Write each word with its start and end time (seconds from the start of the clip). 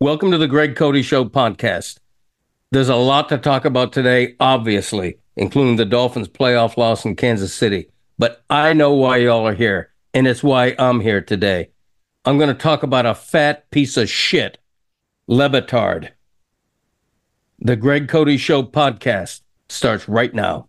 Welcome 0.00 0.30
to 0.30 0.38
the 0.38 0.46
Greg 0.46 0.76
Cote 0.76 1.04
Show 1.04 1.24
podcast. 1.24 1.98
There's 2.70 2.88
a 2.88 2.94
lot 2.94 3.28
to 3.30 3.36
talk 3.36 3.64
about 3.64 3.92
today, 3.92 4.36
obviously, 4.38 5.18
including 5.34 5.74
the 5.74 5.84
Dolphins' 5.84 6.28
playoff 6.28 6.76
loss 6.76 7.04
in 7.04 7.16
Kansas 7.16 7.52
City. 7.52 7.88
But 8.16 8.44
I 8.48 8.74
know 8.74 8.92
why 8.92 9.16
y'all 9.16 9.44
are 9.44 9.56
here, 9.56 9.92
and 10.14 10.28
it's 10.28 10.40
why 10.40 10.76
I'm 10.78 11.00
here 11.00 11.20
today. 11.20 11.70
I'm 12.24 12.38
going 12.38 12.46
to 12.46 12.54
talk 12.54 12.84
about 12.84 13.06
a 13.06 13.14
fat 13.16 13.68
piece 13.72 13.96
of 13.96 14.08
shit, 14.08 14.58
Le 15.26 15.50
Batard. 15.50 16.10
The 17.58 17.74
Greg 17.74 18.06
Cote 18.08 18.38
Show 18.38 18.62
podcast 18.62 19.40
starts 19.68 20.08
right 20.08 20.32
now. 20.32 20.68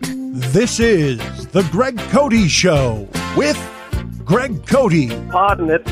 This 0.00 0.80
is 0.80 1.46
the 1.52 1.62
Greg 1.70 1.96
Cote 2.10 2.50
Show 2.50 3.08
with 3.36 3.56
Greg 4.24 4.66
Cote. 4.66 5.10
Pardon 5.30 5.70
it. 5.70 5.88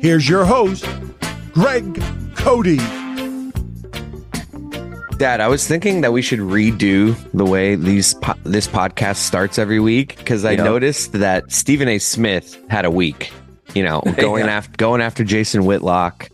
Here's 0.00 0.28
your 0.28 0.44
host, 0.44 0.86
Greg 1.52 1.84
Cote. 2.36 2.76
Dad, 5.18 5.40
I 5.40 5.48
was 5.48 5.66
thinking 5.66 6.00
that 6.02 6.12
we 6.12 6.20
should 6.22 6.40
redo 6.40 7.16
the 7.32 7.44
way 7.44 7.76
these 7.76 8.14
po- 8.14 8.34
this 8.42 8.66
podcast 8.66 9.16
starts 9.16 9.58
every 9.58 9.80
week 9.80 10.16
because 10.18 10.44
I 10.44 10.52
Yeah. 10.52 10.64
noticed 10.64 11.12
that 11.12 11.50
Stephen 11.52 11.88
A. 11.88 11.98
Smith 11.98 12.58
had 12.68 12.84
a 12.84 12.90
week, 12.90 13.32
you 13.74 13.82
know, 13.84 14.00
going 14.18 14.44
Yeah. 14.46 14.56
after 14.56 14.76
going 14.76 15.00
after 15.00 15.24
Jason 15.24 15.64
Whitlock, 15.64 16.28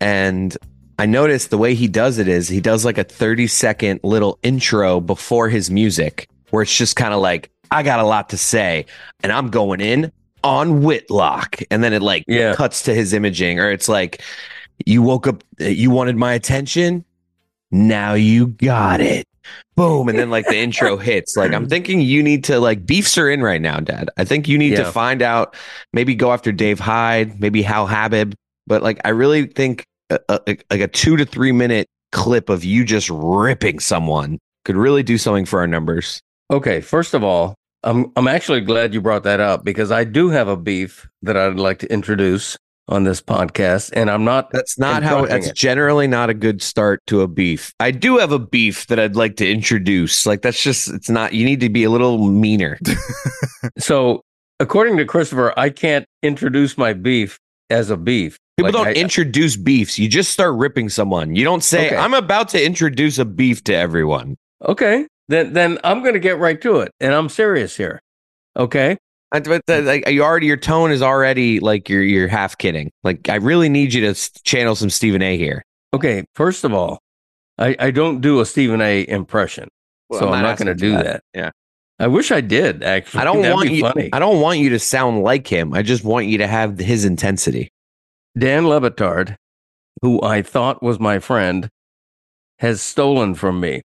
and 0.00 0.54
I 0.98 1.06
noticed 1.06 1.50
the 1.50 1.58
way 1.58 1.74
he 1.74 1.86
does 1.88 2.18
it 2.18 2.28
is 2.28 2.48
he 2.48 2.60
does 2.60 2.84
like 2.84 2.98
a 2.98 3.04
thirty 3.04 3.46
second 3.46 4.00
little 4.02 4.38
intro 4.42 5.00
before 5.00 5.48
his 5.48 5.70
music, 5.70 6.28
where 6.50 6.62
it's 6.62 6.76
just 6.76 6.96
kind 6.96 7.14
of 7.14 7.20
like 7.20 7.50
I 7.70 7.82
got 7.84 8.00
a 8.00 8.04
lot 8.04 8.30
to 8.30 8.36
say, 8.36 8.86
and 9.22 9.30
I'm 9.30 9.48
going 9.50 9.80
in 9.80 10.10
on 10.44 10.82
Whitlock, 10.82 11.60
and 11.70 11.82
then 11.84 11.92
it 11.92 12.02
like 12.02 12.24
Yeah. 12.26 12.54
cuts 12.54 12.82
to 12.84 12.94
his 12.94 13.12
imaging, 13.12 13.58
or 13.58 13.70
it's 13.70 13.88
like 13.88 14.22
you 14.86 15.02
woke 15.02 15.26
up, 15.26 15.42
you 15.58 15.90
wanted 15.90 16.16
my 16.16 16.32
attention 16.34 17.04
now 17.70 18.14
you 18.14 18.46
got 18.46 19.00
it. 19.00 19.26
Boom. 19.76 20.08
And 20.08 20.18
then 20.18 20.30
like 20.30 20.46
the 20.46 20.56
intro 20.56 20.96
hits. 20.98 21.36
Like 21.36 21.52
I'm 21.52 21.68
thinking 21.68 22.00
you 22.00 22.22
need 22.22 22.44
to 22.44 22.60
like 22.60 22.86
beefs 22.86 23.18
are 23.18 23.28
in 23.30 23.42
right 23.42 23.60
now, 23.60 23.78
Dad. 23.80 24.08
I 24.16 24.24
think 24.24 24.48
you 24.48 24.56
need 24.56 24.72
Yeah. 24.72 24.84
to 24.84 24.92
find 24.92 25.20
out, 25.20 25.54
maybe 25.92 26.14
go 26.14 26.32
after 26.32 26.50
Dave 26.50 26.80
Hyde, 26.80 27.38
maybe 27.40 27.60
Hal 27.62 27.86
Habib. 27.86 28.32
But 28.66 28.82
like 28.82 29.00
I 29.04 29.10
really 29.10 29.46
think 29.46 29.84
a, 30.10 30.18
a, 30.30 30.40
like 30.46 30.80
a 30.80 30.88
two 30.88 31.16
to 31.18 31.24
three 31.26 31.52
minute 31.52 31.86
clip 32.12 32.48
of 32.48 32.64
you 32.64 32.84
just 32.84 33.10
ripping 33.10 33.80
someone 33.80 34.38
could 34.64 34.76
really 34.76 35.02
do 35.02 35.18
something 35.18 35.44
for 35.44 35.60
our 35.60 35.66
numbers. 35.66 36.20
Okay, 36.50 36.80
first 36.80 37.12
of 37.12 37.22
all, 37.22 37.54
I'm 37.84 38.12
I'm 38.16 38.28
actually 38.28 38.60
glad 38.60 38.92
you 38.94 39.00
brought 39.00 39.22
that 39.24 39.40
up 39.40 39.64
because 39.64 39.90
I 39.92 40.04
do 40.04 40.30
have 40.30 40.48
a 40.48 40.56
beef 40.56 41.08
that 41.22 41.36
I'd 41.36 41.56
like 41.56 41.78
to 41.80 41.92
introduce 41.92 42.56
on 42.88 43.04
this 43.04 43.20
podcast, 43.20 43.90
and 43.94 44.10
I'm 44.10 44.24
not. 44.24 44.50
That's 44.50 44.78
not 44.78 45.02
how 45.02 45.18
Confronting 45.18 45.34
that's 45.42 45.46
it. 45.48 45.56
generally 45.56 46.06
not 46.06 46.30
a 46.30 46.34
good 46.34 46.62
start 46.62 47.00
to 47.08 47.20
a 47.20 47.28
beef. 47.28 47.72
I 47.80 47.90
do 47.90 48.16
have 48.18 48.32
a 48.32 48.38
beef 48.38 48.86
that 48.88 48.98
I'd 48.98 49.14
like 49.14 49.36
to 49.36 49.48
introduce. 49.50 50.26
Like 50.26 50.42
that's 50.42 50.62
just 50.62 50.88
it's 50.88 51.10
not 51.10 51.34
you 51.34 51.44
need 51.44 51.60
to 51.60 51.68
be 51.68 51.84
a 51.84 51.90
little 51.90 52.18
meaner. 52.28 52.78
So, 53.78 54.22
according 54.60 54.96
to 54.98 55.04
Christopher, 55.04 55.52
I 55.58 55.70
can't 55.70 56.06
introduce 56.22 56.78
my 56.78 56.92
beef 56.92 57.38
as 57.70 57.90
a 57.90 57.96
beef. 57.96 58.38
People 58.56 58.72
Like, 58.72 58.86
don't 58.86 58.96
I- 58.96 59.00
introduce 59.00 59.56
beefs. 59.56 59.98
You 59.98 60.08
just 60.08 60.32
start 60.32 60.54
ripping 60.56 60.88
someone. 60.88 61.34
You 61.34 61.44
don't 61.44 61.62
say, 61.64 61.86
Okay. 61.88 61.96
I'm 61.96 62.14
about 62.14 62.48
to 62.50 62.64
introduce 62.64 63.18
a 63.18 63.24
beef 63.24 63.62
to 63.64 63.74
everyone. 63.74 64.36
Okay, 64.66 65.06
then 65.28 65.52
then 65.52 65.78
I'm 65.84 66.00
going 66.02 66.14
to 66.14 66.20
get 66.20 66.38
right 66.38 66.60
to 66.62 66.80
it, 66.80 66.92
and 67.00 67.12
I'm 67.14 67.28
serious 67.28 67.76
here. 67.76 68.00
Okay, 68.56 68.96
I- 69.32 69.40
But 69.40 69.62
the, 69.66 69.82
like, 69.82 70.08
you 70.08 70.22
already, 70.22 70.46
your 70.46 70.56
tone 70.56 70.90
is 70.90 71.02
already 71.02 71.60
like 71.60 71.88
you're 71.88 72.02
you're 72.02 72.28
half 72.28 72.56
kidding. 72.58 72.90
Like 73.04 73.28
I 73.28 73.36
really 73.36 73.68
need 73.68 73.92
you 73.94 74.12
to 74.12 74.42
channel 74.42 74.74
some 74.74 74.90
Stephen 74.90 75.22
A. 75.22 75.36
here. 75.36 75.62
okay. 75.94 76.24
First 76.34 76.64
of 76.64 76.72
all, 76.74 76.98
I 77.58 77.76
I 77.78 77.90
don't 77.90 78.20
do 78.20 78.40
a 78.40 78.46
Stephen 78.46 78.80
A. 78.80 79.06
impression, 79.08 79.68
Well, 80.08 80.20
so 80.20 80.28
I'm 80.28 80.34
I'm 80.34 80.42
not 80.42 80.48
not 80.50 80.58
going 80.58 80.66
to 80.68 80.74
do 80.74 80.92
that. 80.92 81.04
that. 81.04 81.22
Yeah. 81.34 81.50
I 82.00 82.06
wish 82.06 82.30
I 82.30 82.40
did. 82.40 82.82
Actually, 82.84 83.20
I 83.22 83.24
don't 83.24 83.42
That'd 83.42 83.54
want 83.54 83.70
you. 83.70 83.82
Funny. 83.82 84.08
I 84.12 84.18
don't 84.20 84.40
want 84.40 84.60
you 84.60 84.70
to 84.70 84.78
sound 84.78 85.22
like 85.24 85.46
him. 85.48 85.74
I 85.74 85.82
just 85.82 86.04
want 86.04 86.26
you 86.26 86.38
to 86.38 86.46
have 86.46 86.78
his 86.78 87.04
intensity. 87.04 87.70
Dan 88.38 88.68
Le 88.68 88.80
Batard, 88.80 89.34
who 90.00 90.22
I 90.22 90.42
thought 90.42 90.80
was 90.80 91.00
my 91.00 91.18
friend, 91.18 91.68
has 92.60 92.80
stolen 92.80 93.34
from 93.34 93.58
me. 93.58 93.82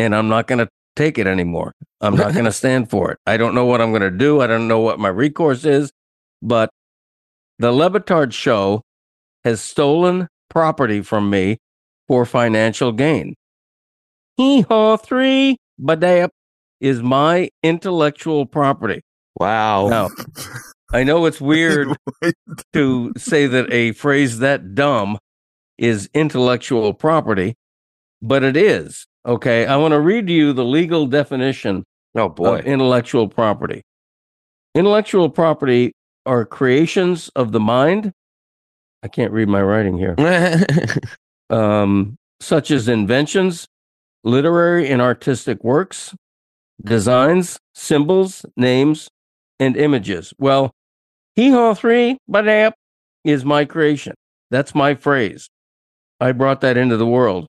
And 0.00 0.14
I'm 0.14 0.28
not 0.28 0.46
going 0.46 0.60
to 0.60 0.68
take 0.96 1.18
it 1.18 1.26
anymore. 1.26 1.74
I'm 2.00 2.16
not 2.16 2.32
going 2.32 2.44
to 2.46 2.52
stand 2.52 2.88
for 2.90 3.12
it. 3.12 3.18
I 3.26 3.36
don't 3.36 3.54
know 3.54 3.66
what 3.66 3.80
I'm 3.80 3.90
going 3.90 4.02
to 4.02 4.10
do. 4.10 4.40
I 4.40 4.46
don't 4.46 4.66
know 4.66 4.80
what 4.80 4.98
my 4.98 5.08
recourse 5.08 5.64
is. 5.64 5.92
But 6.42 6.70
the 7.58 7.70
Le 7.70 7.90
Batard 7.90 8.32
show 8.32 8.82
has 9.44 9.60
stolen 9.60 10.28
property 10.48 11.02
from 11.02 11.28
me 11.28 11.58
for 12.08 12.24
financial 12.24 12.92
gain. 12.92 13.34
Hee 14.36 14.62
haw 14.62 14.96
three, 14.96 15.58
badap 15.78 16.30
is 16.80 17.02
my 17.02 17.50
intellectual 17.62 18.46
property. 18.46 19.02
Wow. 19.38 19.88
Now, 19.88 20.08
I 20.92 21.04
know 21.04 21.26
it's 21.26 21.40
weird 21.40 21.88
to 22.72 23.12
say 23.16 23.46
that 23.46 23.70
a 23.72 23.92
phrase 23.92 24.38
that 24.38 24.74
dumb 24.74 25.18
is 25.78 26.08
intellectual 26.14 26.94
property, 26.94 27.54
but 28.22 28.42
it 28.42 28.56
is. 28.56 29.06
Okay. 29.26 29.66
I 29.66 29.76
want 29.76 29.92
to 29.92 30.00
read 30.00 30.28
you 30.28 30.52
the 30.52 30.64
legal 30.64 31.06
definition 31.06 31.84
Oh 32.14 32.28
boy. 32.28 32.58
of 32.58 32.64
intellectual 32.66 33.28
property. 33.28 33.82
Intellectual 34.74 35.28
property 35.30 35.92
are 36.26 36.44
creations 36.44 37.28
of 37.36 37.52
the 37.52 37.60
mind. 37.60 38.12
I 39.02 39.08
can't 39.08 39.32
read 39.32 39.48
my 39.48 39.62
writing 39.62 39.96
here. 39.98 40.14
Um, 41.50 42.14
such 42.38 42.70
as 42.70 42.86
inventions, 42.86 43.66
literary 44.22 44.88
and 44.88 45.02
artistic 45.02 45.64
works, 45.64 46.14
designs, 46.84 47.58
symbols, 47.74 48.46
names, 48.56 49.08
and 49.58 49.76
images. 49.76 50.32
Well, 50.38 50.70
hee 51.34 51.50
haw 51.50 51.74
three, 51.74 52.18
badap 52.30 52.74
is 53.24 53.44
my 53.44 53.64
creation. 53.64 54.14
That's 54.52 54.76
my 54.76 54.94
phrase. 54.94 55.48
I 56.20 56.30
brought 56.30 56.60
that 56.60 56.76
into 56.76 56.96
the 56.96 57.06
world. 57.06 57.48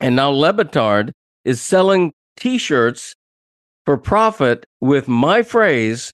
And 0.00 0.16
now 0.16 0.30
Le 0.30 0.52
Batard 0.52 1.12
is 1.44 1.60
selling 1.60 2.12
t 2.36 2.58
shirts 2.58 3.14
for 3.84 3.96
profit 3.96 4.64
with 4.80 5.08
my 5.08 5.42
phrase 5.42 6.10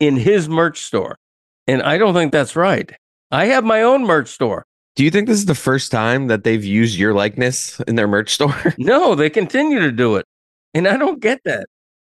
in 0.00 0.16
his 0.16 0.48
merch 0.48 0.80
store. 0.82 1.16
And 1.66 1.82
I 1.82 1.98
don't 1.98 2.14
think 2.14 2.32
that's 2.32 2.54
right. 2.56 2.92
I 3.30 3.46
have 3.46 3.64
my 3.64 3.82
own 3.82 4.04
merch 4.04 4.28
store. 4.28 4.64
Do 4.94 5.04
you 5.04 5.10
think 5.10 5.26
this 5.26 5.38
is 5.38 5.46
the 5.46 5.54
first 5.54 5.90
time 5.90 6.28
that 6.28 6.44
they've 6.44 6.64
used 6.64 6.96
your 6.98 7.12
likeness 7.12 7.80
in 7.80 7.96
their 7.96 8.08
merch 8.08 8.30
store? 8.34 8.74
No, 8.78 9.14
they 9.14 9.28
continue 9.30 9.80
to 9.80 9.92
do 9.92 10.16
it. 10.16 10.24
And 10.74 10.86
I 10.86 10.96
don't 10.96 11.20
get 11.20 11.40
that. 11.44 11.66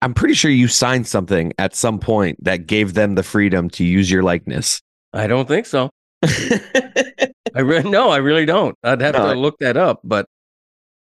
I'm 0.03 0.13
pretty 0.15 0.33
sure 0.33 0.49
you 0.49 0.67
signed 0.67 1.05
something 1.05 1.53
at 1.59 1.75
some 1.75 1.99
point 1.99 2.43
that 2.43 2.65
gave 2.65 2.93
them 2.95 3.13
the 3.15 3.21
freedom 3.23 3.69
to 3.71 3.83
use 3.83 4.09
your 4.09 4.23
likeness. 4.23 4.81
I 5.13 5.27
don't 5.27 5.47
think 5.47 5.67
so. 5.67 5.91
I 6.23 7.59
re- 7.59 7.83
no, 7.83 8.09
I 8.09 8.17
really 8.17 8.45
don't. 8.45 8.75
I'd 8.83 9.01
have 9.01 9.13
No, 9.13 9.33
to 9.33 9.39
look 9.39 9.57
that 9.59 9.77
up. 9.77 9.99
But 10.03 10.25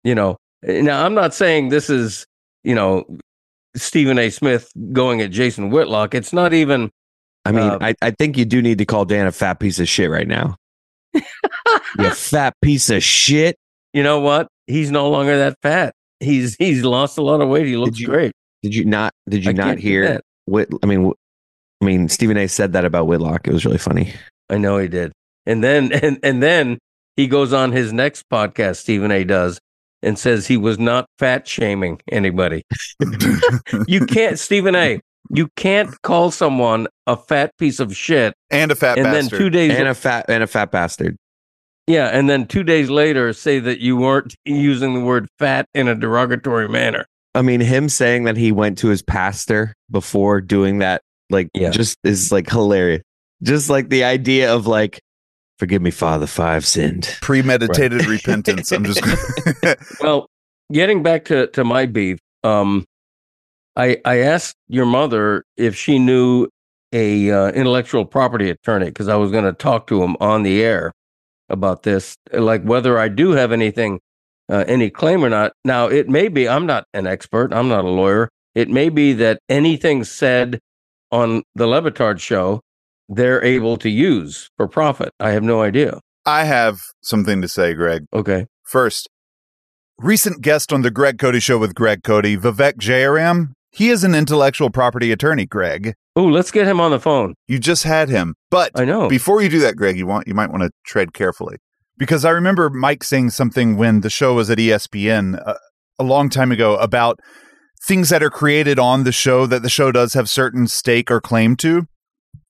you 0.03 0.15
know, 0.15 0.37
now 0.63 1.05
I'm 1.05 1.13
not 1.13 1.33
saying 1.33 1.69
this 1.69 1.89
is 1.89 2.25
you 2.63 2.75
know 2.75 3.05
Stephen 3.75 4.17
A. 4.19 4.29
Smith 4.29 4.69
going 4.91 5.21
at 5.21 5.31
Jason 5.31 5.69
Whitlock. 5.69 6.13
It's 6.15 6.33
not 6.33 6.53
even. 6.53 6.89
I 7.45 7.51
mean, 7.51 7.63
Uh, 7.69 7.77
I, 7.81 7.93
I 8.01 8.11
think 8.11 8.37
you 8.37 8.45
do 8.45 8.61
need 8.61 8.77
to 8.77 8.85
call 8.85 9.03
Dan 9.03 9.27
a 9.27 9.31
fat 9.31 9.59
piece 9.59 9.77
of 9.79 9.89
shit 9.89 10.09
right 10.09 10.27
now. 10.27 10.55
you 11.13 12.09
fat 12.11 12.53
piece 12.61 12.89
of 12.89 13.03
shit. 13.03 13.57
You 13.93 14.01
know 14.03 14.19
what? 14.21 14.47
He's 14.67 14.91
no 14.91 15.09
longer 15.09 15.37
that 15.37 15.57
fat. 15.61 15.93
He's 16.19 16.55
he's 16.55 16.83
lost 16.83 17.17
a 17.17 17.21
lot 17.21 17.41
of 17.41 17.49
weight. 17.49 17.65
He 17.67 17.75
looks 17.77 17.99
you- 17.99 18.07
great. 18.07 18.31
Did 18.61 18.73
you 18.73 18.85
not? 18.85 19.13
Did 19.27 19.43
you 19.43 19.49
I 19.49 19.53
not 19.53 19.77
hear? 19.77 20.21
Whit, 20.45 20.69
I 20.81 20.85
mean, 20.85 21.11
I 21.81 21.85
mean, 21.85 22.07
Stephen 22.07 22.37
A. 22.37 22.47
said 22.47 22.71
that 22.73 22.85
about 22.85 23.07
Whitlock. 23.07 23.45
It 23.45 23.53
was 23.53 23.65
really 23.65 23.77
funny. 23.77 24.13
I 24.49 24.57
know 24.57 24.77
he 24.77 24.87
did. 24.87 25.11
And 25.45 25.61
then 25.61 25.91
and 25.91 26.17
and 26.23 26.41
then 26.41 26.77
he 27.17 27.27
goes 27.27 27.51
on 27.51 27.73
his 27.73 27.91
next 27.91 28.23
podcast. 28.31 28.77
Stephen 28.77 29.11
A. 29.11 29.25
does 29.25 29.59
and 30.03 30.17
says 30.19 30.45
he 30.47 30.57
was 30.57 30.77
not 30.77 31.07
fat 31.17 31.47
shaming 31.47 31.99
anybody. 32.11 32.63
You 33.87 34.05
can't, 34.05 34.37
Stephen 34.39 34.75
A. 34.75 34.99
You 35.29 35.47
can't 35.55 35.89
call 36.01 36.31
someone 36.31 36.87
a 37.07 37.15
fat 37.15 37.51
piece 37.57 37.79
of 37.79 37.95
shit, 37.95 38.33
and 38.51 38.71
a 38.71 38.75
fat 38.75 38.97
and 38.97 39.05
bastard. 39.05 39.31
then 39.31 39.39
two 39.39 39.49
days, 39.49 39.71
And 39.71 39.87
a 39.87 39.95
fat 39.95 40.25
and 40.27 40.43
a 40.43 40.47
fat 40.47 40.71
bastard. 40.71 41.15
yeah, 41.87 42.07
and 42.07 42.29
then 42.29 42.45
two 42.45 42.63
days 42.63 42.89
later 42.89 43.31
say 43.33 43.59
that 43.59 43.79
you 43.79 43.97
weren't 43.97 44.35
using 44.45 44.93
the 44.93 44.99
word 44.99 45.27
fat 45.39 45.65
in 45.73 45.87
a 45.87 45.95
derogatory 45.95 46.67
manner. 46.69 47.05
I 47.35 47.41
mean, 47.41 47.61
him 47.61 47.89
saying 47.89 48.25
that 48.25 48.37
he 48.37 48.51
went 48.51 48.77
to 48.79 48.89
his 48.89 49.01
pastor 49.01 49.73
before 49.89 50.39
doing 50.41 50.79
that, 50.79 51.01
like, 51.29 51.49
Yeah. 51.55 51.69
just 51.71 51.97
is 52.03 52.31
like 52.31 52.49
hilarious. 52.49 53.01
Just 53.41 53.69
like 53.69 53.89
the 53.89 54.03
idea 54.03 54.53
of 54.53 54.67
like, 54.67 54.99
forgive 55.63 55.81
me, 55.81 55.91
Father, 55.91 56.27
five 56.27 56.65
sinned. 56.65 57.17
Premeditated 57.21 58.05
repentance. 58.05 58.69
I'm 58.73 58.83
just. 58.83 59.01
Well, 60.01 60.27
getting 60.73 61.03
back 61.03 61.23
to 61.25 61.47
to 61.47 61.63
my 61.63 61.85
beef, 61.85 62.19
um, 62.43 62.83
I 63.77 64.01
I 64.03 64.17
asked 64.17 64.57
your 64.67 64.85
mother 64.85 65.45
if 65.55 65.73
she 65.73 65.99
knew 65.99 66.49
a 66.91 67.31
uh, 67.31 67.51
intellectual 67.51 68.03
property 68.03 68.49
attorney 68.49 68.87
because 68.87 69.07
I 69.07 69.15
was 69.15 69.31
going 69.31 69.45
to 69.45 69.53
talk 69.53 69.87
to 69.87 70.03
him 70.03 70.17
on 70.19 70.43
the 70.43 70.61
air 70.61 70.91
about 71.47 71.83
this, 71.83 72.17
like 72.33 72.63
whether 72.63 72.99
I 72.99 73.07
do 73.07 73.31
have 73.31 73.53
anything, 73.53 74.01
uh, 74.49 74.65
any 74.67 74.89
claim 74.89 75.23
or 75.23 75.29
not. 75.29 75.53
Now, 75.63 75.87
it 75.87 76.09
may 76.09 76.27
be 76.27 76.49
I'm 76.49 76.65
not 76.65 76.87
an 76.93 77.07
expert. 77.07 77.53
I'm 77.53 77.69
not 77.69 77.85
a 77.85 77.89
lawyer. 77.89 78.27
It 78.53 78.69
may 78.69 78.89
be 78.89 79.13
that 79.13 79.39
anything 79.47 80.03
said 80.03 80.59
on 81.09 81.41
the 81.55 81.67
Le 81.67 81.81
Batard 81.81 82.19
show, 82.19 82.59
they're 83.09 83.43
able 83.43 83.77
to 83.77 83.89
use 83.89 84.49
for 84.57 84.67
profit. 84.67 85.09
I 85.19 85.31
have 85.31 85.43
no 85.43 85.61
idea. 85.61 85.99
I 86.25 86.45
have 86.45 86.81
something 87.01 87.41
to 87.41 87.47
say, 87.47 87.73
Greg. 87.73 88.05
Okay. 88.13 88.45
First, 88.63 89.09
recent 89.97 90.41
guest 90.41 90.71
on 90.71 90.81
the 90.81 90.91
Greg 90.91 91.19
Cote 91.19 91.41
Show 91.41 91.57
with 91.57 91.75
Greg 91.75 92.03
Cote, 92.03 92.25
Vivek 92.25 92.75
Jayaram. 92.75 93.53
He 93.71 93.89
is 93.89 94.03
an 94.03 94.13
intellectual 94.13 94.69
property 94.69 95.11
attorney, 95.11 95.45
Greg. 95.45 95.95
Oh, 96.15 96.25
let's 96.25 96.51
get 96.51 96.67
him 96.67 96.79
on 96.79 96.91
the 96.91 96.99
phone. 96.99 97.33
You 97.47 97.59
just 97.59 97.83
had 97.83 98.07
him. 98.07 98.35
But 98.51 98.71
I 98.75 98.85
know. 98.85 99.09
before 99.09 99.41
you 99.41 99.49
do 99.49 99.59
that, 99.61 99.75
Greg, 99.75 99.97
you 99.97 100.05
want 100.05 100.27
you 100.27 100.35
might 100.35 100.51
want 100.51 100.63
to 100.63 100.69
tread 100.85 101.13
carefully. 101.13 101.57
Because 101.97 102.23
I 102.23 102.29
remember 102.29 102.69
Mike 102.69 103.03
saying 103.03 103.31
something 103.31 103.77
when 103.77 104.01
the 104.01 104.09
show 104.09 104.35
was 104.35 104.49
at 104.49 104.59
ESPN 104.59 105.41
uh, 105.45 105.55
a 105.99 106.03
long 106.03 106.29
time 106.29 106.51
ago 106.51 106.75
about 106.77 107.19
things 107.83 108.09
that 108.09 108.23
are 108.23 108.29
created 108.29 108.79
on 108.79 109.03
the 109.03 109.11
show 109.11 109.45
that 109.45 109.61
the 109.61 109.69
show 109.69 109.91
does 109.91 110.13
have 110.13 110.29
certain 110.29 110.67
stake 110.67 111.11
or 111.11 111.19
claim 111.19 111.55
to. 111.57 111.85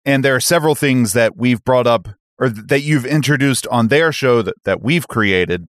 And 0.06 0.24
there 0.24 0.36
are 0.36 0.40
several 0.40 0.76
things 0.76 1.14
that 1.14 1.38
we've 1.38 1.64
brought 1.64 1.88
up 1.88 2.08
or 2.40 2.50
th- 2.50 2.68
that 2.68 2.82
you've 2.82 3.06
introduced 3.06 3.68
on 3.68 3.88
their 3.88 4.12
show 4.12 4.42
that, 4.42 4.56
that 4.66 4.82
we've 4.82 5.08
created 5.08 5.68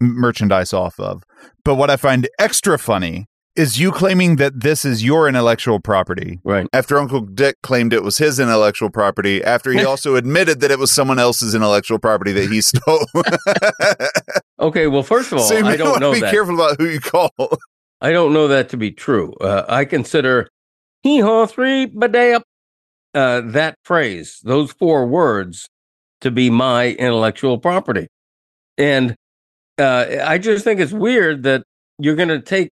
m- 0.00 0.14
merchandise 0.20 0.72
off 0.72 0.98
of. 0.98 1.22
But 1.64 1.76
what 1.76 1.90
I 1.90 1.96
find 1.96 2.28
extra 2.38 2.78
funny 2.78 3.26
is 3.54 3.78
you 3.80 3.90
claiming 3.90 4.36
that 4.36 4.60
this 4.60 4.84
is 4.84 5.04
your 5.04 5.28
intellectual 5.28 5.80
property 5.80 6.38
Right. 6.44 6.66
after 6.72 6.96
Uncle 6.96 7.22
Dick 7.22 7.56
claimed 7.62 7.92
it 7.92 8.04
was 8.04 8.18
his 8.18 8.38
intellectual 8.38 8.88
property, 8.88 9.42
after 9.42 9.72
he 9.72 9.84
also 9.92 10.14
admitted 10.14 10.60
that 10.60 10.70
it 10.70 10.78
was 10.78 10.92
someone 10.92 11.18
else's 11.18 11.54
intellectual 11.56 11.98
property 11.98 12.32
that 12.32 12.50
he 12.50 12.60
stole. 12.60 13.04
Okay. 14.60 14.88
Well, 14.88 15.02
first 15.04 15.30
of 15.32 15.38
all, 15.38 15.44
so 15.44 15.64
I 15.64 15.76
don't 15.76 16.00
know 16.00 16.12
be 16.12 16.20
that. 16.20 16.32
careful 16.32 16.54
about 16.54 16.78
who 16.80 16.88
you 16.88 17.00
call. 17.00 17.30
I 18.00 18.10
don't 18.10 18.32
know 18.32 18.48
that 18.48 18.68
to 18.70 18.76
be 18.76 18.90
true. 18.90 19.32
Uh, 19.40 19.64
I 19.68 19.84
consider 19.84 20.48
hee 21.02 21.20
haw 21.20 21.46
three 21.46 21.86
badayup, 21.86 22.42
uh 23.18 23.40
that 23.58 23.74
phrase, 23.84 24.40
those 24.44 24.70
four 24.72 25.06
words, 25.06 25.68
to 26.20 26.30
be 26.30 26.50
my 26.50 26.90
intellectual 26.92 27.58
property. 27.58 28.06
And 28.76 29.14
uh, 29.78 30.06
I 30.24 30.38
just 30.38 30.64
think 30.64 30.80
it's 30.80 30.92
weird 30.92 31.42
that 31.44 31.62
you're 31.98 32.16
going 32.16 32.28
to 32.28 32.40
take 32.40 32.68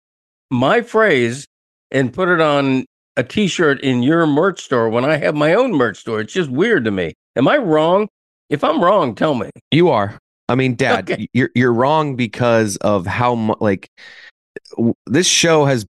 my 0.50 0.82
phrase 0.82 1.46
and 1.90 2.12
put 2.12 2.28
it 2.28 2.40
on 2.40 2.84
a 3.16 3.22
T-shirt 3.22 3.80
in 3.80 4.02
your 4.02 4.26
merch 4.26 4.60
store 4.60 4.88
when 4.88 5.04
I 5.04 5.16
have 5.16 5.34
my 5.34 5.54
own 5.54 5.72
merch 5.72 5.98
store. 5.98 6.20
It's 6.20 6.32
just 6.32 6.50
weird 6.50 6.84
to 6.84 6.90
me. 6.90 7.14
Am 7.36 7.48
I 7.48 7.56
wrong? 7.58 8.08
If 8.50 8.62
I'm 8.62 8.82
wrong, 8.82 9.14
tell 9.14 9.34
me. 9.34 9.50
You 9.70 9.88
are. 9.88 10.18
I 10.48 10.54
mean, 10.54 10.76
Dad, 10.76 11.10
Okay. 11.10 11.26
you're 11.32 11.50
you're 11.56 11.72
wrong 11.72 12.14
because 12.14 12.76
of 12.78 13.06
how 13.06 13.34
much 13.34 13.58
like 13.60 13.88
w- 14.76 14.94
this 15.06 15.26
show 15.26 15.64
has 15.64 15.84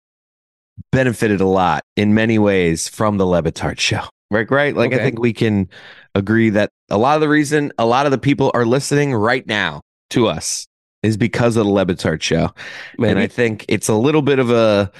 benefited 0.91 1.41
a 1.41 1.45
lot 1.47 1.83
in 1.95 2.13
many 2.15 2.39
ways 2.39 2.87
from 2.87 3.17
the 3.17 3.25
Le 3.25 3.43
Batard 3.43 3.79
show. 3.79 4.05
Right, 4.29 4.49
right. 4.51 4.75
Like 4.75 4.93
I 4.93 4.97
think 4.97 5.19
we 5.19 5.31
can 5.31 5.69
agree 6.13 6.49
that 6.49 6.69
a 6.89 6.97
lot 6.97 7.15
of 7.15 7.21
the 7.21 7.29
reason 7.29 7.71
a 7.77 7.85
lot 7.85 8.05
of 8.05 8.11
the 8.11 8.17
people 8.17 8.51
are 8.53 8.65
listening 8.65 9.13
right 9.13 9.45
now 9.47 9.81
to 10.09 10.27
us 10.27 10.67
is 11.03 11.15
because 11.15 11.55
of 11.55 11.65
the 11.65 11.71
Le 11.71 11.85
Batard 11.85 12.21
show. 12.21 12.49
Maybe. 12.97 13.11
And 13.11 13.19
I 13.19 13.27
think 13.27 13.65
it's 13.69 13.87
a 13.87 13.93
little 13.93 14.21
bit 14.21 14.39
of 14.39 14.49
a 14.51 14.91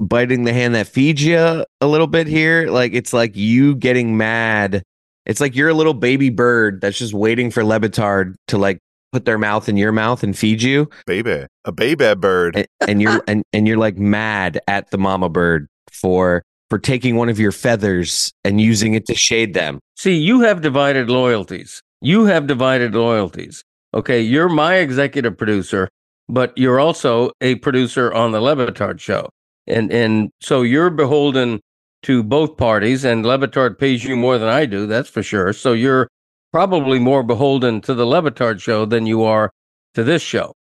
biting 0.00 0.44
the 0.44 0.52
hand 0.52 0.74
that 0.74 0.86
feeds 0.86 1.22
you 1.22 1.38
a 1.38 1.86
little 1.86 2.06
bit 2.06 2.26
here. 2.26 2.68
Like 2.68 2.94
it's 2.94 3.12
like 3.12 3.36
you 3.36 3.74
getting 3.74 4.16
mad. 4.16 4.82
It's 5.26 5.40
like 5.40 5.54
you're 5.54 5.68
a 5.68 5.74
little 5.74 5.94
baby 5.94 6.30
bird 6.30 6.80
that's 6.80 6.98
just 6.98 7.14
waiting 7.14 7.50
for 7.50 7.64
Le 7.64 7.80
Batard 7.80 8.34
to 8.48 8.58
like 8.58 8.78
put 9.12 9.24
their 9.24 9.38
mouth 9.38 9.68
in 9.68 9.76
your 9.76 9.92
mouth 9.92 10.22
and 10.22 10.36
feed 10.36 10.62
you. 10.62 10.88
baby, 11.06 11.46
a 11.64 11.72
baby 11.72 12.14
bird. 12.14 12.56
And, 12.56 12.66
and 12.88 13.02
you're 13.02 13.22
and, 13.28 13.42
and 13.52 13.68
you're 13.68 13.78
like 13.78 13.96
mad 13.96 14.60
at 14.68 14.90
the 14.90 14.98
mama 14.98 15.28
bird 15.28 15.68
for 15.90 16.42
for 16.74 16.78
taking 16.80 17.14
one 17.14 17.28
of 17.28 17.38
your 17.38 17.52
feathers 17.52 18.32
and 18.42 18.60
using 18.60 18.94
it 18.94 19.06
to 19.06 19.14
shade 19.14 19.54
them. 19.54 19.78
See, 19.96 20.16
you 20.16 20.40
have 20.40 20.60
divided 20.60 21.08
loyalties. 21.08 21.80
You 22.00 22.24
have 22.24 22.48
divided 22.48 22.96
loyalties. 22.96 23.62
Okay, 23.94 24.20
you're 24.20 24.48
my 24.48 24.78
executive 24.78 25.38
producer, 25.38 25.88
but 26.28 26.52
you're 26.58 26.80
also 26.80 27.30
a 27.40 27.54
producer 27.66 28.12
on 28.12 28.32
the 28.32 28.40
Le 28.40 28.56
Batard 28.56 28.98
show. 28.98 29.28
And 29.68 29.92
and 29.92 30.30
so 30.40 30.62
you're 30.62 30.90
beholden 30.90 31.60
to 32.02 32.24
both 32.24 32.56
parties 32.56 33.04
and 33.04 33.24
Le 33.24 33.38
Batard 33.38 33.78
pays 33.78 34.02
you 34.02 34.16
more 34.16 34.36
than 34.36 34.48
I 34.48 34.66
do, 34.66 34.88
that's 34.88 35.08
for 35.08 35.22
sure. 35.22 35.52
So 35.52 35.74
you're 35.74 36.08
probably 36.50 36.98
more 36.98 37.22
beholden 37.22 37.82
to 37.82 37.94
the 37.94 38.04
Le 38.04 38.20
Batard 38.20 38.60
show 38.60 38.84
than 38.84 39.06
you 39.06 39.22
are 39.22 39.52
to 39.94 40.02
this 40.02 40.22
show. 40.22 40.54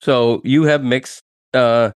So 0.00 0.40
you 0.42 0.64
have 0.64 0.82
mixed 0.82 1.22
uh 1.54 1.92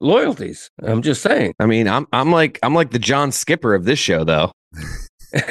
loyalties. 0.00 0.70
I'm 0.82 1.02
just 1.02 1.22
saying. 1.22 1.54
I 1.60 1.66
mean, 1.66 1.88
I'm 1.88 2.06
I'm 2.12 2.30
like 2.32 2.58
I'm 2.62 2.74
like 2.74 2.90
the 2.90 2.98
John 2.98 3.32
Skipper 3.32 3.74
of 3.74 3.84
this 3.84 3.98
show 3.98 4.24
though. 4.24 4.52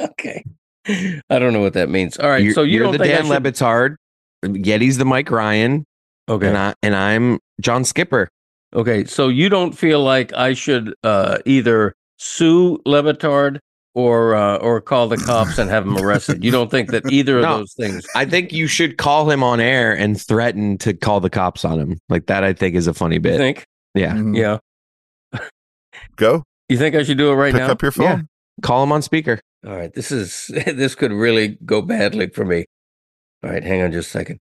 Okay. 0.00 0.44
I 0.88 1.38
don't 1.38 1.52
know 1.52 1.60
what 1.60 1.74
that 1.74 1.88
means. 1.90 2.16
All 2.18 2.28
right. 2.30 2.42
you're, 2.42 2.54
so 2.54 2.62
you 2.62 2.78
you're 2.78 2.92
the 2.92 2.98
Dan 2.98 3.22
should- 3.26 3.30
Le 3.30 3.40
Batard. 3.40 3.96
Yeti's 4.44 4.96
the 4.96 5.04
Mike 5.04 5.30
Ryan. 5.30 5.84
Okay. 6.28 6.46
And 6.48 6.56
I 6.56 6.74
and 6.82 6.94
I'm 6.94 7.40
John 7.60 7.84
Skipper. 7.84 8.28
Okay, 8.74 9.04
so 9.06 9.28
you 9.28 9.48
don't 9.48 9.72
feel 9.72 10.02
like 10.02 10.32
I 10.34 10.52
should 10.52 10.94
uh, 11.02 11.38
either 11.46 11.94
sue 12.18 12.78
Le 12.84 13.02
Batard 13.02 13.58
or 13.98 14.34
uh, 14.36 14.56
or 14.58 14.80
call 14.80 15.08
the 15.08 15.16
cops 15.16 15.58
and 15.58 15.68
have 15.68 15.84
him 15.84 15.96
arrested? 15.98 16.44
You 16.44 16.52
don't 16.52 16.70
think 16.70 16.90
that 16.92 17.10
either 17.10 17.38
of 17.38 17.42
No. 17.42 17.58
those 17.58 17.74
things? 17.74 18.06
I 18.14 18.24
think 18.24 18.52
you 18.52 18.68
should 18.68 18.96
call 18.96 19.28
him 19.28 19.42
on 19.42 19.58
air 19.60 19.92
and 19.92 20.20
threaten 20.20 20.78
to 20.78 20.94
call 20.94 21.18
the 21.20 21.28
cops 21.30 21.64
on 21.64 21.80
him. 21.80 21.98
Like 22.08 22.26
that, 22.26 22.44
I 22.44 22.52
think 22.52 22.76
is 22.76 22.86
a 22.86 22.94
funny 22.94 23.16
You 23.16 23.20
bit. 23.20 23.36
think? 23.38 23.64
Yeah. 23.94 24.12
Mhm. 24.14 24.36
Yeah. 24.36 25.40
Go 26.16 26.42
You 26.68 26.78
think 26.78 26.94
I 26.94 27.02
should 27.02 27.18
do 27.18 27.30
it 27.30 27.34
right 27.34 27.52
pick 27.52 27.60
now? 27.60 27.66
Pick 27.66 27.72
up 27.72 27.82
your 27.82 27.90
phone. 27.92 28.04
Yeah. 28.04 28.20
Call 28.62 28.82
him 28.84 28.92
on 28.92 29.02
speaker. 29.02 29.40
All 29.66 29.76
right. 29.76 29.92
This 29.92 30.12
is 30.12 30.46
this 30.66 30.94
could 30.94 31.12
really 31.12 31.58
go 31.64 31.82
badly 31.82 32.28
for 32.28 32.44
me. 32.44 32.66
All 33.42 33.50
right, 33.50 33.62
hang 33.62 33.82
on 33.82 33.92
just 33.92 34.08
a 34.08 34.10
second. 34.12 34.38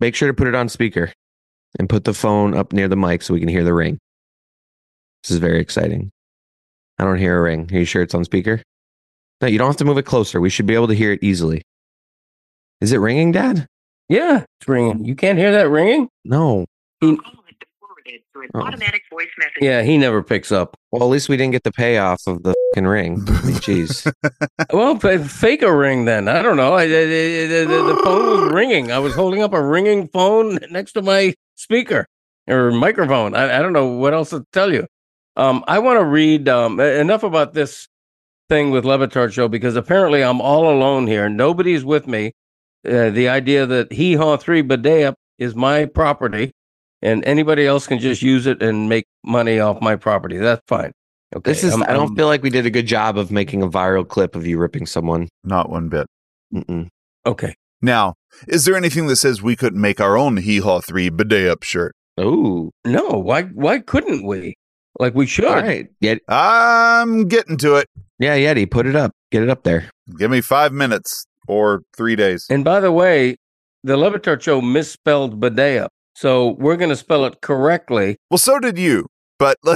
Make 0.00 0.14
sure 0.14 0.28
to 0.28 0.34
put 0.34 0.46
it 0.46 0.54
on 0.54 0.68
speaker 0.68 1.10
and 1.78 1.88
put 1.88 2.04
the 2.04 2.12
phone 2.14 2.54
up 2.54 2.72
near 2.72 2.86
the 2.88 2.96
mic 2.96 3.22
so 3.22 3.32
we 3.34 3.40
can 3.40 3.48
hear 3.48 3.64
the 3.64 3.72
ring. 3.74 3.98
This 5.22 5.30
is 5.32 5.38
very 5.38 5.60
exciting. 5.60 6.10
I 6.98 7.04
don't 7.04 7.18
hear 7.18 7.38
a 7.38 7.42
ring. 7.42 7.68
Are 7.72 7.78
you 7.78 7.84
sure 7.84 8.02
it's 8.02 8.14
on 8.14 8.24
speaker? 8.24 8.62
No, 9.40 9.48
you 9.48 9.58
don't 9.58 9.66
have 9.68 9.76
to 9.76 9.84
move 9.84 9.98
it 9.98 10.04
closer. 10.04 10.40
We 10.40 10.50
should 10.50 10.66
be 10.66 10.74
able 10.74 10.88
to 10.88 10.94
hear 10.94 11.12
it 11.12 11.22
easily. 11.22 11.62
Is 12.80 12.92
it 12.92 12.98
ringing, 12.98 13.32
Dad? 13.32 13.66
Yeah, 14.08 14.44
it's 14.60 14.68
ringing. 14.68 15.04
You 15.04 15.14
can't 15.14 15.38
hear 15.38 15.52
that 15.52 15.68
ringing? 15.68 16.08
No. 16.24 16.64
He- 17.00 17.16
call 17.16 17.32
had 17.46 17.58
been 17.58 17.68
forwarded 17.80 18.20
to 18.34 18.40
an 18.40 18.48
Oh. 18.54 18.60
automatic 18.60 19.02
voice 19.10 19.28
message. 19.38 19.54
yeah, 19.60 19.82
he 19.82 19.98
never 19.98 20.22
picks 20.22 20.52
up. 20.52 20.76
Well, 20.92 21.02
at 21.02 21.06
least 21.06 21.28
we 21.28 21.36
didn't 21.36 21.52
get 21.52 21.64
the 21.64 21.72
payoff 21.72 22.20
of 22.26 22.42
the 22.44 22.54
fucking 22.74 22.86
ring. 22.86 23.24
I 23.26 23.42
mean, 23.44 23.54
jeez. 23.56 24.10
Well, 24.72 24.98
f- 25.04 25.30
fake 25.30 25.62
a 25.62 25.74
ring 25.74 26.04
then. 26.04 26.28
I 26.28 26.40
don't 26.42 26.56
know. 26.56 26.74
I, 26.74 26.82
I- 26.82 26.84
I- 26.84 26.86
the, 26.86 27.66
the, 27.68 27.82
the 27.94 28.00
phone 28.04 28.40
was 28.44 28.52
ringing. 28.54 28.92
I 28.92 28.98
was 28.98 29.14
holding 29.14 29.42
up 29.42 29.52
a 29.52 29.62
ringing 29.62 30.08
phone 30.08 30.58
next 30.70 30.92
to 30.92 31.02
my 31.02 31.34
speaker 31.56 32.06
or 32.48 32.70
microphone. 32.70 33.34
I, 33.34 33.58
I 33.58 33.62
don't 33.62 33.72
know 33.72 33.86
what 33.86 34.14
else 34.14 34.30
to 34.30 34.44
tell 34.52 34.72
you. 34.72 34.86
Um, 35.36 35.62
I 35.66 35.80
want 35.80 35.98
to 36.00 36.04
read 36.04 36.48
um, 36.48 36.80
enough 36.80 37.22
about 37.22 37.52
this 37.52 37.88
thing 38.48 38.70
with 38.70 38.84
Le 38.84 38.98
Batard 38.98 39.32
show 39.32 39.48
because 39.48 39.76
apparently 39.76 40.22
I'm 40.22 40.40
all 40.40 40.70
alone 40.70 41.06
here. 41.06 41.28
Nobody's 41.28 41.84
with 41.84 42.06
me. 42.06 42.32
Uh, 42.86 43.10
the 43.10 43.28
idea 43.28 43.66
that 43.66 43.92
Hee 43.92 44.14
Haw 44.14 44.36
3 44.36 44.62
Badea 44.62 45.14
is 45.38 45.54
my 45.54 45.86
property 45.86 46.52
and 47.02 47.24
anybody 47.24 47.66
else 47.66 47.86
can 47.86 47.98
just 47.98 48.22
use 48.22 48.46
it 48.46 48.62
and 48.62 48.88
make 48.88 49.04
money 49.24 49.58
off 49.58 49.80
my 49.80 49.96
property. 49.96 50.36
That's 50.38 50.62
fine. 50.68 50.92
Okay. 51.34 51.50
This 51.50 51.64
is, 51.64 51.72
I'm- 51.72 51.82
I 51.82 51.92
don't 51.92 52.08
I'm- 52.08 52.16
feel 52.16 52.26
like 52.26 52.42
we 52.42 52.50
did 52.50 52.66
a 52.66 52.70
good 52.70 52.86
job 52.86 53.18
of 53.18 53.30
making 53.30 53.62
a 53.62 53.68
viral 53.68 54.06
clip 54.06 54.36
of 54.36 54.46
you 54.46 54.58
ripping 54.58 54.86
someone. 54.86 55.28
Not 55.42 55.68
one 55.70 55.88
bit. 55.88 56.06
Mm-mm. 56.54 56.88
okay. 57.26 57.54
Now, 57.82 58.14
is 58.48 58.64
there 58.64 58.76
anything 58.76 59.06
that 59.08 59.16
says 59.16 59.42
we 59.42 59.56
couldn't 59.56 59.80
make 59.80 60.00
our 60.00 60.16
own 60.16 60.38
Hee 60.38 60.58
Haw 60.60 60.80
3 60.80 61.10
bidet 61.10 61.48
up 61.48 61.62
shirt? 61.64 61.92
Oh, 62.16 62.70
No, 62.86 63.08
why 63.10 63.42
why 63.42 63.80
couldn't 63.80 64.24
we? 64.26 64.54
Like 64.98 65.14
we 65.14 65.26
should. 65.26 65.44
all 65.44 65.54
right. 65.54 65.88
Yeah, 66.00 66.16
I'm 66.28 67.28
getting 67.28 67.56
to 67.58 67.76
it. 67.76 67.88
yeah, 68.18 68.36
Yeti, 68.36 68.70
put 68.70 68.86
it 68.86 68.96
up. 68.96 69.12
Get 69.30 69.42
it 69.42 69.50
up 69.50 69.62
there. 69.62 69.90
Give 70.18 70.30
me 70.30 70.40
five 70.40 70.72
minutes 70.72 71.26
or 71.48 71.82
three 71.96 72.16
days. 72.16 72.46
And 72.48 72.64
by 72.64 72.80
the 72.80 72.92
way, 72.92 73.36
the 73.84 73.96
Le 73.96 74.10
Batard 74.10 74.42
show 74.42 74.60
misspelled 74.60 75.40
Badea. 75.40 75.88
So 76.14 76.56
we're 76.58 76.76
going 76.76 76.90
to 76.90 76.96
spell 76.96 77.26
it 77.26 77.42
correctly. 77.42 78.16
Well, 78.30 78.38
so 78.38 78.58
did 78.58 78.78
you. 78.78 79.06
But 79.38 79.58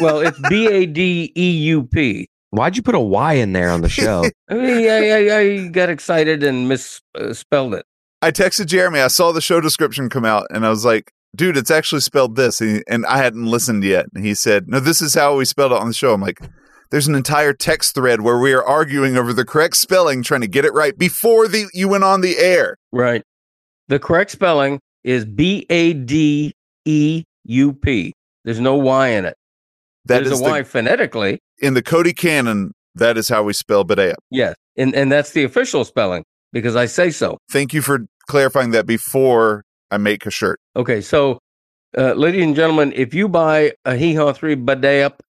Well, 0.00 0.20
it's 0.20 0.38
B 0.48 0.66
A 0.66 0.86
D 0.86 1.32
E 1.36 1.50
U 1.50 1.84
P. 1.84 2.28
Why'd 2.50 2.76
you 2.76 2.82
put 2.82 2.94
a 2.94 3.00
Y 3.00 3.34
in 3.34 3.52
there 3.52 3.70
on 3.70 3.82
the 3.82 3.88
show? 3.88 4.24
I, 4.48 4.54
mean, 4.54 4.88
I, 4.88 5.10
I, 5.10 5.38
I 5.38 5.68
got 5.68 5.90
excited 5.90 6.42
and 6.42 6.68
misspelled 6.68 7.74
uh, 7.74 7.78
it. 7.78 7.86
I 8.22 8.30
texted 8.30 8.66
Jeremy. 8.66 9.00
I 9.00 9.08
saw 9.08 9.32
the 9.32 9.40
show 9.40 9.60
description 9.60 10.08
come 10.08 10.24
out 10.24 10.46
and 10.50 10.64
I 10.64 10.70
was 10.70 10.84
like, 10.84 11.12
dude, 11.34 11.56
it's 11.56 11.70
actually 11.70 12.00
spelled 12.00 12.36
this. 12.36 12.60
And, 12.60 13.06
I 13.06 13.18
hadn't 13.18 13.46
listened 13.46 13.84
yet. 13.84 14.06
And 14.14 14.24
he 14.24 14.34
said, 14.34 14.68
no, 14.68 14.80
this 14.80 15.00
is 15.02 15.14
how 15.14 15.36
we 15.36 15.44
spelled 15.44 15.72
it 15.72 15.78
on 15.78 15.88
the 15.88 15.94
show. 15.94 16.12
I'm 16.12 16.20
like, 16.20 16.38
there's 16.90 17.06
an 17.06 17.14
entire 17.14 17.52
text 17.52 17.94
thread 17.94 18.22
where 18.22 18.38
we 18.38 18.52
are 18.52 18.64
arguing 18.64 19.16
over 19.16 19.32
the 19.32 19.44
correct 19.44 19.76
spelling, 19.76 20.22
trying 20.22 20.40
to 20.40 20.48
get 20.48 20.64
it 20.64 20.72
right 20.72 20.96
before 20.96 21.46
the 21.46 21.66
you 21.74 21.88
went 21.88 22.04
on 22.04 22.22
the 22.22 22.38
air. 22.38 22.76
Right. 22.92 23.22
The 23.88 23.98
correct 23.98 24.30
spelling 24.30 24.80
is 25.04 25.24
B 25.24 25.66
A 25.70 25.92
D 25.92 26.54
E 26.84 27.24
U 27.44 27.72
P. 27.74 28.14
There's 28.44 28.60
no 28.60 28.76
Y 28.76 29.08
in 29.08 29.24
it. 29.26 29.36
That 30.06 30.24
There's 30.24 30.32
is 30.32 30.40
a 30.40 30.44
the, 30.44 30.50
Y 30.50 30.62
phonetically. 30.62 31.40
in 31.58 31.74
the 31.74 31.82
Cote 31.82 32.16
canon. 32.16 32.72
That 32.94 33.18
is 33.18 33.28
how 33.28 33.42
we 33.42 33.52
spell 33.52 33.84
Badea. 33.84 34.14
Yes. 34.30 34.54
And 34.76 34.94
and 34.94 35.12
that's 35.12 35.32
the 35.32 35.44
official 35.44 35.84
spelling 35.84 36.24
because 36.52 36.74
I 36.74 36.86
say 36.86 37.10
so. 37.10 37.36
Thank 37.50 37.74
you 37.74 37.82
for 37.82 38.06
clarifying 38.28 38.70
that 38.70 38.86
before 38.86 39.64
I 39.90 39.96
make 39.98 40.26
a 40.26 40.30
shirt. 40.30 40.60
Okay, 40.76 41.00
so 41.00 41.38
uh, 41.96 42.12
ladies 42.14 42.44
and 42.44 42.54
gentlemen, 42.54 42.92
if 42.94 43.14
you 43.14 43.28
buy 43.28 43.72
a 43.84 43.96
Hee 43.96 44.14
Haw 44.14 44.32
3 44.32 44.56
Badayup 44.56 45.20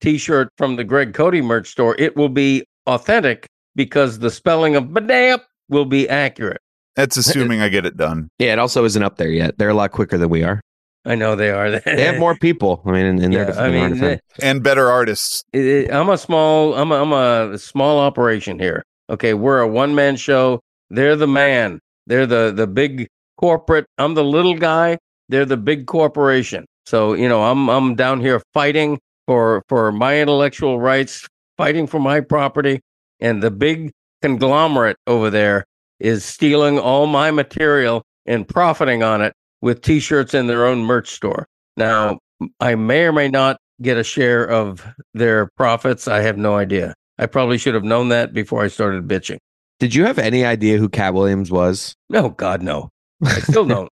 t-shirt 0.00 0.48
from 0.58 0.76
the 0.76 0.84
Greg 0.84 1.14
Cote 1.14 1.34
merch 1.42 1.68
store, 1.70 1.96
it 1.98 2.16
will 2.16 2.28
be 2.28 2.64
authentic 2.86 3.46
because 3.76 4.18
the 4.18 4.30
spelling 4.30 4.76
of 4.76 4.84
Badayup 4.84 5.40
will 5.68 5.84
be 5.86 6.08
accurate. 6.08 6.60
That's 6.96 7.16
assuming 7.16 7.62
I 7.62 7.68
get 7.70 7.86
it 7.86 7.96
done. 7.96 8.28
Yeah, 8.38 8.52
it 8.52 8.58
also 8.58 8.84
isn't 8.84 9.02
up 9.02 9.16
there 9.16 9.30
yet. 9.30 9.56
They're 9.56 9.70
a 9.70 9.74
lot 9.74 9.92
quicker 9.92 10.18
than 10.18 10.28
we 10.28 10.42
are. 10.42 10.60
I 11.06 11.14
know 11.14 11.34
they 11.34 11.50
are. 11.50 11.80
They 11.84 12.04
have 12.04 12.18
more 12.20 12.36
people. 12.36 12.82
I 12.84 12.92
mean, 12.92 13.06
in, 13.06 13.22
in 13.22 13.32
Yeah, 13.32 13.44
their 13.44 13.58
I 13.58 13.70
mean, 13.70 13.94
defense. 13.94 14.20
And 14.42 14.62
better 14.62 14.90
artists. 14.90 15.42
it- 15.52 15.64
it- 15.64 15.92
I'm 15.92 16.10
a 16.10 16.18
small 16.18 16.74
I'm 16.74 16.92
a, 16.92 16.96
I'm 17.02 17.12
a 17.54 17.58
small 17.58 17.98
operation 17.98 18.58
here. 18.58 18.82
Okay, 19.08 19.32
we're 19.34 19.60
a 19.60 19.66
one 19.68 19.94
man 19.94 20.16
show. 20.16 20.60
They're 20.90 21.16
the 21.16 21.26
man. 21.26 21.80
They're 22.06 22.26
the 22.26 22.52
the 22.54 22.66
big 22.66 23.08
corporate. 23.42 23.86
I'm 23.98 24.14
the 24.14 24.24
little 24.24 24.54
guy. 24.54 24.98
They're 25.28 25.44
the 25.44 25.56
big 25.56 25.86
corporation. 25.86 26.64
So 26.86 27.14
you 27.14 27.28
know, 27.28 27.42
I'm 27.42 27.68
I'm 27.68 27.94
down 27.94 28.20
here 28.20 28.40
fighting 28.54 28.98
for 29.26 29.62
for 29.68 29.92
my 29.92 30.20
intellectual 30.20 30.80
rights, 30.80 31.26
fighting 31.56 31.86
for 31.86 32.00
my 32.00 32.20
property, 32.20 32.80
and 33.20 33.42
the 33.42 33.50
big 33.50 33.90
conglomerate 34.22 34.96
over 35.06 35.30
there 35.30 35.64
is 36.00 36.24
stealing 36.24 36.78
all 36.78 37.06
my 37.06 37.30
material 37.30 38.02
and 38.26 38.46
profiting 38.46 39.02
on 39.02 39.20
it 39.20 39.32
with 39.60 39.82
T-shirts 39.82 40.34
in 40.34 40.46
their 40.46 40.66
own 40.66 40.80
merch 40.80 41.10
store. 41.10 41.46
Now, 41.76 42.18
I 42.60 42.74
may 42.74 43.04
or 43.04 43.12
may 43.12 43.28
not 43.28 43.56
get 43.80 43.96
a 43.96 44.04
share 44.04 44.48
of 44.48 44.86
their 45.14 45.48
profits. 45.56 46.08
I 46.08 46.20
have 46.20 46.36
no 46.36 46.56
idea. 46.56 46.94
I 47.18 47.26
probably 47.26 47.58
should 47.58 47.74
have 47.74 47.84
known 47.84 48.08
that 48.08 48.32
before 48.32 48.62
I 48.64 48.68
started 48.68 49.06
bitching. 49.06 49.38
Did 49.78 49.94
you 49.94 50.04
have 50.04 50.18
any 50.18 50.44
idea 50.44 50.78
who 50.78 50.88
Katt 50.88 51.14
Williams 51.14 51.50
was? 51.50 51.94
No, 52.08 52.30
God, 52.30 52.62
no. 52.62 52.88
I 53.24 53.40
still 53.40 53.66
don't. 53.66 53.90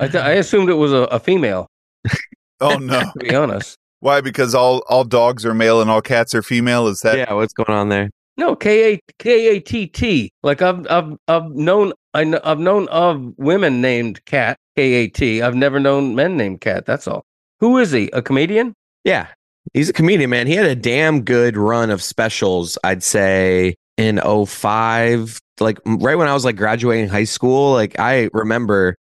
I, 0.00 0.08
th- 0.08 0.22
I 0.24 0.32
assumed 0.32 0.70
it 0.70 0.74
was 0.74 0.92
a, 0.92 1.02
a 1.04 1.20
female, 1.20 1.66
Oh 2.60 2.76
no. 2.76 3.00
to 3.00 3.12
be 3.18 3.34
honest. 3.34 3.76
Why? 4.00 4.20
Because 4.22 4.54
all 4.54 4.82
all 4.88 5.04
dogs 5.04 5.44
are 5.44 5.52
male 5.54 5.80
and 5.82 5.90
all 5.90 6.00
cats 6.00 6.34
are 6.34 6.42
female. 6.42 6.86
Is 6.88 7.00
that 7.00 7.18
yeah, 7.18 7.32
what's 7.34 7.52
going 7.52 7.76
on 7.76 7.90
there? 7.90 8.10
No, 8.38 8.56
K 8.56 8.94
A 8.94 9.00
K 9.18 9.56
A 9.56 9.60
T 9.60 9.86
T. 9.86 10.30
Like 10.42 10.62
I've 10.62 10.86
I've 10.90 11.16
I've 11.28 11.50
known 11.50 11.92
I 12.14 12.24
know, 12.24 12.40
I've 12.42 12.58
known 12.58 12.88
of 12.88 13.34
women 13.36 13.82
named 13.82 14.24
Cat 14.24 14.56
K 14.76 14.82
A 14.94 15.08
T. 15.08 15.42
I've 15.42 15.54
never 15.54 15.78
known 15.78 16.14
men 16.14 16.38
named 16.38 16.62
Cat. 16.62 16.86
That's 16.86 17.06
all. 17.06 17.24
Who 17.60 17.76
is 17.76 17.90
he? 17.90 18.08
A 18.14 18.22
comedian? 18.22 18.72
Yeah, 19.04 19.26
he's 19.74 19.90
a 19.90 19.92
comedian, 19.92 20.30
man. 20.30 20.46
He 20.46 20.54
had 20.54 20.64
a 20.66 20.74
damn 20.74 21.20
good 21.22 21.58
run 21.58 21.90
of 21.90 22.02
specials, 22.02 22.78
I'd 22.82 23.02
say, 23.02 23.74
in 24.00 24.18
05. 24.46 25.38
Like 25.60 25.78
right 25.84 26.16
when 26.16 26.28
I 26.28 26.34
was 26.34 26.44
like 26.44 26.56
graduating 26.56 27.08
high 27.08 27.24
school, 27.24 27.72
like 27.72 27.98
I 27.98 28.30
remember 28.32 28.96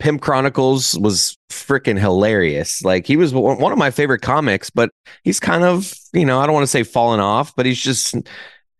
Pimp 0.00 0.20
Chronicles 0.22 0.98
was 0.98 1.36
freaking 1.50 1.98
hilarious. 1.98 2.82
Like 2.82 3.06
he 3.06 3.16
was 3.16 3.32
one 3.32 3.72
of 3.72 3.78
my 3.78 3.90
favorite 3.90 4.20
comics, 4.22 4.70
but 4.70 4.90
he's 5.22 5.38
kind 5.38 5.62
of, 5.62 5.94
you 6.12 6.24
know, 6.24 6.40
I 6.40 6.46
don't 6.46 6.54
want 6.54 6.64
to 6.64 6.68
say 6.70 6.82
fallen 6.82 7.20
off, 7.20 7.54
but 7.54 7.64
he's 7.66 7.80
just 7.80 8.14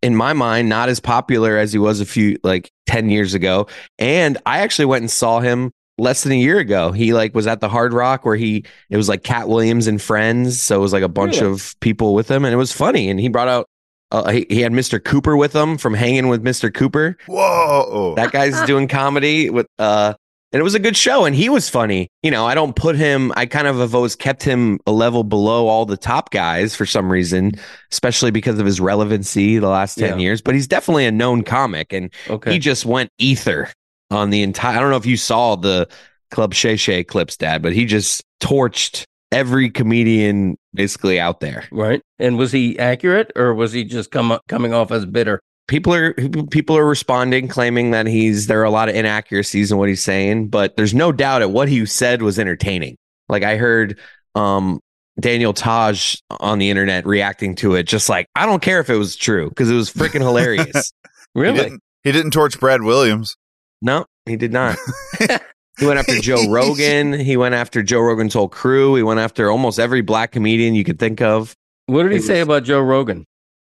in 0.02 0.16
my 0.16 0.32
mind 0.32 0.68
not 0.68 0.88
as 0.88 0.98
popular 0.98 1.56
as 1.56 1.72
he 1.72 1.78
was 1.78 2.00
a 2.00 2.06
few 2.06 2.38
like 2.42 2.70
10 2.86 3.10
years 3.10 3.34
ago. 3.34 3.68
And 3.98 4.38
I 4.46 4.58
actually 4.60 4.86
went 4.86 5.02
and 5.02 5.10
saw 5.10 5.40
him 5.40 5.70
less 5.98 6.22
than 6.24 6.32
a 6.32 6.36
year 6.36 6.58
ago. 6.58 6.90
He 6.90 7.12
like 7.12 7.34
was 7.34 7.46
at 7.46 7.60
the 7.60 7.68
Hard 7.68 7.92
Rock 7.92 8.24
where 8.24 8.34
he 8.36 8.64
it 8.88 8.96
was 8.96 9.08
like 9.08 9.22
Katt 9.22 9.46
Williams 9.48 9.86
and 9.86 10.00
friends, 10.02 10.60
so 10.60 10.78
it 10.78 10.82
was 10.82 10.92
like 10.94 11.02
a 11.04 11.08
bunch 11.08 11.40
Really? 11.42 11.52
of 11.52 11.76
people 11.80 12.14
with 12.14 12.28
him 12.28 12.44
and 12.44 12.52
it 12.54 12.56
was 12.56 12.72
funny 12.72 13.08
and 13.10 13.20
he 13.20 13.28
brought 13.28 13.48
out 13.48 13.66
uh, 14.12 14.30
he, 14.30 14.46
he 14.50 14.60
had 14.60 14.72
Mr. 14.72 15.02
Cooper 15.02 15.36
with 15.36 15.54
him 15.54 15.78
from 15.78 15.94
hanging 15.94 16.28
with 16.28 16.42
Mr. 16.42 16.72
Cooper. 16.72 17.16
whoa? 17.26 18.14
That 18.16 18.32
guy's 18.32 18.60
doing 18.66 18.88
comedy 18.88 19.50
with 19.50 19.66
uh 19.78 20.14
and 20.52 20.58
it 20.58 20.64
was 20.64 20.74
a 20.74 20.80
good 20.80 20.96
show 20.96 21.26
and 21.26 21.36
he 21.36 21.48
was 21.48 21.68
funny. 21.68 22.08
You 22.24 22.32
know, 22.32 22.44
I 22.44 22.54
don't 22.56 22.74
put 22.74 22.96
him 22.96 23.32
I 23.36 23.46
kind 23.46 23.68
of 23.68 23.76
have 23.78 23.94
always 23.94 24.16
kept 24.16 24.42
him 24.42 24.80
a 24.86 24.90
level 24.92 25.22
below 25.22 25.68
all 25.68 25.86
the 25.86 25.96
top 25.96 26.30
guys 26.30 26.74
for 26.74 26.84
some 26.86 27.10
reason, 27.10 27.52
especially 27.92 28.32
because 28.32 28.58
of 28.58 28.66
his 28.66 28.80
relevancy 28.80 29.58
the 29.58 29.68
last 29.68 29.94
10 29.96 30.08
Yeah. 30.08 30.16
years, 30.16 30.40
but 30.42 30.54
he's 30.56 30.66
definitely 30.66 31.06
a 31.06 31.12
known 31.12 31.42
comic 31.44 31.92
and 31.92 32.12
Okay. 32.28 32.52
he 32.54 32.58
just 32.58 32.84
went 32.84 33.10
ether 33.18 33.68
on 34.10 34.30
the 34.30 34.42
entire 34.42 34.76
I 34.76 34.80
don't 34.80 34.90
know 34.90 34.96
if 34.96 35.06
you 35.06 35.16
saw 35.16 35.54
the 35.54 35.88
Club 36.32 36.52
Shay 36.52 36.74
Shay 36.76 37.04
clips, 37.04 37.36
Dad, 37.36 37.62
but 37.62 37.72
he 37.72 37.84
just 37.84 38.22
torched 38.42 39.04
every 39.30 39.70
comedian 39.70 40.56
basically 40.74 41.18
out 41.20 41.40
there. 41.40 41.64
right. 41.70 42.00
And 42.18 42.36
was 42.38 42.52
he 42.52 42.78
accurate 42.78 43.32
or 43.36 43.54
was 43.54 43.72
he 43.72 43.84
just 43.84 44.10
come 44.10 44.38
coming 44.48 44.72
off 44.74 44.90
as 44.92 45.06
bitter? 45.06 45.40
people 45.68 45.94
are 45.94 46.12
people 46.50 46.76
are 46.76 46.84
responding 46.84 47.46
claiming 47.46 47.92
that 47.92 48.04
he's 48.06 48.48
there 48.48 48.60
are 48.60 48.64
a 48.64 48.70
lot 48.70 48.88
of 48.88 48.94
inaccuracies 48.96 49.70
in 49.70 49.78
what 49.78 49.88
he's 49.88 50.02
saying 50.02 50.48
but 50.48 50.76
there's 50.76 50.92
no 50.94 51.12
doubt 51.12 51.38
that 51.38 51.50
what 51.50 51.68
he 51.68 51.86
said 51.86 52.22
was 52.22 52.40
entertaining 52.40 52.96
like 53.28 53.44
i 53.44 53.56
heard 53.56 53.96
um 54.34 54.80
daniel 55.20 55.52
taj 55.52 56.16
on 56.40 56.58
the 56.58 56.70
internet 56.70 57.06
reacting 57.06 57.54
to 57.54 57.76
it 57.76 57.84
just 57.84 58.08
like 58.08 58.26
i 58.34 58.46
don't 58.46 58.62
care 58.62 58.80
if 58.80 58.90
it 58.90 58.96
was 58.96 59.14
true 59.14 59.48
because 59.50 59.70
it 59.70 59.74
was 59.76 59.92
freaking 59.92 60.22
hilarious 60.22 60.90
He 61.34 61.40
Really? 61.40 61.56
didn't, 61.58 61.80
he 62.02 62.10
didn't 62.10 62.32
torch 62.32 62.58
Brad 62.58 62.82
Williams. 62.82 63.36
no 63.80 64.06
he 64.26 64.34
did 64.36 64.52
not 64.52 64.76
he 65.80 65.86
went 65.86 65.98
after 65.98 66.18
joe 66.20 66.46
rogan 66.48 67.12
he 67.12 67.36
went 67.36 67.54
after 67.54 67.82
joe 67.82 68.00
rogan's 68.00 68.34
whole 68.34 68.48
crew 68.48 68.94
he 68.94 69.02
went 69.02 69.18
after 69.20 69.50
almost 69.50 69.78
every 69.80 70.00
black 70.02 70.30
comedian 70.32 70.74
you 70.74 70.84
could 70.84 70.98
think 70.98 71.20
of 71.20 71.54
What 71.86 72.04
did 72.04 72.12
he 72.12 72.18
It 72.18 72.22
say 72.22 72.38
was- 72.40 72.46
about 72.46 72.64
Joe 72.64 72.80
Rogan? 72.80 73.24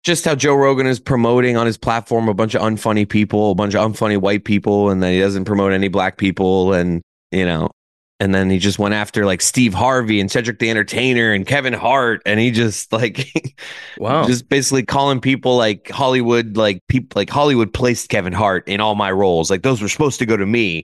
just 0.02 0.24
how 0.24 0.34
Joe 0.34 0.54
Rogan 0.54 0.86
is 0.86 0.98
promoting 0.98 1.58
on 1.58 1.66
his 1.66 1.76
platform 1.76 2.26
a 2.28 2.32
bunch 2.32 2.54
of 2.54 2.62
unfunny 2.62 3.06
people, 3.06 3.50
a 3.50 3.54
bunch 3.54 3.74
of 3.74 3.92
unfunny 3.92 4.16
white 4.18 4.44
people, 4.46 4.88
and 4.88 5.02
then 5.02 5.12
he 5.12 5.20
doesn't 5.20 5.44
promote 5.44 5.72
any 5.74 5.88
black 5.88 6.16
people, 6.16 6.72
and 6.72 7.02
you 7.32 7.44
know, 7.44 7.68
and 8.18 8.34
then 8.34 8.48
he 8.48 8.58
just 8.58 8.78
went 8.78 8.94
after 8.94 9.26
like 9.26 9.42
Steve 9.42 9.74
Harvey 9.74 10.18
and 10.18 10.30
Cedric 10.30 10.58
the 10.58 10.70
Entertainer 10.70 11.32
and 11.34 11.46
Kevin 11.46 11.74
Hart, 11.74 12.22
and 12.24 12.40
he 12.40 12.50
just 12.50 12.90
like 12.94 13.28
Wow. 13.98 14.26
just 14.26 14.48
basically 14.48 14.84
calling 14.84 15.20
people 15.20 15.58
like 15.58 15.90
Hollywood, 15.90 16.56
like 16.56 16.80
people 16.88 17.18
like 17.20 17.28
Hollywood 17.28 17.70
placed 17.74 18.08
Kevin 18.08 18.32
Hart 18.32 18.66
in 18.66 18.80
all 18.80 18.94
my 18.94 19.10
roles, 19.12 19.50
like 19.50 19.60
those 19.62 19.82
were 19.82 19.88
supposed 19.88 20.18
to 20.20 20.24
go 20.26 20.36
to 20.38 20.46
me. 20.46 20.82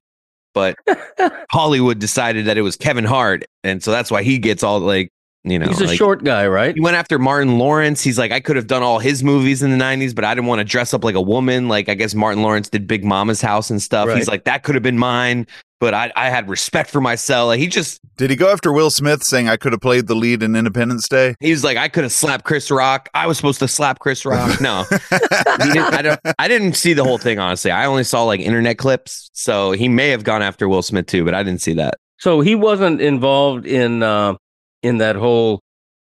But 0.56 0.78
Hollywood 1.50 1.98
decided 1.98 2.46
that 2.46 2.56
it 2.56 2.62
was 2.62 2.76
Kevin 2.76 3.04
Hart, 3.04 3.44
and 3.62 3.82
so 3.82 3.90
that's 3.90 4.10
why 4.10 4.22
he 4.22 4.38
gets 4.38 4.62
all 4.62 4.80
like 4.80 5.12
you 5.44 5.58
know. 5.58 5.66
He's 5.66 5.82
a 5.82 5.84
like- 5.84 5.98
short 5.98 6.24
guy, 6.24 6.46
right? 6.48 6.74
he 6.74 6.80
went 6.80 6.96
after 6.96 7.18
Martin 7.18 7.58
Lawrence. 7.58 8.02
He's 8.02 8.18
like, 8.18 8.32
I 8.32 8.40
could 8.40 8.56
have 8.56 8.66
done 8.66 8.82
all 8.82 8.98
his 8.98 9.22
movies 9.22 9.62
in 9.62 9.70
the 9.70 9.76
90s, 9.76 10.14
but 10.14 10.24
I 10.24 10.34
didn't 10.34 10.46
want 10.46 10.60
to 10.60 10.64
dress 10.64 10.94
up 10.94 11.04
like 11.04 11.14
a 11.14 11.20
woman. 11.20 11.68
Like, 11.68 11.90
I 11.90 11.94
guess 11.94 12.14
Martin 12.14 12.42
Lawrence 12.42 12.70
did 12.70 12.86
Big 12.86 13.04
Mama's 13.04 13.42
House 13.42 13.68
and 13.68 13.80
stuff. 13.80 14.08
Right. 14.08 14.16
He's 14.16 14.28
like, 14.28 14.44
that 14.44 14.62
could 14.62 14.74
have 14.74 14.82
been 14.82 14.98
mine, 14.98 15.46
but 15.80 15.94
I, 15.94 16.12
I 16.16 16.30
had 16.30 16.48
respect 16.48 16.90
for 16.90 17.00
myself. 17.00 17.48
Like, 17.48 17.60
he 17.60 17.66
just, 17.66 18.00
Did 18.16 18.30
he 18.30 18.36
go 18.36 18.50
after 18.50 18.72
Will 18.72 18.90
Smith, 18.90 19.22
saying 19.22 19.48
I 19.48 19.56
could 19.56 19.72
have 19.72 19.80
played 19.80 20.06
the 20.06 20.14
lead 20.14 20.42
in 20.42 20.56
Independence 20.56 21.08
Day? 21.08 21.34
he 21.40 21.50
was 21.50 21.64
like, 21.64 21.76
I 21.76 21.88
could 21.88 22.04
have 22.04 22.12
slapped 22.12 22.44
Chris 22.44 22.70
Rock. 22.70 23.08
I 23.14 23.26
was 23.26 23.36
supposed 23.36 23.58
to 23.60 23.68
slap 23.68 23.98
Chris 23.98 24.24
Rock. 24.24 24.60
No, 24.60 24.84
didn't, 25.58 25.78
I, 25.78 26.02
don't, 26.02 26.20
I 26.38 26.48
didn't 26.48 26.74
see 26.74 26.92
the 26.92 27.04
whole 27.04 27.18
thing, 27.18 27.38
honestly. 27.38 27.70
I 27.70 27.86
only 27.86 28.04
saw 28.04 28.24
like 28.24 28.40
internet 28.40 28.78
clips. 28.78 29.30
So 29.32 29.72
he 29.72 29.88
may 29.88 30.08
have 30.08 30.24
gone 30.24 30.42
after 30.42 30.68
Will 30.68 30.82
Smith 30.82 31.06
too, 31.06 31.24
but 31.24 31.34
I 31.34 31.42
didn't 31.42 31.60
see 31.60 31.74
that. 31.74 31.94
So 32.18 32.40
he 32.40 32.54
wasn't 32.54 33.00
involved 33.00 33.66
in 33.66 34.02
uh, 34.02 34.34
in 34.82 34.98
that 34.98 35.16
whole 35.16 35.60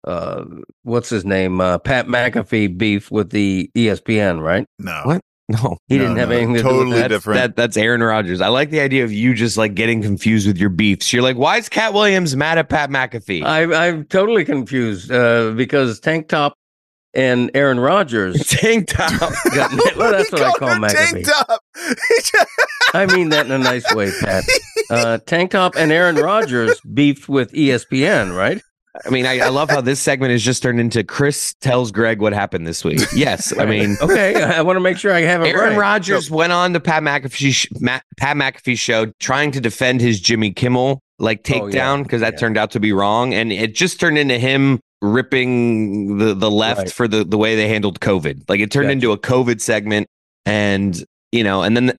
uh, 0.04 0.44
what's 0.82 1.10
his 1.10 1.25
name 1.25 1.60
uh, 1.60 1.78
Pat 1.78 2.06
McAfee 2.06 2.76
beef 2.78 3.10
with 3.10 3.30
the 3.30 3.70
ESPN, 3.76 4.40
right? 4.42 4.66
No. 4.78 5.02
What? 5.04 5.20
No. 5.62 5.78
He 5.88 5.97
No, 5.97 6.02
didn't 6.05 6.19
have 6.19 6.28
no, 6.28 6.35
anything 6.37 6.55
to 6.57 6.59
do 6.61 6.69
totally 6.69 6.87
with 6.93 6.99
that. 7.02 7.09
different. 7.09 7.38
That 7.40 7.57
that's 7.57 7.76
Aaron 7.78 8.02
Rodgers. 8.02 8.43
I 8.43 8.49
like 8.49 8.69
the 8.69 8.81
idea 8.81 9.05
of 9.05 9.11
you 9.12 9.33
just 9.33 9.57
like 9.57 9.75
getting 9.75 10.02
confused 10.02 10.47
with 10.47 10.59
your 10.59 10.69
beefs. 10.69 11.11
You're 11.11 11.23
like, 11.23 11.37
why 11.38 11.57
is 11.57 11.71
Katt 11.71 11.95
Williams 11.95 12.37
mad 12.37 12.59
at 12.59 12.69
Pat 12.69 12.90
McAfee? 12.90 13.43
I, 13.45 13.88
I'm 13.88 14.05
totally 14.05 14.45
confused 14.45 15.11
uh, 15.11 15.52
because 15.52 16.00
Tank 16.00 16.28
Top 16.28 16.52
and 17.14 17.50
Aaron 17.55 17.81
Rodgers. 17.81 18.47
Tank 18.49 18.88
top. 18.88 19.11
got, 19.55 19.97
well, 19.97 20.12
that's 20.12 20.31
what 20.33 20.43
I 20.43 20.52
call 20.52 20.69
her 20.69 20.88
tank 20.90 21.26
top. 21.26 21.61
I 22.93 23.07
mean 23.07 23.31
that 23.31 23.47
in 23.47 23.52
a 23.52 23.59
nice 23.59 23.90
way, 23.95 24.11
Pat. 24.21 24.45
Uh, 24.90 25.17
Tank 25.19 25.52
Top 25.52 25.76
and 25.76 25.90
Aaron 25.90 26.17
Rodgers 26.17 26.78
beefed 26.93 27.26
with 27.28 27.52
ESPN, 27.52 28.37
right? 28.37 28.61
I 29.07 29.11
mean, 29.11 29.26
I, 29.26 29.38
I 29.40 29.49
love 29.49 29.71
how 29.71 29.80
this 29.80 30.00
segment 30.00 30.33
has 30.33 30.42
just 30.42 30.62
turned 30.62 30.80
into 30.80 31.04
Chris 31.04 31.54
tells 31.61 31.92
Greg 31.92 32.21
what 32.21 32.33
happened 32.33 32.66
this 32.66 32.83
week. 32.85 33.00
Yes, 33.14 33.57
I 33.57 33.64
mean. 33.64 33.97
okay, 34.00 34.42
I 34.42 34.62
want 34.62 34.76
to 34.76 34.80
make 34.80 34.97
sure 34.99 35.12
I 35.12 35.21
have 35.21 35.42
it 35.42 35.49
Aaron 35.54 35.71
right. 35.71 35.78
Rodgers 35.78 36.30
went 36.30 36.52
on 36.52 36.73
the 36.73 36.80
Pat 36.80 37.02
McAfee 37.02 37.52
sh- 37.52 37.66
Ma- 37.80 38.00
Pat 38.16 38.37
McAfee 38.37 38.78
show 38.78 39.07
trying 39.21 39.50
to 39.52 39.61
defend 39.61 40.00
his 40.00 40.21
Jimmy 40.21 40.50
Kimmel 40.52 41.00
like 41.21 41.49
Oh, 41.50 41.54
yeah. 41.54 41.61
takedown 41.61 42.02
because 42.02 42.21
that 42.23 42.35
Yeah. 42.35 42.38
turned 42.40 42.57
out 42.57 42.71
to 42.73 42.80
be 42.80 42.92
wrong, 42.92 43.35
and 43.35 43.52
it 43.52 43.75
just 43.75 44.00
turned 44.00 44.18
into 44.18 44.38
him 44.38 44.80
ripping 45.00 46.18
the 46.18 46.35
the 46.35 46.50
left 46.50 46.78
Right. 46.78 46.92
for 46.92 47.07
the 47.09 47.25
the 47.25 47.38
way 47.38 47.54
they 47.57 47.68
handled 47.68 48.00
COVID. 48.00 48.49
Like 48.49 48.61
it 48.61 48.71
turned 48.71 48.87
Gotcha. 48.87 48.92
into 48.92 49.12
a 49.12 49.18
COVID 49.18 49.61
segment, 49.61 50.07
and 50.47 51.04
you 51.33 51.45
know, 51.45 51.62
and 51.62 51.76
then. 51.76 51.87
The, 51.87 51.97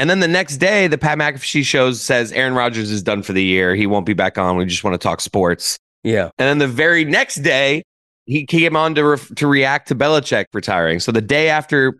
and 0.00 0.08
then 0.08 0.20
the 0.20 0.28
next 0.28 0.58
day, 0.58 0.86
the 0.86 0.96
Pat 0.96 1.18
McAfee 1.18 1.64
show 1.64 1.90
says 1.90 2.30
Aaron 2.30 2.54
Rodgers 2.54 2.88
is 2.92 3.02
done 3.02 3.24
for 3.24 3.32
the 3.32 3.42
year. 3.42 3.74
He 3.74 3.84
won't 3.88 4.06
be 4.06 4.12
back 4.14 4.38
on. 4.38 4.56
We 4.56 4.64
just 4.64 4.84
want 4.84 4.94
to 4.94 4.98
talk 4.98 5.20
sports. 5.20 5.76
Yeah. 6.04 6.30
And 6.38 6.48
then 6.48 6.58
the 6.58 6.68
very 6.68 7.04
next 7.04 7.36
day, 7.36 7.82
he 8.26 8.44
came 8.46 8.76
on 8.76 8.94
to 8.94 9.04
re- 9.04 9.18
to 9.36 9.46
react 9.46 9.88
to 9.88 9.94
Belichick 9.94 10.46
retiring. 10.52 11.00
So 11.00 11.12
the 11.12 11.20
day 11.22 11.48
after 11.48 11.94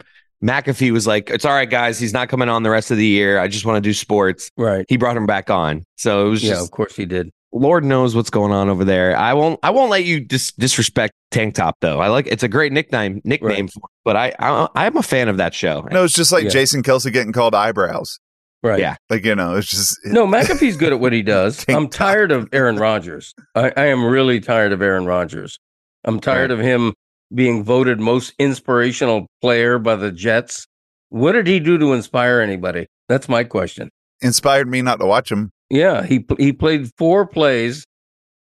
McAfee 0.45 0.93
was 0.93 1.07
like, 1.07 1.31
"It's 1.31 1.45
all 1.45 1.53
right, 1.55 1.69
guys. 1.69 1.99
He's 1.99 2.13
not 2.13 2.29
coming 2.29 2.49
on 2.49 2.63
the 2.63 2.71
rest 2.71 2.91
of 2.91 2.97
the 2.97 3.07
year. 3.07 3.39
I 3.41 3.49
just 3.49 3.65
want 3.65 3.77
to 3.77 3.81
do 3.89 3.93
sports." 3.95 4.51
Right. 4.57 4.85
He 4.89 4.97
brought 4.97 5.17
him 5.17 5.27
back 5.27 5.51
on. 5.51 5.85
So 5.97 6.27
it 6.27 6.31
was 6.31 6.45
Yeah, 6.45 6.61
of 6.63 6.71
course 6.71 6.95
he 6.95 7.07
did. 7.07 7.31
Lord 7.51 7.83
knows 7.83 8.15
what's 8.15 8.29
going 8.29 8.53
on 8.53 8.69
over 8.69 8.85
there. 8.85 9.17
I 9.17 9.33
won't. 9.33 9.59
I 9.63 9.71
won't 9.71 9.91
let 9.91 10.05
you 10.05 10.21
dis- 10.21 10.53
disrespect 10.53 11.15
Tank 11.31 11.55
Top 11.55 11.77
though. 11.81 11.99
I 11.99 12.09
like 12.09 12.27
it's 12.27 12.43
a 12.43 12.49
great 12.49 12.73
nickname 12.73 13.23
nickname, 13.25 13.65
Right. 13.65 13.73
for 13.73 13.81
but 14.05 14.17
I, 14.17 14.35
I 14.39 14.69
I'm 14.75 14.97
a 14.99 15.03
fan 15.03 15.29
of 15.29 15.39
that 15.39 15.55
show. 15.55 15.89
No, 15.91 16.05
it's 16.05 16.13
just 16.15 16.31
like 16.31 16.45
Yeah. 16.45 16.51
Jason 16.51 16.83
Kelce 16.83 17.11
getting 17.13 17.33
called 17.33 17.55
eyebrows. 17.55 18.21
Right. 18.63 18.81
Yeah. 18.81 18.97
Like 19.09 19.25
you 19.25 19.35
know, 19.35 19.55
it's 19.57 19.69
just 19.69 19.99
No, 20.05 20.27
McAfee's 20.27 20.77
good 20.77 20.93
at 20.93 21.01
what 21.01 21.13
he 21.13 21.23
does. 21.23 21.65
I'm 21.69 21.89
tired 21.89 22.33
of 22.33 22.49
Aaron 22.53 22.77
Rodgers. 22.77 23.35
I, 23.55 23.73
I 23.77 23.85
am 23.87 24.05
really 24.05 24.41
tired 24.41 24.73
of 24.73 24.83
Aaron 24.83 25.07
Rodgers. 25.07 25.59
I'm 26.05 26.21
tired 26.21 26.51
of 26.51 26.59
him 26.59 26.95
being 27.35 27.63
voted 27.63 28.01
most 28.01 28.33
inspirational 28.39 29.27
player 29.41 29.79
by 29.79 29.95
the 29.97 30.11
Jets. 30.11 30.67
What 31.11 31.33
did 31.33 31.47
he 31.47 31.61
do 31.61 31.79
to 31.79 31.93
inspire 31.93 32.41
anybody? 32.41 32.87
That's 33.09 33.29
my 33.29 33.45
question. 33.45 33.91
inspired 34.21 34.69
me 34.69 34.83
not 34.83 34.99
to 35.01 35.07
watch 35.07 35.31
him. 35.31 35.51
Yeah, 35.71 36.03
he 36.05 36.25
he 36.39 36.53
played 36.53 36.91
four 36.97 37.27
plays, 37.27 37.85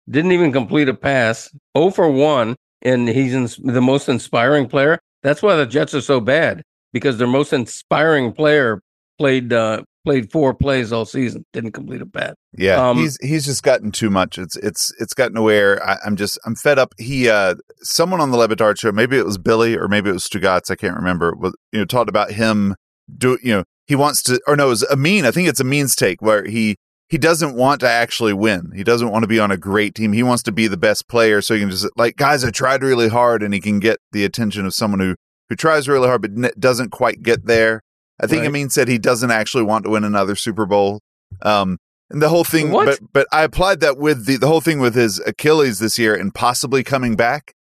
didn't 0.08 0.32
even 0.32 0.52
complete 0.52 0.88
a 0.88 0.94
pass, 0.94 1.50
0 1.76 1.90
for 1.90 2.10
1, 2.10 2.54
and 2.82 3.08
he's 3.08 3.34
ins- 3.34 3.56
the 3.56 3.80
most 3.80 4.08
inspiring 4.08 4.68
player. 4.68 4.98
That's 5.22 5.42
why 5.42 5.56
the 5.56 5.66
Jets 5.66 5.94
are 5.94 6.00
so 6.02 6.20
bad 6.20 6.62
because 6.92 7.16
their 7.18 7.26
most 7.26 7.52
inspiring 7.52 8.32
player 8.32 8.80
played 9.18 9.52
uh, 9.52 9.82
played 10.04 10.30
four 10.30 10.54
plays 10.54 10.92
all 10.92 11.04
season, 11.04 11.44
didn't 11.52 11.72
complete 11.72 12.02
a 12.02 12.06
pass. 12.06 12.34
Yeah, 12.56 12.88
Um, 12.88 12.98
he's 12.98 13.18
he's 13.20 13.44
just 13.44 13.62
gotten 13.62 13.90
too 13.90 14.10
much. 14.10 14.38
It's 14.38 14.56
it's 14.56 14.92
it's 15.00 15.14
gotten 15.14 15.34
to 15.34 15.42
where 15.42 15.82
I, 15.84 15.96
I'm 16.04 16.16
just 16.16 16.38
I'm 16.44 16.54
fed 16.54 16.78
up. 16.78 16.94
He 16.98 17.28
uh 17.28 17.54
someone 17.82 18.20
on 18.20 18.30
the 18.30 18.36
Le 18.36 18.48
Batard 18.48 18.78
show, 18.78 18.92
maybe 18.92 19.16
it 19.18 19.24
was 19.24 19.38
Billy 19.38 19.76
or 19.76 19.88
maybe 19.88 20.10
it 20.10 20.14
was 20.14 20.26
Stugatz, 20.28 20.70
I 20.70 20.76
can't 20.76 20.96
remember. 20.96 21.34
Was 21.34 21.54
you 21.72 21.78
know 21.80 21.84
talked 21.84 22.08
about 22.08 22.32
him 22.32 22.76
do 23.16 23.38
you 23.42 23.54
know 23.54 23.64
he 23.86 23.94
wants 23.94 24.22
to 24.24 24.40
or 24.46 24.56
no 24.56 24.66
it 24.66 24.70
was 24.70 24.84
Amin. 24.90 25.24
I 25.26 25.30
think 25.30 25.48
it's 25.48 25.60
Amin's 25.60 25.96
take 25.96 26.22
where 26.22 26.44
he 26.44 26.76
he 27.08 27.18
doesn't 27.18 27.54
want 27.54 27.80
to 27.80 27.88
actually 27.88 28.32
win. 28.32 28.72
He 28.74 28.82
doesn't 28.82 29.10
want 29.10 29.22
to 29.24 29.28
be 29.28 29.38
on 29.38 29.50
a 29.50 29.56
great 29.56 29.94
team. 29.94 30.12
He 30.12 30.22
wants 30.22 30.42
to 30.44 30.52
be 30.52 30.68
the 30.68 30.76
best 30.76 31.06
player 31.06 31.42
so 31.42 31.54
he 31.54 31.60
can 31.60 31.70
just 31.70 31.86
like 31.96 32.16
guys. 32.16 32.44
I 32.44 32.50
tried 32.50 32.82
really 32.82 33.08
hard 33.08 33.42
and 33.42 33.52
he 33.52 33.60
can 33.60 33.78
get 33.78 33.98
the 34.12 34.24
attention 34.24 34.66
of 34.66 34.74
someone 34.74 35.00
who 35.00 35.14
who 35.48 35.56
tries 35.56 35.88
really 35.88 36.08
hard 36.08 36.22
but 36.22 36.30
n- 36.30 36.50
doesn't 36.58 36.90
quite 36.90 37.22
get 37.22 37.46
there. 37.46 37.82
I 38.20 38.26
think 38.26 38.40
Right. 38.40 38.48
Amin 38.48 38.70
said 38.70 38.88
he 38.88 38.98
doesn't 38.98 39.30
actually 39.30 39.64
want 39.64 39.84
to 39.84 39.90
win 39.90 40.04
another 40.04 40.36
Super 40.36 40.66
Bowl. 40.66 41.00
Um, 41.42 41.78
and 42.10 42.22
the 42.22 42.28
whole 42.28 42.44
thing, 42.44 42.70
What? 42.70 42.86
but 42.86 42.98
but 43.12 43.26
I 43.32 43.42
applied 43.42 43.80
that 43.80 43.98
with 43.98 44.26
the 44.26 44.36
the 44.36 44.46
whole 44.46 44.60
thing 44.60 44.78
with 44.78 44.94
his 44.94 45.18
Achilles 45.26 45.78
this 45.78 45.98
year 45.98 46.14
and 46.14 46.34
possibly 46.34 46.84
coming 46.84 47.16
back, 47.16 47.54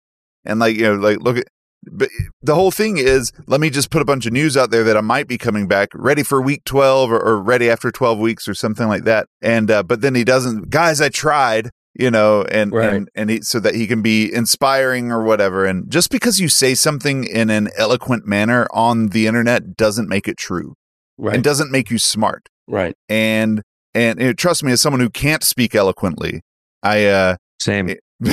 and 0.44 0.58
like 0.58 0.76
you 0.76 0.82
know, 0.82 0.94
like 0.94 1.20
look 1.20 1.36
at, 1.36 1.44
but 1.92 2.08
the 2.42 2.54
whole 2.54 2.70
thing 2.70 2.98
is, 2.98 3.32
let 3.46 3.60
me 3.60 3.70
just 3.70 3.90
put 3.90 4.02
a 4.02 4.04
bunch 4.04 4.26
of 4.26 4.32
news 4.32 4.56
out 4.56 4.70
there 4.70 4.82
that 4.84 4.96
I 4.96 5.02
might 5.02 5.28
be 5.28 5.38
coming 5.38 5.68
back, 5.68 5.90
ready 5.94 6.22
for 6.22 6.40
week 6.40 6.64
twelve 6.64 7.12
or, 7.12 7.20
or 7.20 7.40
ready 7.40 7.70
after 7.70 7.90
twelve 7.90 8.18
weeks 8.18 8.48
or 8.48 8.54
something 8.54 8.88
like 8.88 9.04
that. 9.04 9.28
And 9.40 9.70
uh, 9.70 9.82
but 9.82 10.00
then 10.00 10.14
he 10.14 10.24
doesn't, 10.24 10.70
guys. 10.70 11.00
I 11.00 11.10
tried, 11.10 11.70
you 11.94 12.10
know, 12.10 12.42
and 12.44 12.72
Right. 12.72 12.92
and 12.94 13.08
and 13.14 13.30
he, 13.30 13.40
so 13.42 13.60
that 13.60 13.74
he 13.74 13.86
can 13.86 14.02
be 14.02 14.32
inspiring 14.32 15.10
or 15.10 15.22
whatever. 15.22 15.64
And 15.64 15.90
just 15.90 16.10
because 16.10 16.38
you 16.40 16.48
say 16.48 16.74
something 16.74 17.24
in 17.24 17.50
an 17.50 17.68
eloquent 17.76 18.26
manner 18.26 18.66
on 18.72 19.08
the 19.08 19.26
internet 19.26 19.76
doesn't 19.76 20.08
make 20.08 20.28
it 20.28 20.36
true 20.36 20.74
Right. 21.18 21.34
and 21.34 21.44
doesn't 21.44 21.70
make 21.70 21.90
you 21.90 21.98
smart 21.98 22.48
right. 22.68 22.94
and 23.08 23.62
and 23.92 24.38
trust 24.38 24.62
me 24.64 24.72
as 24.72 24.80
someone 24.80 25.00
who 25.00 25.10
can't 25.10 25.42
speak 25.42 25.74
eloquently 25.74 26.40
i 26.82 27.04
uh 27.06 27.36
Same. 27.60 27.90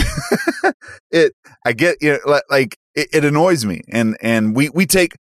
it 1.11 1.33
i 1.65 1.73
get 1.73 1.97
you 2.01 2.11
know, 2.13 2.19
li- 2.33 2.41
like 2.49 2.77
it, 2.95 3.07
it 3.11 3.25
annoys 3.25 3.65
me 3.65 3.81
and 3.91 4.15
and 4.21 4.55
we 4.55 4.69
we 4.69 4.85
take 4.85 5.15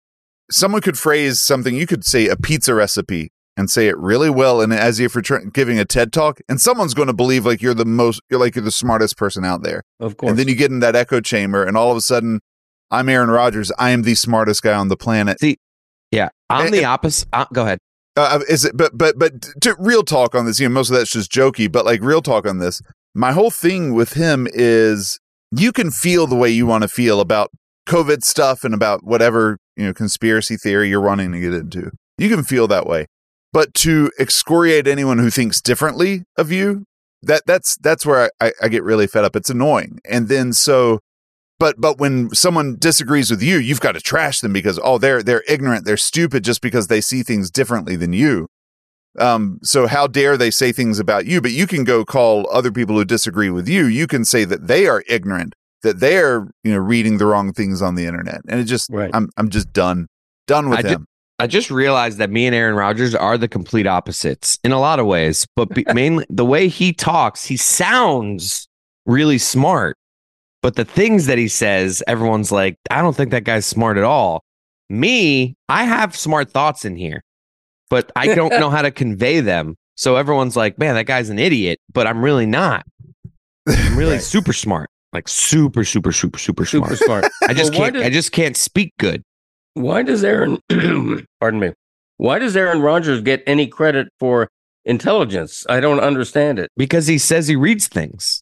someone 0.51 0.81
could 0.83 0.99
phrase 0.99 1.41
something 1.41 1.75
you 1.75 1.87
could 1.87 2.05
say 2.05 2.29
a 2.29 2.37
pizza 2.37 2.75
recipe 2.75 3.31
and 3.57 3.71
say 3.71 3.87
it 3.89 3.97
really 3.99 4.31
well 4.31 4.61
and 4.61 4.73
as 4.73 4.99
if 5.01 5.15
you're 5.15 5.41
giving 5.53 5.79
a 5.79 5.85
ted 5.85 6.13
talk 6.13 6.41
and 6.49 6.61
someone's 6.61 6.95
going 6.95 7.07
to 7.09 7.15
believe 7.15 7.47
like 7.47 7.63
you're 7.63 7.75
the 7.75 7.85
most 7.85 8.21
you're 8.31 8.41
like 8.41 8.55
you're 8.57 8.65
the 8.65 8.71
smartest 8.71 9.17
person 9.17 9.45
out 9.45 9.63
there 9.63 9.83
Of 10.01 10.17
course. 10.17 10.31
and 10.31 10.39
then 10.39 10.49
you 10.49 10.55
get 10.57 10.71
in 10.71 10.81
that 10.81 10.97
echo 10.97 11.21
chamber 11.21 11.63
and 11.65 11.77
all 11.77 11.91
of 11.91 11.97
a 11.97 12.01
sudden 12.01 12.41
i'm 12.91 13.09
aaron 13.09 13.31
rodgers 13.31 13.71
i 13.79 13.91
am 13.91 14.03
the 14.03 14.15
smartest 14.17 14.63
guy 14.63 14.75
on 14.75 14.89
the 14.89 14.97
planet 14.97 15.39
See, 15.41 15.59
Yeah. 16.11 16.29
I'm 16.51 16.67
And- 16.67 16.75
the 16.75 16.85
opposite. 16.85 17.29
Uh, 17.33 17.47
go 17.53 17.63
ahead. 17.63 17.79
Uh, 18.17 18.41
is 18.49 18.65
it? 18.65 18.77
But 18.77 18.97
but 18.97 19.19
but 19.19 19.43
to 19.63 19.75
real 19.81 20.05
talk 20.05 20.37
on 20.37 20.47
this. 20.47 20.61
You 20.61 20.69
know, 20.69 20.73
most 20.75 20.89
of 20.89 20.97
that's 20.97 21.11
just 21.11 21.33
jokey. 21.33 21.71
But 21.73 21.85
like 21.85 22.01
real 22.01 22.23
talk 22.23 22.47
on 22.47 22.59
this. 22.59 22.81
My 23.13 23.33
whole 23.33 23.51
thing 23.51 23.93
with 23.93 24.13
him 24.13 24.47
is 24.53 25.19
you 25.51 25.73
can 25.73 25.91
feel 25.91 26.29
the 26.29 26.37
way 26.37 26.49
you 26.49 26.65
want 26.65 26.83
to 26.83 26.89
feel 26.89 27.19
about 27.21 27.51
COVID 27.89 28.23
stuff 28.23 28.63
and 28.63 28.73
about 28.73 29.03
whatever 29.03 29.59
you 29.77 29.85
know 29.87 29.93
conspiracy 29.93 30.57
theory 30.57 30.89
you're 30.91 31.01
wanting 31.01 31.33
to 31.33 31.41
get 31.41 31.55
into. 31.55 31.91
You 32.17 32.29
can 32.29 32.45
feel 32.45 32.69
that 32.69 32.87
way. 32.87 33.07
But 33.55 33.73
to 33.75 34.11
excoriate 34.19 34.89
anyone 34.89 35.19
who 35.19 35.31
thinks 35.31 35.61
differently 35.61 36.25
of 36.37 36.51
you, 36.51 36.85
that 37.23 37.45
that's 37.47 37.77
that's 37.77 38.05
where 38.05 38.31
I, 38.41 38.53
I, 38.61 38.69
get 38.69 38.83
really 38.83 39.07
fed 39.07 39.25
up. 39.25 39.37
It's 39.37 39.49
annoying. 39.49 40.01
And 40.05 40.29
then 40.29 40.53
so 40.53 40.99
but 41.61 41.81
but 41.81 41.99
when 41.99 42.35
someone 42.35 42.77
disagrees 42.79 43.31
with 43.31 43.43
you, 43.43 43.59
you've 43.59 43.81
got 43.81 43.93
to 43.93 44.01
trash 44.01 44.41
them 44.41 44.53
because 44.53 44.81
oh 44.83 44.99
they're 44.99 45.23
they're 45.23 45.45
ignorant, 45.49 45.85
they're 45.85 45.97
stupid 45.97 46.43
just 46.43 46.61
because 46.61 46.89
they 46.89 47.01
see 47.01 47.23
things 47.23 47.49
differently 47.49 47.95
than 47.95 48.13
you. 48.13 48.49
Um, 49.21 49.61
so 49.63 49.87
how 49.87 50.09
dare 50.09 50.37
they 50.37 50.51
say 50.51 50.73
things 50.73 50.99
about 50.99 51.25
you? 51.25 51.41
But 51.41 51.53
you 51.53 51.69
can 51.69 51.85
go 51.85 52.05
call 52.05 52.49
other 52.53 52.73
people 52.73 52.97
who 52.97 53.05
disagree 53.05 53.51
with 53.51 53.69
you. 53.69 53.87
You 53.87 54.09
can 54.09 54.25
say 54.25 54.45
that 54.45 54.67
they 54.67 54.89
are 54.89 55.05
ignorant, 55.09 55.55
that 55.85 56.01
they're 56.01 56.49
you 56.65 56.73
know 56.73 56.79
reading 56.79 57.19
the 57.19 57.27
wrong 57.27 57.53
things 57.53 57.81
on 57.81 57.95
the 57.95 58.07
internet, 58.07 58.41
and 58.49 58.59
it 58.59 58.65
just 58.65 58.91
Right. 58.91 59.13
I'm 59.15 59.31
I'm 59.37 59.49
just 59.49 59.73
done 59.73 60.09
done 60.49 60.69
with 60.69 60.85
I 60.85 60.89
him. 60.89 61.07
I 61.39 61.47
just 61.49 61.71
realized 61.71 62.19
that 62.19 62.31
me 62.31 62.47
and 62.47 62.55
Aaron 62.55 62.77
Rodgers 62.77 63.15
are 63.15 63.37
the 63.37 63.49
complete 63.49 63.87
opposites 63.87 64.59
in 64.63 64.71
a 64.73 64.79
lot 64.79 65.01
of 65.01 65.07
ways, 65.07 65.47
but 65.57 65.69
be, 65.71 65.85
mainly 65.95 66.25
the 66.31 66.45
way 66.45 66.69
he 66.69 66.93
talks, 66.93 67.45
he 67.45 67.57
sounds 67.57 68.69
really 69.07 69.39
smart. 69.39 69.97
But 70.63 70.77
the 70.77 70.85
things 70.85 71.27
that 71.27 71.37
he 71.37 71.49
says, 71.49 72.03
everyone's 72.07 72.51
like, 72.53 72.79
I 72.91 73.03
don't 73.03 73.15
think 73.17 73.33
that 73.33 73.45
guy's 73.45 73.67
smart 73.67 73.99
at 73.99 74.05
all. 74.05 74.43
Me, 74.89 75.57
I 75.69 75.85
have 75.85 76.17
smart 76.17 76.51
thoughts 76.51 76.85
in 76.85 76.97
here, 76.97 77.23
but 77.91 78.11
I 78.17 78.35
don't 78.35 78.51
know 78.61 78.71
how 78.71 78.81
to 78.83 78.91
convey 78.91 79.41
them. 79.41 79.75
So 79.97 80.17
everyone's 80.17 80.57
like, 80.57 80.79
man, 80.79 80.95
that 80.95 81.05
guy's 81.07 81.29
an 81.31 81.39
idiot, 81.39 81.81
but 81.93 82.07
I'm 82.07 82.23
really 82.25 82.47
not. 82.47 82.87
I'm 83.69 83.97
really 83.99 84.15
Right. 84.15 84.23
super 84.23 84.53
smart. 84.53 84.89
Like 85.13 85.29
super, 85.29 85.85
super, 85.85 86.13
super, 86.13 86.39
super 86.39 86.65
Super 86.65 86.97
smart. 86.97 87.25
smart. 87.31 87.33
I 87.49 87.55
just 87.55 87.73
Well, 87.73 87.83
can't. 87.83 87.95
did- 87.95 88.03
I 88.05 88.11
just 88.11 88.33
can't 88.33 88.57
speak 88.57 88.93
good. 88.99 89.23
Why 89.75 90.03
does 90.03 90.25
Aaron, 90.25 90.59
pardon 91.41 91.61
me, 91.61 91.73
why 92.17 92.39
does 92.39 92.57
Aaron 92.57 92.81
Rodgers 92.81 93.21
get 93.21 93.43
any 93.47 93.67
credit 93.67 94.09
for 94.21 94.49
intelligence? 94.85 95.65
I 95.69 95.81
don't 95.81 96.01
understand 96.01 96.59
it. 96.59 96.71
because 96.77 97.07
he 97.07 97.19
says 97.19 97.49
he 97.49 97.57
reads 97.57 97.89
things 97.89 98.41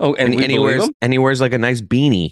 Oh, 0.00 0.14
and, 0.14 0.28
and, 0.30 0.36
we 0.36 0.42
and 0.44 0.52
he 0.52 0.58
wears 0.58 0.84
him? 0.84 0.92
and 1.00 1.12
he 1.12 1.18
wears 1.18 1.40
like 1.40 1.52
a 1.52 1.58
nice 1.58 1.80
beanie. 1.80 2.30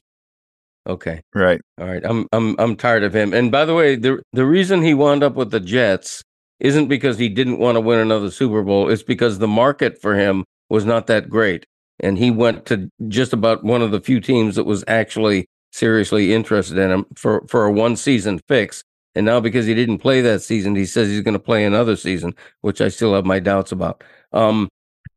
Okay, 0.89 1.21
Right. 1.33 1.61
all 1.81 1.87
right. 1.87 2.03
I'm 2.05 2.27
I'm 2.33 2.57
I'm 2.59 2.75
tired 2.75 3.05
of 3.05 3.15
him. 3.15 3.33
And 3.33 3.53
by 3.53 3.65
the 3.65 3.75
way, 3.75 3.95
the 3.95 4.21
the 4.33 4.45
reason 4.45 4.83
he 4.83 4.95
wound 4.95 5.23
up 5.23 5.35
with 5.37 5.53
the 5.53 5.61
Jets 5.61 6.23
isn't 6.59 6.89
because 6.89 7.19
he 7.19 7.29
didn't 7.29 7.59
want 7.61 7.77
to 7.77 7.81
win 7.81 8.01
another 8.01 8.31
Super 8.33 8.63
Bowl. 8.63 8.89
It's 8.89 9.05
because 9.05 9.39
the 9.39 9.47
market 9.47 10.01
for 10.03 10.17
him 10.17 10.45
was 10.71 10.85
not 10.85 11.07
that 11.07 11.29
great, 11.31 11.65
and 12.01 12.19
he 12.19 12.33
went 12.33 12.67
to 12.67 12.89
just 13.07 13.33
about 13.33 13.63
one 13.63 13.81
of 13.81 13.93
the 13.93 14.01
few 14.01 14.19
teams 14.21 14.57
that 14.57 14.65
was 14.65 14.83
actually 14.89 15.47
seriously 15.73 16.33
interested 16.35 16.79
in 16.79 16.91
him 16.91 17.07
for 17.17 17.43
for 17.49 17.65
a 17.67 17.73
one 17.73 17.97
season 17.97 18.41
fix. 18.49 18.85
And 19.15 19.27
now 19.27 19.41
because 19.41 19.67
he 19.67 19.75
didn't 19.75 19.99
play 19.99 20.23
that 20.23 20.41
season, 20.43 20.75
he 20.75 20.87
says 20.87 21.09
he's 21.09 21.21
going 21.21 21.35
to 21.35 21.39
play 21.41 21.65
another 21.65 21.97
season, 21.97 22.35
which 22.63 22.81
I 22.81 22.89
still 22.89 23.15
have 23.15 23.27
my 23.27 23.41
doubts 23.41 23.71
about. 23.73 24.03
Um, 24.33 24.69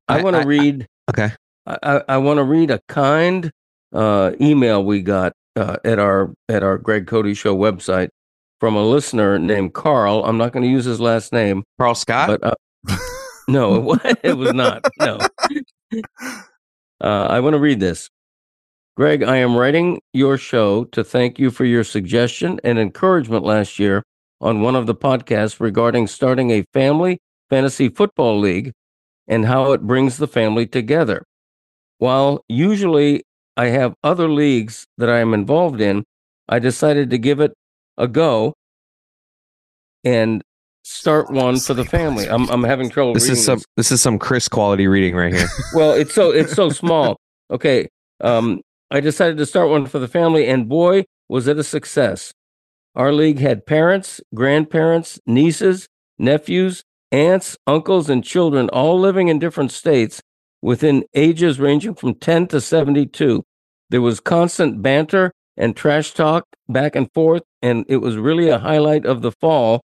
I, 0.07 0.19
I- 0.19 0.23
want 0.23 0.35
to 0.41 0.45
read. 0.47 0.87
Okay. 1.09 1.29
I, 1.65 1.77
I, 1.81 2.01
I 2.09 2.17
want 2.17 2.37
to 2.37 2.43
read 2.43 2.71
a 2.71 2.79
kind 2.89 3.51
uh, 3.93 4.31
email 4.41 4.83
we 4.83 5.01
got 5.01 5.31
uh, 5.55 5.77
at 5.85 5.97
our 5.99 6.33
at 6.49 6.61
our 6.63 6.77
Greg 6.77 7.07
Cote 7.07 7.35
Show 7.37 7.55
website 7.55 8.09
from 8.59 8.75
a 8.75 8.83
listener 8.83 9.39
named 9.39 9.73
Carl. 9.73 10.23
I'm 10.25 10.37
not 10.37 10.51
going 10.51 10.63
to 10.63 10.69
use 10.69 10.85
his 10.85 10.99
last 10.99 11.31
name, 11.31 11.63
Carl 11.79 11.95
Scott. 11.95 12.27
but 12.41 12.43
uh, 12.43 12.97
no, 13.47 13.93
it 14.03 14.19
it 14.23 14.33
was 14.37 14.53
not. 14.53 14.85
No. 14.99 15.19
Uh, 17.01 17.27
I 17.29 17.41
want 17.41 17.53
to 17.55 17.59
read 17.59 17.81
this. 17.81 18.09
Greg, 18.97 19.23
I 19.23 19.37
am 19.37 19.57
writing 19.57 19.99
your 20.13 20.37
show 20.37 20.85
to 20.85 21.03
thank 21.03 21.37
you 21.37 21.51
for 21.51 21.65
your 21.65 21.83
suggestion 21.83 22.61
and 22.63 22.79
encouragement 22.79 23.43
last 23.43 23.77
year 23.77 24.03
on 24.39 24.61
one 24.61 24.73
of 24.73 24.85
the 24.85 24.95
podcasts 24.95 25.59
regarding 25.59 26.07
starting 26.07 26.51
a 26.51 26.63
family 26.71 27.19
fantasy 27.49 27.89
football 27.89 28.39
league 28.39 28.71
and 29.27 29.47
how 29.47 29.73
it 29.73 29.81
brings 29.81 30.15
the 30.15 30.29
family 30.29 30.65
together. 30.65 31.25
While 31.97 32.45
usually 32.47 33.23
I 33.57 33.65
have 33.67 33.95
other 34.01 34.29
leagues 34.29 34.85
that 34.97 35.09
I 35.09 35.19
am 35.19 35.33
involved 35.33 35.81
in, 35.81 36.05
I 36.47 36.59
decided 36.59 37.09
to 37.09 37.17
give 37.17 37.41
it 37.41 37.53
a 37.97 38.07
go 38.07 38.53
and 40.05 40.41
start 40.83 41.29
one 41.29 41.59
for 41.59 41.73
the 41.73 41.83
family. 41.83 42.29
I'm 42.29 42.49
I'm 42.49 42.63
having 42.63 42.89
trouble. 42.89 43.13
This 43.13 43.23
reading 43.23 43.37
is 43.37 43.45
some 43.45 43.61
this 43.75 43.91
is 43.91 44.01
some 44.01 44.19
Chris 44.19 44.47
quality 44.47 44.87
reading 44.87 45.15
right 45.15 45.33
here. 45.33 45.47
well, 45.73 45.91
it's 45.91 46.13
so 46.13 46.31
it's 46.31 46.53
so 46.53 46.69
small. 46.69 47.17
Okay. 47.51 47.89
Um, 48.21 48.61
I 48.91 48.99
decided 48.99 49.37
to 49.37 49.45
start 49.45 49.69
one 49.69 49.87
for 49.87 49.99
the 49.99 50.07
family, 50.07 50.47
and 50.47 50.69
boy, 50.69 51.05
was 51.27 51.47
it 51.47 51.57
a 51.57 51.63
success. 51.63 52.33
Our 52.93 53.11
league 53.11 53.39
had 53.39 53.65
parents, 53.65 54.21
grandparents, 54.33 55.19
nieces, 55.25 55.87
nephews, 56.19 56.83
aunts, 57.11 57.57
uncles, 57.65 58.09
and 58.09 58.23
children 58.23 58.69
all 58.69 58.99
living 58.99 59.27
in 59.27 59.39
different 59.39 59.71
states 59.71 60.21
within 60.61 61.03
ages 61.13 61.59
ranging 61.59 61.95
from 61.95 62.15
10 62.15 62.47
to 62.47 62.61
72. 62.61 63.43
There 63.89 64.01
was 64.01 64.19
constant 64.19 64.81
banter 64.81 65.31
and 65.57 65.75
trash 65.75 66.13
talk 66.13 66.45
back 66.69 66.95
and 66.95 67.11
forth, 67.13 67.43
and 67.61 67.85
it 67.87 67.97
was 67.97 68.17
really 68.17 68.49
a 68.49 68.59
highlight 68.59 69.05
of 69.05 69.21
the 69.21 69.31
fall 69.31 69.81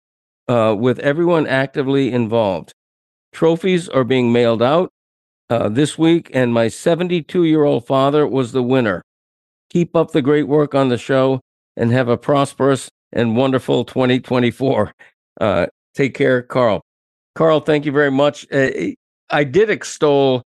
uh, 0.47 0.75
with 0.77 0.99
everyone 0.99 1.47
actively 1.47 2.11
involved. 2.11 2.73
Trophies 3.33 3.89
are 3.89 4.03
being 4.03 4.31
mailed 4.31 4.61
out 4.61 4.91
uh, 5.49 5.69
this 5.69 5.97
week, 5.97 6.29
and 6.33 6.53
my 6.53 6.67
72 6.67 7.43
year 7.43 7.63
old 7.63 7.85
father 7.85 8.27
was 8.27 8.51
the 8.51 8.63
winner. 8.63 9.01
Keep 9.69 9.95
up 9.95 10.11
the 10.11 10.21
great 10.21 10.47
work 10.47 10.73
on 10.73 10.89
the 10.89 10.97
show 10.97 11.41
and 11.75 11.91
have 11.91 12.07
a 12.07 12.17
prosperous 12.17 12.89
and 13.11 13.35
wonderful 13.35 13.85
2024. 13.85 14.93
Uh, 15.41 15.67
take 15.93 16.13
care, 16.13 16.41
Carl. 16.41 16.81
Carl, 17.35 17.59
thank 17.59 17.85
you 17.85 17.91
very 17.91 18.09
much. 18.09 18.47
Uh, 18.53 18.69
I 19.29 19.43
did 19.43 19.69
extol 19.69 20.43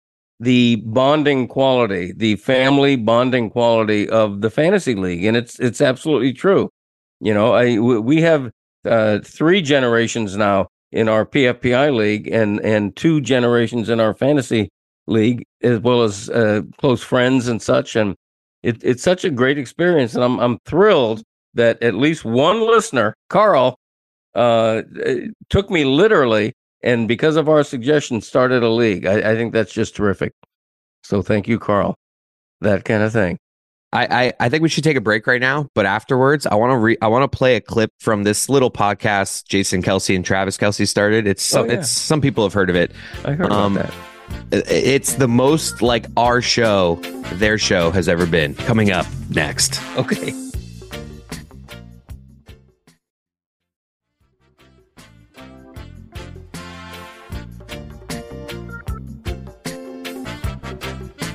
the 0.41 0.75
bonding 0.75 1.47
quality, 1.47 2.11
the 2.11 2.35
family 2.35 2.97
bonding 2.97 3.49
quality 3.49 4.09
of 4.09 4.41
the 4.41 4.49
fantasy 4.49 4.93
league, 4.95 5.23
and 5.23 5.37
it's 5.37 5.57
it's 5.57 5.79
absolutely 5.79 6.33
true. 6.33 6.69
You 7.21 7.33
know, 7.33 7.53
I 7.53 7.79
we 7.79 8.21
have 8.23 8.51
uh, 8.83 9.19
three 9.23 9.61
generations 9.61 10.35
now 10.35 10.67
in 10.91 11.07
our 11.07 11.25
PFPI 11.25 11.95
league, 11.95 12.27
and 12.27 12.59
and 12.59 12.93
two 12.93 13.21
generations 13.21 13.87
in 13.87 14.01
our 14.01 14.13
fantasy 14.13 14.69
league, 15.07 15.43
as 15.61 15.79
well 15.79 16.03
as 16.03 16.29
uh, 16.29 16.61
close 16.77 17.01
friends 17.03 17.47
and 17.47 17.61
such. 17.61 17.95
And 17.95 18.15
it, 18.63 18.83
it's 18.83 19.03
such 19.03 19.25
a 19.25 19.29
great 19.29 19.57
experience, 19.57 20.15
and 20.15 20.23
I'm 20.23 20.39
I'm 20.39 20.57
thrilled 20.65 21.21
that 21.55 21.81
at 21.83 21.93
least 21.95 22.25
one 22.25 22.61
listener, 22.65 23.13
Carl, 23.29 23.77
uh, 24.35 24.81
took 25.49 25.69
me 25.69 25.85
literally, 25.85 26.53
and 26.81 27.07
because 27.07 27.35
of 27.35 27.47
our 27.49 27.63
suggestion, 27.63 28.21
started 28.21 28.63
a 28.63 28.69
league. 28.69 29.05
I, 29.05 29.31
I 29.31 29.35
think 29.35 29.53
that's 29.53 29.73
just 29.73 29.95
terrific. 29.95 30.33
So 31.03 31.21
thank 31.21 31.47
you, 31.47 31.59
Carl. 31.59 31.95
That 32.61 32.85
kind 32.85 33.03
of 33.03 33.11
thing. 33.11 33.37
I, 33.91 34.07
I, 34.25 34.33
I 34.39 34.49
think 34.49 34.63
we 34.63 34.69
should 34.69 34.83
take 34.83 34.97
a 34.97 35.01
break 35.01 35.27
right 35.27 35.41
now, 35.41 35.67
but 35.75 35.85
afterwards, 35.85 36.47
I 36.47 36.55
want 36.55 36.71
to 36.71 36.77
re- 36.77 36.97
I 37.01 37.07
want 37.09 37.29
to 37.31 37.37
play 37.37 37.55
a 37.57 37.61
clip 37.61 37.91
from 37.99 38.23
this 38.23 38.49
little 38.49 38.71
podcast 38.71 39.45
Jason 39.45 39.83
Kelce 39.83 40.15
and 40.15 40.25
Travis 40.25 40.57
Kelce 40.57 40.87
started. 40.87 41.27
It's 41.27 41.53
Oh, 41.55 41.63
yeah. 41.65 41.73
it's 41.73 41.89
some 41.91 42.19
people 42.21 42.43
have 42.43 42.53
heard 42.53 42.71
of 42.71 42.75
it. 42.75 42.91
I 43.23 43.33
heard 43.33 43.51
Um, 43.51 43.77
about 43.77 43.91
that. 43.91 43.95
It's 44.51 45.15
the 45.15 45.27
most 45.27 45.81
like 45.81 46.05
our 46.15 46.41
show, 46.41 46.95
their 47.33 47.57
show 47.57 47.91
has 47.91 48.07
ever 48.07 48.25
been. 48.25 48.53
Coming 48.55 48.91
up 48.91 49.05
next. 49.29 49.81
Okay. 49.97 50.33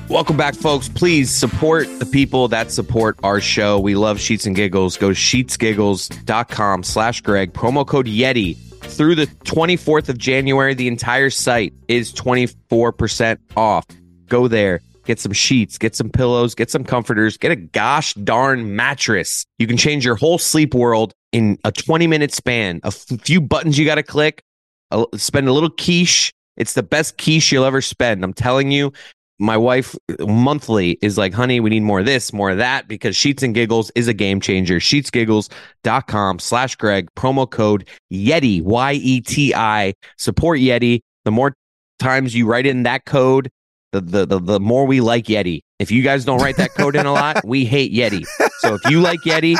Welcome 0.09 0.37
back, 0.37 0.55
folks. 0.55 0.89
Please 0.89 1.29
support 1.29 1.87
the 1.99 2.05
people 2.05 2.47
that 2.47 2.71
support 2.71 3.19
our 3.21 3.39
show. 3.39 3.79
We 3.79 3.93
love 3.95 4.19
Sheets 4.19 4.47
and 4.47 4.55
Giggles. 4.55 4.97
Go 4.97 5.09
to 5.09 5.13
sheetsgiggles.com 5.13 6.83
slash 6.83 7.21
Greg. 7.21 7.53
Promo 7.53 7.85
code 7.85 8.07
Yeti 8.07 8.57
through 8.99 9.15
the 9.15 9.27
24th 9.27 10.09
of 10.09 10.17
January. 10.17 10.73
The 10.73 10.89
entire 10.89 11.29
site 11.29 11.73
is 11.87 12.11
24% 12.13 13.37
off. 13.55 13.85
Go 14.27 14.49
there. 14.49 14.81
Get 15.05 15.21
some 15.21 15.31
sheets, 15.31 15.77
get 15.77 15.95
some 15.95 16.09
pillows, 16.09 16.53
get 16.53 16.69
some 16.69 16.83
comforters, 16.83 17.37
get 17.37 17.49
a 17.49 17.55
gosh 17.55 18.13
darn 18.15 18.75
mattress. 18.75 19.45
You 19.57 19.67
can 19.67 19.77
change 19.77 20.03
your 20.03 20.15
whole 20.15 20.37
sleep 20.37 20.73
world 20.73 21.13
in 21.31 21.57
a 21.63 21.71
20 21.71 22.07
minute 22.07 22.33
span. 22.33 22.81
A 22.83 22.87
f- 22.87 23.05
few 23.21 23.39
buttons 23.39 23.79
you 23.79 23.85
got 23.85 23.95
to 23.95 24.03
click, 24.03 24.43
a- 24.91 25.05
spend 25.15 25.47
a 25.47 25.53
little 25.53 25.69
quiche. 25.69 26.33
It's 26.57 26.73
the 26.73 26.83
best 26.83 27.17
quiche 27.17 27.53
you'll 27.53 27.63
ever 27.63 27.81
spend. 27.81 28.21
I'm 28.21 28.33
telling 28.33 28.69
you, 28.69 28.91
my 29.39 29.55
wife 29.57 29.95
monthly 30.19 30.99
is 31.01 31.17
like, 31.17 31.33
honey, 31.33 31.59
we 31.59 31.69
need 31.69 31.83
more 31.83 32.01
of 32.01 32.05
this, 32.05 32.33
more 32.33 32.49
of 32.49 32.57
that, 32.57 32.87
because 32.87 33.15
Sheets 33.15 33.41
and 33.41 33.55
Giggles 33.55 33.89
is 33.95 34.07
a 34.07 34.13
game 34.13 34.41
changer. 34.41 34.79
Sheetsgiggles.com 34.79 36.39
slash 36.39 36.75
Greg, 36.75 37.07
promo 37.15 37.49
code 37.49 37.87
Yeti, 38.11 38.61
Y 38.61 38.93
E 38.93 39.21
T 39.21 39.53
I. 39.55 39.93
Support 40.17 40.59
Yeti. 40.59 41.01
The 41.25 41.31
more 41.31 41.53
times 41.99 42.35
you 42.35 42.45
write 42.45 42.65
in 42.65 42.83
that 42.83 43.05
code, 43.05 43.49
the, 43.91 44.01
the, 44.01 44.25
the, 44.25 44.39
the 44.39 44.59
more 44.59 44.85
we 44.85 45.01
like 45.01 45.25
Yeti. 45.25 45.61
If 45.79 45.91
you 45.91 46.03
guys 46.03 46.25
don't 46.25 46.41
write 46.41 46.57
that 46.57 46.73
code 46.75 46.95
in 46.95 47.05
a 47.05 47.13
lot, 47.13 47.43
we 47.45 47.65
hate 47.65 47.93
Yeti. 47.93 48.25
So 48.59 48.75
if 48.75 48.89
you 48.89 48.99
like 48.99 49.21
Yeti 49.21 49.55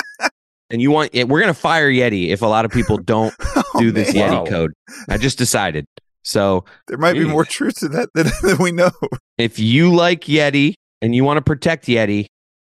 and 0.70 0.82
you 0.82 0.92
want 0.92 1.12
it, 1.14 1.30
we're 1.30 1.40
going 1.40 1.54
to 1.54 1.60
fire 1.60 1.90
Yeti 1.90 2.30
if 2.30 2.42
a 2.42 2.46
lot 2.46 2.66
of 2.66 2.72
people 2.72 2.98
don't 2.98 3.34
Oh, 3.74 3.80
do 3.80 3.92
this 3.92 4.14
man. 4.14 4.32
Wow. 4.32 4.44
Yeti 4.44 4.50
code. 4.50 4.74
I 5.08 5.18
just 5.18 5.38
decided. 5.38 5.86
So 6.30 6.64
There 6.88 6.98
might 6.98 7.14
be 7.14 7.26
more 7.26 7.44
truth 7.58 7.80
to 7.80 7.90
that 7.90 8.10
than, 8.14 8.28
than 8.44 8.58
we 8.64 8.72
know. 8.72 8.92
if 9.38 9.58
you 9.58 9.94
like 9.94 10.22
Yeti 10.22 10.76
and 11.02 11.16
you 11.16 11.24
want 11.24 11.38
to 11.38 11.42
protect 11.42 11.86
Yeti, 11.88 12.28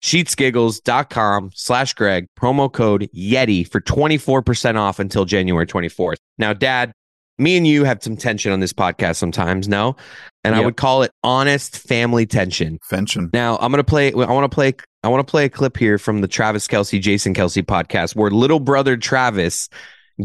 sheetsgiggles.com 0.03 1.51
slash 1.55 1.95
Greg, 1.95 2.27
promo 2.39 2.73
code 2.73 3.09
Yeti 3.15 3.69
for 3.69 3.81
24% 3.81 4.77
off 4.77 4.99
until 4.99 5.25
January 5.25 5.67
24th. 5.67 6.17
Now, 6.39 6.53
Dad, 6.53 6.93
me 7.39 7.57
and 7.57 7.67
you 7.67 7.85
have 7.85 8.03
some 8.03 8.17
tension 8.17 8.53
on 8.53 8.61
this 8.61 8.73
podcast 8.73 9.17
sometimes, 9.17 9.69
no? 9.69 9.97
And 10.45 10.55
I 10.55 10.61
would 10.61 10.77
call 10.77 11.03
it 11.03 11.13
honest 11.23 11.79
family 11.79 12.27
tension. 12.27 12.79
Tension. 12.91 13.31
Now 13.33 13.59
I'm 13.59 13.71
gonna 13.71 13.85
play. 13.85 14.13
I 14.13 14.33
want 14.33 14.51
to 14.51 14.55
play. 14.55 14.75
I 15.05 15.09
want 15.09 15.27
to 15.27 15.31
play 15.31 15.45
a 15.45 15.49
clip 15.49 15.77
here 15.77 15.99
from 15.99 16.21
the 16.21 16.27
Travis 16.29 16.67
Kelce, 16.67 17.01
Jason 17.01 17.33
Kelce 17.33 17.63
podcast, 17.63 18.17
where 18.17 18.31
little 18.31 18.61
brother 18.61 18.97
Travis 18.97 19.69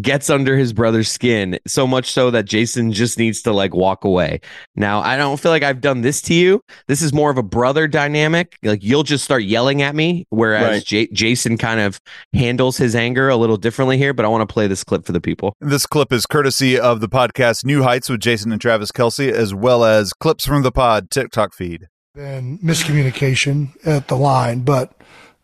gets 0.02 0.30
under 0.30 0.58
his 0.58 0.74
brother's 0.74 1.10
skin 1.10 1.58
so 1.66 1.88
much 1.88 2.12
so 2.12 2.30
that 2.32 2.46
Jason 2.46 2.92
just 2.92 3.18
needs 3.18 3.42
to 3.44 3.52
like 3.54 3.74
walk 3.74 4.04
away. 4.04 4.40
Now 4.76 5.00
I 5.02 5.18
don't 5.18 5.40
feel 5.40 5.52
like 5.52 5.64
I've 5.64 5.82
done 5.82 6.02
this 6.02 6.22
to 6.24 6.34
you. 6.34 6.62
This 6.88 7.02
is 7.02 7.14
more 7.14 7.32
of 7.32 7.38
a 7.38 7.44
brother 7.44 7.88
dynamic. 7.88 8.58
Like 8.64 8.84
you'll 8.84 9.04
just 9.04 9.24
start 9.24 9.44
yelling 9.44 9.82
at 9.82 9.96
me, 9.96 10.26
whereas 10.30 10.68
Right. 10.68 10.86
J- 10.86 11.08
Jason 11.14 11.58
kind 11.58 11.80
of 11.80 12.00
handles 12.34 12.78
his 12.78 12.96
anger 12.96 13.30
a 13.30 13.38
little 13.38 13.58
differently 13.58 13.98
here. 13.98 14.14
But 14.14 14.26
I 14.26 14.28
want 14.28 14.48
to 14.48 14.54
play 14.54 14.68
this 14.68 14.84
clip 14.84 15.06
for 15.06 15.12
the 15.14 15.22
people. 15.22 15.56
This 15.62 15.86
clip 15.86 16.12
is 16.12 16.26
courtesy 16.26 16.80
of 16.80 17.00
the 17.00 17.10
podcast 17.10 17.66
New 17.66 17.84
Heights 17.84 18.10
with 18.10 18.20
Jason 18.20 18.52
and 18.52 18.62
Travis 18.62 18.92
Kelce, 18.92 19.32
as 19.32 19.54
well 19.54 19.84
as 19.86 20.14
clips 20.14 20.46
from 20.46 20.64
the 20.64 20.72
pod 20.72 21.10
TikTok 21.10 21.54
feed. 21.54 21.88
been 22.14 22.58
miscommunication 22.60 23.70
at 23.86 24.08
the 24.08 24.16
line, 24.18 24.62
but 24.62 24.92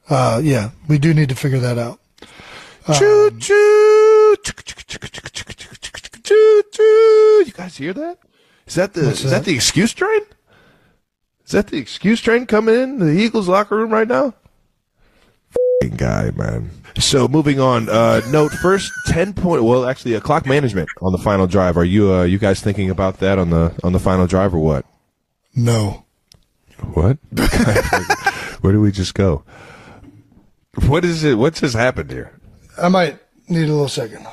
uh, 0.10 0.42
yeah, 0.44 0.72
we 0.88 0.98
do 0.98 1.14
need 1.14 1.30
to 1.30 1.36
figure 1.36 1.60
that 1.60 1.78
out. 1.78 2.00
Choo 2.94 3.30
choo. 3.32 3.40
Choo 3.40 3.40
choo. 3.40 4.03
You 6.26 7.52
guys 7.54 7.78
hear 7.78 7.94
that? 7.94 8.18
Is 8.66 8.76
that 8.76 8.94
the 8.94 9.06
What's 9.08 9.24
is 9.24 9.32
that? 9.32 9.40
that? 9.40 9.46
the 9.46 9.56
excuse 9.56 9.94
train? 9.94 10.22
Is 11.46 11.52
that 11.52 11.68
the 11.68 11.78
excuse 11.78 12.22
train 12.22 12.46
coming 12.46 12.76
in 12.76 13.00
the 13.00 13.12
Eagles 13.12 13.48
locker 13.48 13.76
room 13.78 13.92
right 13.92 14.08
now? 14.08 14.34
F***ing 15.52 15.98
guy, 15.98 16.32
man. 16.36 16.72
So 16.98 17.28
moving 17.28 17.60
on. 17.60 17.90
Uh, 17.90 18.22
note 18.32 18.52
first 18.54 18.92
ten 19.08 19.34
point. 19.34 19.64
Well, 19.64 19.86
actually, 19.86 20.16
uh, 20.16 20.20
clock 20.22 20.46
management 20.46 20.88
on 21.02 21.12
the 21.12 21.18
final 21.18 21.48
drive. 21.48 21.78
Are 21.78 21.84
you 21.86 22.14
uh, 22.14 22.24
you 22.24 22.38
guys 22.38 22.62
thinking 22.62 22.90
about 22.90 23.20
that 23.20 23.38
on 23.38 23.50
the 23.50 23.78
on 23.84 23.92
the 23.94 24.00
final 24.00 24.26
drive 24.28 24.54
or 24.54 24.60
what? 24.60 24.86
No, 25.56 26.06
What? 26.94 27.18
Where 28.62 28.74
do 28.74 28.80
we 28.82 28.92
just 28.92 29.14
go? 29.14 29.44
What 30.88 31.04
is 31.06 31.24
it? 31.24 31.38
What 31.38 31.54
just 31.56 31.76
happened 31.76 32.10
here? 32.10 32.32
I 32.82 32.88
might 32.90 33.20
need 33.48 33.70
a 33.70 33.74
little 33.74 33.88
second. 33.88 34.26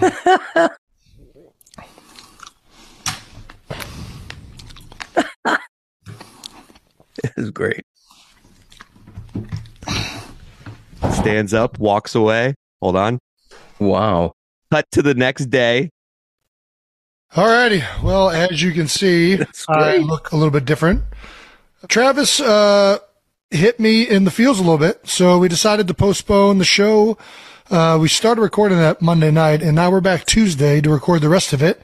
It 7.24 7.32
is 7.36 7.50
great. 7.50 7.84
Stands 11.12 11.52
up, 11.52 11.78
walks 11.78 12.14
away. 12.14 12.54
Hold 12.80 12.96
on. 12.96 13.18
Wow. 13.78 14.32
Cut 14.70 14.84
to 14.92 15.02
the 15.02 15.14
next 15.14 15.46
day. 15.46 15.90
Alrighty. 17.32 17.84
Well, 18.02 18.30
as 18.30 18.62
you 18.62 18.72
can 18.72 18.88
see, 18.88 19.34
That's 19.36 19.66
I 19.68 19.96
look 19.98 20.32
a 20.32 20.36
little 20.36 20.50
bit 20.50 20.64
different. 20.64 21.02
Travis 21.88 22.40
uh, 22.40 22.98
hit 23.50 23.80
me 23.80 24.02
in 24.08 24.24
the 24.24 24.30
feels 24.30 24.58
a 24.58 24.62
little 24.62 24.78
bit, 24.78 25.06
so 25.08 25.38
we 25.38 25.48
decided 25.48 25.88
to 25.88 25.94
postpone 25.94 26.58
the 26.58 26.64
show. 26.64 27.16
Uh, 27.70 27.98
we 28.00 28.08
started 28.08 28.40
recording 28.40 28.78
that 28.78 29.02
Monday 29.02 29.30
night, 29.30 29.62
and 29.62 29.74
now 29.74 29.90
we're 29.90 30.00
back 30.00 30.24
Tuesday 30.24 30.80
to 30.80 30.90
record 30.90 31.20
the 31.22 31.28
rest 31.28 31.52
of 31.52 31.62
it 31.62 31.80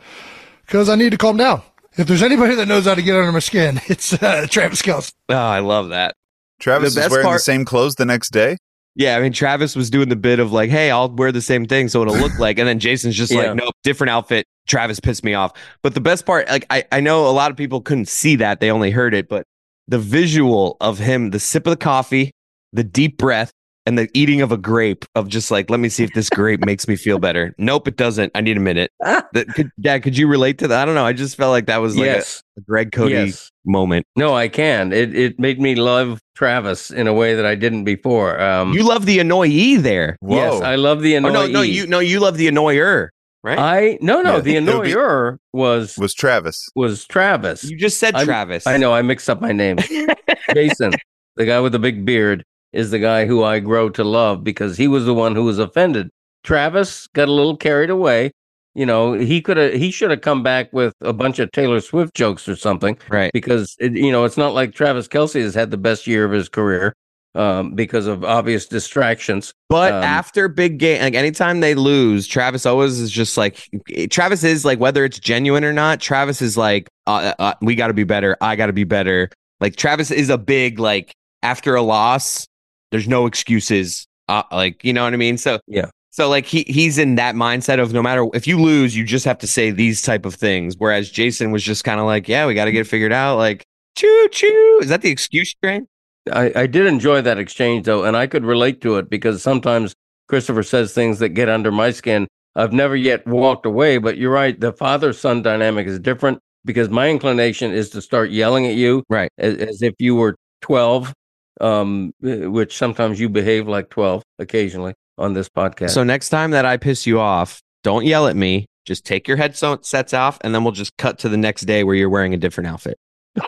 because 0.67 0.89
I 0.89 0.95
need 0.95 1.11
to 1.11 1.19
calm 1.19 1.37
down. 1.37 1.63
If 1.97 2.07
there's 2.09 2.23
anybody 2.23 2.55
that 2.57 2.67
knows 2.67 2.87
how 2.87 2.95
to 2.95 3.03
get 3.03 3.15
under 3.17 3.33
my 3.33 3.39
skin, 3.39 3.81
it's 3.87 4.13
uh, 4.15 4.47
Travis 4.51 4.83
Kelce. 4.83 5.13
Oh, 5.29 5.35
I 5.35 5.61
love 5.61 5.91
that. 5.91 6.15
Travis 6.61 6.95
The 6.95 7.01
is 7.01 7.05
best 7.07 7.11
wearing 7.13 7.33
the 7.33 7.39
same 7.39 7.65
clothes 7.65 7.97
the 7.97 8.05
next 8.07 8.31
day. 8.33 8.57
Yeah, 8.97 9.17
I 9.17 9.21
mean 9.21 9.33
Travis 9.33 9.75
was 9.75 9.91
doing 9.91 10.09
the 10.09 10.15
bit 10.17 10.39
of 10.39 10.53
like, 10.53 10.71
"Hey, 10.71 10.89
I'll 10.91 11.11
wear 11.11 11.33
the 11.33 11.41
same 11.43 11.67
thing, 11.67 11.89
so 11.89 12.03
it'll 12.03 12.17
look 12.17 12.39
like," 12.39 12.59
and 12.61 12.69
then 12.69 12.79
Jason's 12.79 13.17
just 13.17 13.33
Yeah. 13.33 13.39
like, 13.49 13.57
"Nope, 13.57 13.75
different 13.83 14.11
outfit." 14.11 14.47
Travis 14.69 15.01
pissed 15.01 15.25
me 15.25 15.35
off. 15.35 15.53
But 15.83 15.95
the 15.95 16.01
best 16.01 16.25
part, 16.25 16.49
like, 16.49 16.65
I 16.71 16.85
I 16.93 17.01
know 17.01 17.27
a 17.29 17.33
lot 17.33 17.51
of 17.51 17.57
people 17.57 17.81
couldn't 17.81 18.07
see 18.09 18.37
that; 18.37 18.61
they 18.61 18.71
only 18.71 18.93
heard 18.93 19.13
it. 19.13 19.29
But 19.29 19.47
the 19.89 19.99
visual 19.99 20.77
of 20.81 20.99
him, 20.99 21.31
the 21.31 21.41
sip 21.41 21.67
of 21.67 21.71
the 21.73 21.77
coffee, 21.77 22.31
the 22.73 22.85
deep 22.85 23.19
breath, 23.19 23.51
and 23.87 23.99
the 23.99 24.09
eating 24.15 24.41
of 24.41 24.51
a 24.51 24.57
grape, 24.57 25.05
of 25.15 25.29
just 25.29 25.51
like, 25.51 25.69
let 25.69 25.79
me 25.79 25.91
see 25.91 26.05
if 26.05 26.11
this 26.15 26.31
grape 26.31 26.61
makes 26.65 26.89
me 26.89 26.97
feel 26.97 27.19
better. 27.19 27.55
Nope, 27.59 27.87
it 27.89 27.97
doesn't. 27.97 28.33
I 28.35 28.41
need 28.41 28.57
a 28.57 28.61
minute. 28.61 28.91
That 29.01 29.47
could, 29.55 29.71
Dad, 29.79 30.03
could 30.03 30.17
you 30.17 30.27
relate 30.27 30.57
to 30.59 30.69
that? 30.69 30.81
I 30.81 30.85
don't 30.87 30.95
know. 30.95 31.05
I 31.05 31.13
just 31.13 31.37
felt 31.37 31.51
like 31.51 31.67
that 31.67 31.79
was 31.83 31.95
like 31.95 32.05
a- 32.07 32.13
yes. 32.15 32.43
a, 32.57 32.63
Greg 32.63 32.93
Cote 32.93 33.11
Yes. 33.11 33.51
moment. 33.67 34.07
No, 34.17 34.35
I 34.35 34.49
can. 34.49 34.91
It 34.95 35.15
it 35.15 35.39
made 35.39 35.61
me 35.61 35.75
love 35.75 36.19
Travis 36.35 36.91
in 36.91 37.07
a 37.07 37.13
way 37.13 37.35
that 37.35 37.45
I 37.45 37.55
didn't 37.57 37.85
before. 37.85 38.41
Um, 38.41 38.73
You 38.73 38.85
love 38.85 39.05
the 39.05 39.19
annoyee 39.19 39.77
there. 39.83 40.17
Whoa. 40.21 40.37
yes, 40.37 40.63
I 40.63 40.77
love 40.77 41.03
the 41.03 41.17
Oh, 41.17 41.21
annoyee. 41.21 41.33
no, 41.33 41.47
no, 41.47 41.61
you 41.63 41.87
no, 41.87 41.99
you 41.99 42.21
love 42.21 42.39
the 42.39 42.49
annoyer, 42.49 43.11
right? 43.45 43.59
I 43.59 43.99
no 44.01 44.23
no 44.23 44.35
Yeah, 44.37 44.41
the 44.41 44.57
it 44.57 44.65
would 44.79 44.83
be- 44.85 45.39
was 45.53 45.97
was 45.97 46.15
Travis. 46.15 46.69
was 46.75 47.07
Travis. 47.07 47.63
you 47.63 47.77
just 47.77 48.01
said 48.01 48.17
I'm- 48.17 48.27
Travis. 48.27 48.67
I 48.67 48.77
know 48.79 48.93
I 48.93 49.03
mixed 49.03 49.31
up 49.31 49.41
my 49.41 49.53
name. 49.53 49.77
Jason, 50.55 50.93
the 51.37 51.45
guy 51.45 51.61
with 51.61 51.73
the 51.73 51.79
big 51.79 52.05
beard, 52.05 52.43
is 52.73 52.91
the 52.91 52.99
guy 52.99 53.27
who 53.27 53.45
I 53.45 53.61
grow 53.61 53.89
to 53.91 54.03
love 54.03 54.43
because 54.43 54.77
he 54.77 54.89
was 54.89 55.05
the 55.05 55.15
one 55.15 55.37
who 55.37 55.45
was 55.45 55.59
offended. 55.61 56.11
Travis 56.43 57.07
got 57.09 57.29
a 57.29 57.33
little 57.33 57.57
carried 57.57 57.91
away. 57.91 58.33
You 58.75 58.85
know, 58.85 59.13
he 59.13 59.41
could 59.41 59.57
have 59.57 59.75
he 59.75 59.93
should 59.93 60.11
have 60.11 60.21
come 60.23 60.43
back 60.43 60.73
with 60.73 60.93
a 61.01 61.13
bunch 61.13 61.39
of 61.39 61.53
Taylor 61.53 61.81
Swift 61.81 62.15
jokes 62.15 62.49
or 62.49 62.57
something 62.57 62.99
right. 63.09 63.31
because 63.33 63.77
it, 63.79 63.93
you 63.93 64.11
know 64.11 64.25
it's 64.25 64.37
not 64.37 64.53
like 64.53 64.75
Travis 64.75 65.07
Kelce 65.07 65.41
has 65.41 65.55
had 65.55 65.71
the 65.71 65.77
best 65.77 66.09
year 66.09 66.25
of 66.25 66.33
his 66.33 66.49
career 66.49 66.93
um, 67.35 67.75
because 67.75 68.07
of 68.07 68.25
obvious 68.25 68.67
distractions. 68.67 69.53
But 69.69 69.93
Um, 69.93 70.03
after 70.03 70.49
big 70.49 70.79
game, 70.79 71.03
like 71.03 71.15
anytime 71.15 71.61
they 71.61 71.75
lose, 71.75 72.27
Travis 72.27 72.67
always 72.67 73.01
is 73.01 73.11
just 73.11 73.37
like 73.37 73.69
Travis 74.11 74.45
is 74.45 74.65
like 74.65 74.79
whether 74.79 75.05
it's 75.05 75.19
genuine 75.19 75.65
or 75.65 75.73
not. 75.73 76.01
Travis 76.01 76.41
is 76.41 76.57
like, 76.57 76.89
uh, 77.07 77.35
uh, 77.39 77.55
we 77.61 77.75
got 77.75 77.89
to 77.89 77.95
be 77.95 78.05
better. 78.05 78.37
I 78.41 78.57
got 78.57 78.67
to 78.67 78.73
be 78.73 78.85
better. 78.85 79.31
Like 79.61 79.77
Travis 79.77 80.11
is 80.11 80.31
a 80.31 80.39
big 80.39 80.79
like 80.79 81.15
after 81.43 81.75
a 81.75 81.83
loss, 81.83 82.47
there's 82.91 83.09
no 83.09 83.27
excuses. 83.27 84.07
Uh, 84.29 84.43
like 84.53 84.85
you 84.85 84.93
know 84.93 85.05
what 85.05 85.13
I 85.13 85.17
mean. 85.17 85.37
So 85.39 85.61
Yeah. 85.67 85.91
So 86.11 86.29
like 86.29 86.47
he 86.47 86.65
he's 86.69 86.97
in 86.97 87.17
that 87.17 87.35
mindset 87.35 87.81
of 87.81 87.93
no 87.93 88.01
matter 88.03 88.27
if 88.35 88.47
you 88.47 88.61
lose, 88.61 88.97
you 88.97 89.05
just 89.05 89.25
have 89.25 89.39
to 89.39 89.49
say 89.49 89.73
these 89.73 90.01
type 90.01 90.25
of 90.25 90.35
things. 90.35 90.77
Whereas 90.79 91.11
Jason 91.11 91.51
was 91.51 91.65
just 91.65 91.83
kind 91.83 91.99
of 91.99 92.07
like, 92.07 92.29
yeah, 92.29 92.47
we 92.47 92.55
got 92.55 92.67
to 92.67 92.73
get 92.73 92.83
it 92.83 92.87
figured 92.87 93.13
out. 93.13 93.37
Like 93.37 93.65
choo 93.97 94.29
choo. 94.31 94.79
Is 94.81 94.89
that 94.91 95.03
the 95.03 95.11
excuse 95.11 95.53
train? 95.55 95.89
I, 96.33 96.53
I 96.55 96.67
did 96.67 96.87
enjoy 96.87 97.21
that 97.23 97.39
exchange 97.39 97.87
though, 97.87 98.05
and 98.05 98.17
I 98.17 98.27
could 98.27 98.45
relate 98.45 98.81
to 98.83 98.97
it 98.97 99.11
because 99.11 99.43
sometimes 99.43 99.95
Christopher 100.29 100.63
says 100.63 100.93
things 100.95 101.19
that 101.19 101.31
get 101.31 101.49
under 101.49 101.71
my 101.71 101.91
skin. 101.91 102.27
I've 102.57 102.73
never 102.73 102.97
yet 102.97 103.27
walked 103.27 103.67
away, 103.67 103.99
but 103.99 104.17
you're 104.17 104.33
right. 104.33 104.59
The 104.59 104.73
father 104.73 105.13
son 105.13 105.43
dynamic 105.43 105.87
is 105.87 105.99
different 105.99 106.39
because 106.65 106.89
my 106.89 107.11
inclination 107.11 107.73
is 107.73 107.91
to 107.91 108.01
start 108.01 108.31
yelling 108.31 108.65
at 108.67 108.75
you, 108.75 109.03
Right. 109.11 109.29
as, 109.39 109.57
as 109.57 109.83
if 109.83 109.95
you 109.99 110.15
were 110.15 110.37
12, 110.63 111.13
um, 111.61 112.13
eh, 112.25 112.47
which 112.47 112.77
sometimes 112.77 113.21
you 113.21 113.29
behave 113.29 113.69
like 113.69 113.91
12 113.91 114.23
occasionally 114.39 114.95
on 115.19 115.35
this 115.35 115.49
podcast. 115.49 115.91
So 115.91 116.05
next 116.05 116.31
time 116.31 116.53
that 116.53 116.65
I 116.65 116.77
piss 116.77 117.07
you 117.07 117.21
off, 117.21 117.61
don't 117.83 118.07
yell 118.07 118.29
at 118.29 118.37
me. 118.37 118.67
Just 118.87 119.05
take 119.05 119.27
your 119.29 119.37
headsets 119.37 120.15
off, 120.15 120.39
and 120.43 120.55
then 120.55 120.63
we'll 120.63 120.73
just 120.73 120.97
cut 120.97 121.19
to 121.21 121.29
the 121.29 121.37
next 121.37 121.63
day 121.63 121.85
where 121.85 121.95
you're 121.95 122.11
wearing 122.11 122.35
a 122.35 122.37
different 122.37 122.69
outfit. 122.69 122.99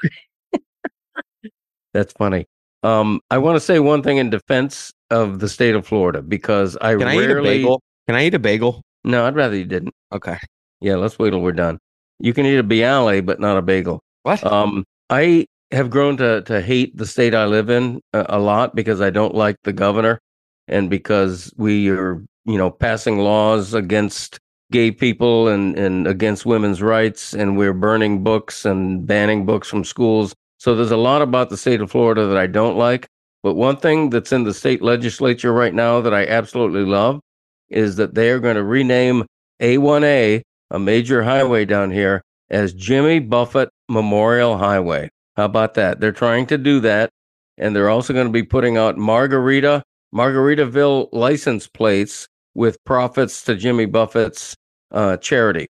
That's 1.92 2.12
funny. 2.14 2.46
Um, 2.86 3.20
I 3.30 3.38
want 3.38 3.56
to 3.56 3.60
say 3.60 3.80
one 3.80 4.02
thing 4.02 4.18
in 4.18 4.30
defense 4.30 4.92
of 5.10 5.40
the 5.40 5.48
state 5.48 5.74
of 5.74 5.86
Florida 5.86 6.22
because 6.22 6.76
I 6.80 6.94
Can 6.94 7.08
I 7.08 7.16
eat 7.16 7.30
a 7.30 7.42
bagel? 7.42 7.82
Can 8.06 8.14
I 8.14 8.26
eat 8.26 8.34
a 8.34 8.38
bagel? 8.38 8.82
No, 9.02 9.26
I'd 9.26 9.34
rather 9.34 9.56
you 9.56 9.64
didn't. 9.64 9.94
Okay. 10.12 10.38
Yeah, 10.80 10.96
let's 10.96 11.18
wait 11.18 11.30
till 11.30 11.40
we're 11.40 11.52
done. 11.52 11.78
You 12.20 12.32
can 12.32 12.46
eat 12.46 12.58
a 12.58 12.64
bialy, 12.64 13.24
but 13.24 13.40
not 13.40 13.56
a 13.56 13.62
bagel. 13.62 14.02
What? 14.22 14.44
Um, 14.44 14.84
I 15.10 15.46
have 15.72 15.90
grown 15.90 16.16
to 16.18 16.42
to 16.42 16.60
hate 16.60 16.96
the 16.96 17.06
state 17.06 17.34
I 17.34 17.46
live 17.46 17.70
in 17.70 18.00
a, 18.12 18.26
a 18.28 18.38
lot 18.38 18.74
because 18.74 19.00
I 19.00 19.10
don't 19.10 19.34
like 19.34 19.56
the 19.64 19.72
governor, 19.72 20.20
and 20.68 20.88
because 20.88 21.52
we 21.56 21.90
are, 21.90 22.22
you 22.44 22.58
know, 22.58 22.70
passing 22.70 23.18
laws 23.18 23.74
against 23.74 24.38
gay 24.70 24.90
people 24.92 25.48
and 25.48 25.76
and 25.78 26.06
against 26.06 26.46
women's 26.46 26.82
rights, 26.82 27.34
and 27.34 27.56
we're 27.56 27.74
burning 27.74 28.22
books 28.22 28.64
and 28.64 29.06
banning 29.06 29.44
books 29.44 29.68
from 29.68 29.84
schools. 29.84 30.34
So 30.58 30.74
there's 30.74 30.90
a 30.90 30.96
lot 30.96 31.22
about 31.22 31.50
the 31.50 31.56
state 31.56 31.80
of 31.80 31.90
Florida 31.90 32.26
that 32.26 32.36
I 32.36 32.46
don't 32.46 32.76
like. 32.76 33.06
But 33.42 33.54
one 33.54 33.76
thing 33.76 34.10
that's 34.10 34.32
in 34.32 34.44
the 34.44 34.54
state 34.54 34.82
legislature 34.82 35.52
right 35.52 35.74
now 35.74 36.00
that 36.00 36.14
I 36.14 36.26
absolutely 36.26 36.84
love 36.84 37.20
is 37.68 37.96
that 37.96 38.14
they 38.14 38.30
are 38.30 38.40
going 38.40 38.56
to 38.56 38.64
rename 38.64 39.24
A1A, 39.60 40.42
a 40.70 40.78
major 40.78 41.22
highway 41.22 41.64
down 41.64 41.90
here, 41.90 42.22
as 42.50 42.72
Jimmy 42.72 43.18
Buffett 43.18 43.68
Memorial 43.88 44.58
Highway. 44.58 45.10
How 45.36 45.44
about 45.44 45.74
that? 45.74 46.00
They're 46.00 46.12
trying 46.12 46.46
to 46.46 46.58
do 46.58 46.80
that. 46.80 47.10
And 47.58 47.74
they're 47.74 47.90
also 47.90 48.12
going 48.12 48.26
to 48.26 48.32
be 48.32 48.42
putting 48.42 48.76
out 48.76 48.98
Margarita, 48.98 49.82
Margaritaville 50.14 51.08
license 51.12 51.66
plates 51.66 52.26
with 52.54 52.82
profits 52.84 53.42
to 53.42 53.54
Jimmy 53.54 53.86
Buffett's 53.86 54.54
uh, 54.90 55.16
charity. 55.18 55.66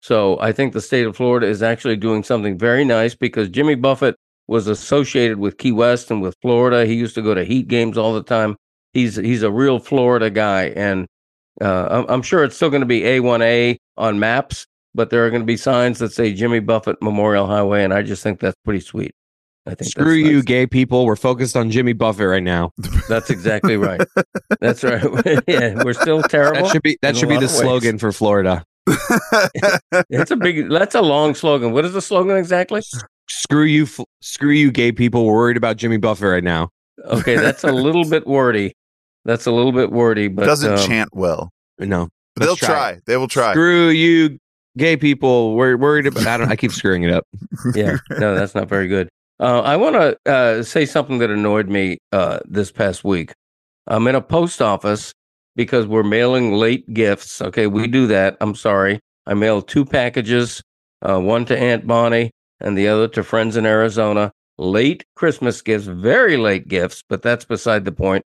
So 0.00 0.38
I 0.40 0.52
think 0.52 0.72
the 0.72 0.80
state 0.80 1.06
of 1.06 1.16
Florida 1.16 1.46
is 1.46 1.62
actually 1.62 1.96
doing 1.96 2.22
something 2.22 2.56
very 2.56 2.84
nice 2.84 3.14
because 3.14 3.48
Jimmy 3.48 3.74
Buffett 3.74 4.16
was 4.48 4.66
associated 4.66 5.38
with 5.38 5.58
Key 5.58 5.72
West 5.72 6.10
and 6.10 6.20
with 6.20 6.34
Florida. 6.42 6.86
He 6.86 6.94
used 6.94 7.14
to 7.14 7.22
go 7.22 7.34
to 7.34 7.44
Heat 7.44 7.68
games 7.68 7.96
all 7.96 8.14
the 8.14 8.22
time. 8.22 8.56
He's 8.94 9.16
he's 9.16 9.42
a 9.42 9.50
real 9.50 9.78
Florida 9.78 10.30
guy, 10.30 10.72
and 10.74 11.06
uh, 11.60 11.88
I'm, 11.90 12.06
I'm 12.08 12.22
sure 12.22 12.42
it's 12.42 12.56
still 12.56 12.70
going 12.70 12.80
to 12.80 12.86
be 12.86 13.02
A1A 13.02 13.76
on 13.98 14.18
maps, 14.18 14.66
but 14.94 15.10
there 15.10 15.26
are 15.26 15.30
going 15.30 15.42
to 15.42 15.46
be 15.46 15.58
signs 15.58 15.98
that 15.98 16.12
say 16.12 16.32
Jimmy 16.32 16.60
Buffett 16.60 16.96
Memorial 17.02 17.46
Highway, 17.46 17.84
and 17.84 17.92
I 17.92 18.02
just 18.02 18.22
think 18.22 18.40
that's 18.40 18.56
pretty 18.64 18.80
sweet. 18.80 19.12
I 19.66 19.74
think 19.74 19.90
Screw 19.90 20.14
you, 20.14 20.36
nice. 20.36 20.44
gay 20.44 20.66
people. 20.66 21.04
We're 21.04 21.16
focused 21.16 21.54
on 21.54 21.70
Jimmy 21.70 21.92
Buffett 21.92 22.26
right 22.26 22.42
now. 22.42 22.72
That's 23.06 23.28
exactly 23.28 23.76
right. 23.76 24.00
that's 24.60 24.82
right. 24.82 25.02
yeah, 25.46 25.82
we're 25.84 25.92
still 25.92 26.22
terrible. 26.22 26.62
That 26.62 26.72
should 26.72 26.82
be 26.82 26.98
that 27.02 27.16
should 27.16 27.28
be 27.28 27.34
the 27.34 27.42
ways. 27.42 27.58
slogan 27.58 27.98
for 27.98 28.10
Florida. 28.12 28.64
It's 30.10 30.30
a 30.30 30.36
big. 30.36 30.70
That's 30.70 30.94
a 30.94 31.02
long 31.02 31.34
slogan. 31.34 31.72
What 31.72 31.84
is 31.84 31.92
the 31.92 32.00
slogan 32.00 32.36
exactly? 32.36 32.82
Screw 33.30 33.64
you, 33.64 33.84
f- 33.84 34.00
screw 34.20 34.50
you, 34.52 34.70
gay 34.70 34.92
people. 34.92 35.24
We're 35.26 35.34
worried 35.34 35.56
about 35.56 35.76
Jimmy 35.76 35.98
Buffett 35.98 36.28
right 36.28 36.44
now. 36.44 36.70
Okay, 37.04 37.36
that's 37.36 37.64
a 37.64 37.72
little 37.72 38.04
bit 38.04 38.26
wordy. 38.26 38.74
That's 39.24 39.46
a 39.46 39.52
little 39.52 39.72
bit 39.72 39.92
wordy, 39.92 40.28
but 40.28 40.46
Doesn't 40.46 40.72
um, 40.72 40.78
chant 40.86 41.10
well. 41.12 41.50
No, 41.78 42.08
But 42.34 42.46
they'll 42.46 42.56
try 42.56 42.68
try. 42.68 43.00
They 43.06 43.16
will 43.16 43.28
try. 43.28 43.52
Screw 43.52 43.88
you, 43.90 44.38
gay 44.76 44.96
people. 44.96 45.54
We're 45.54 45.76
worried 45.76 46.06
about. 46.06 46.26
I 46.26 46.36
don't. 46.38 46.50
I 46.50 46.56
keep 46.56 46.72
screwing 46.72 47.02
it 47.02 47.12
up. 47.12 47.24
yeah, 47.74 47.98
no, 48.18 48.34
that's 48.34 48.54
not 48.54 48.68
very 48.68 48.88
good. 48.88 49.08
Uh, 49.40 49.60
I 49.60 49.76
want 49.76 49.94
to 49.94 50.18
uh, 50.30 50.62
say 50.62 50.84
something 50.84 51.18
that 51.18 51.30
annoyed 51.30 51.68
me 51.68 51.98
uh, 52.12 52.40
this 52.46 52.72
past 52.72 53.04
week. 53.04 53.32
I'm 53.86 54.06
in 54.08 54.14
a 54.14 54.20
post 54.20 54.60
office 54.60 55.12
because 55.54 55.86
we're 55.86 56.02
mailing 56.02 56.54
late 56.54 56.92
gifts. 56.92 57.40
Okay, 57.40 57.66
we 57.66 57.86
do 57.86 58.06
that. 58.08 58.36
I'm 58.40 58.54
sorry. 58.54 58.98
I 59.26 59.34
mailed 59.34 59.68
two 59.68 59.84
packages, 59.84 60.62
uh, 61.02 61.20
one 61.20 61.44
to 61.44 61.56
Aunt 61.58 61.86
Bonnie 61.86 62.32
and 62.60 62.76
the 62.76 62.88
other 62.88 63.08
to 63.08 63.22
friends 63.22 63.56
in 63.56 63.66
Arizona. 63.66 64.32
Late 64.60 65.04
Christmas 65.14 65.62
gifts, 65.62 65.86
very 65.86 66.36
late 66.36 66.66
gifts, 66.66 67.04
but 67.08 67.22
that's 67.22 67.44
beside 67.44 67.84
the 67.84 67.92
point. 67.92 68.24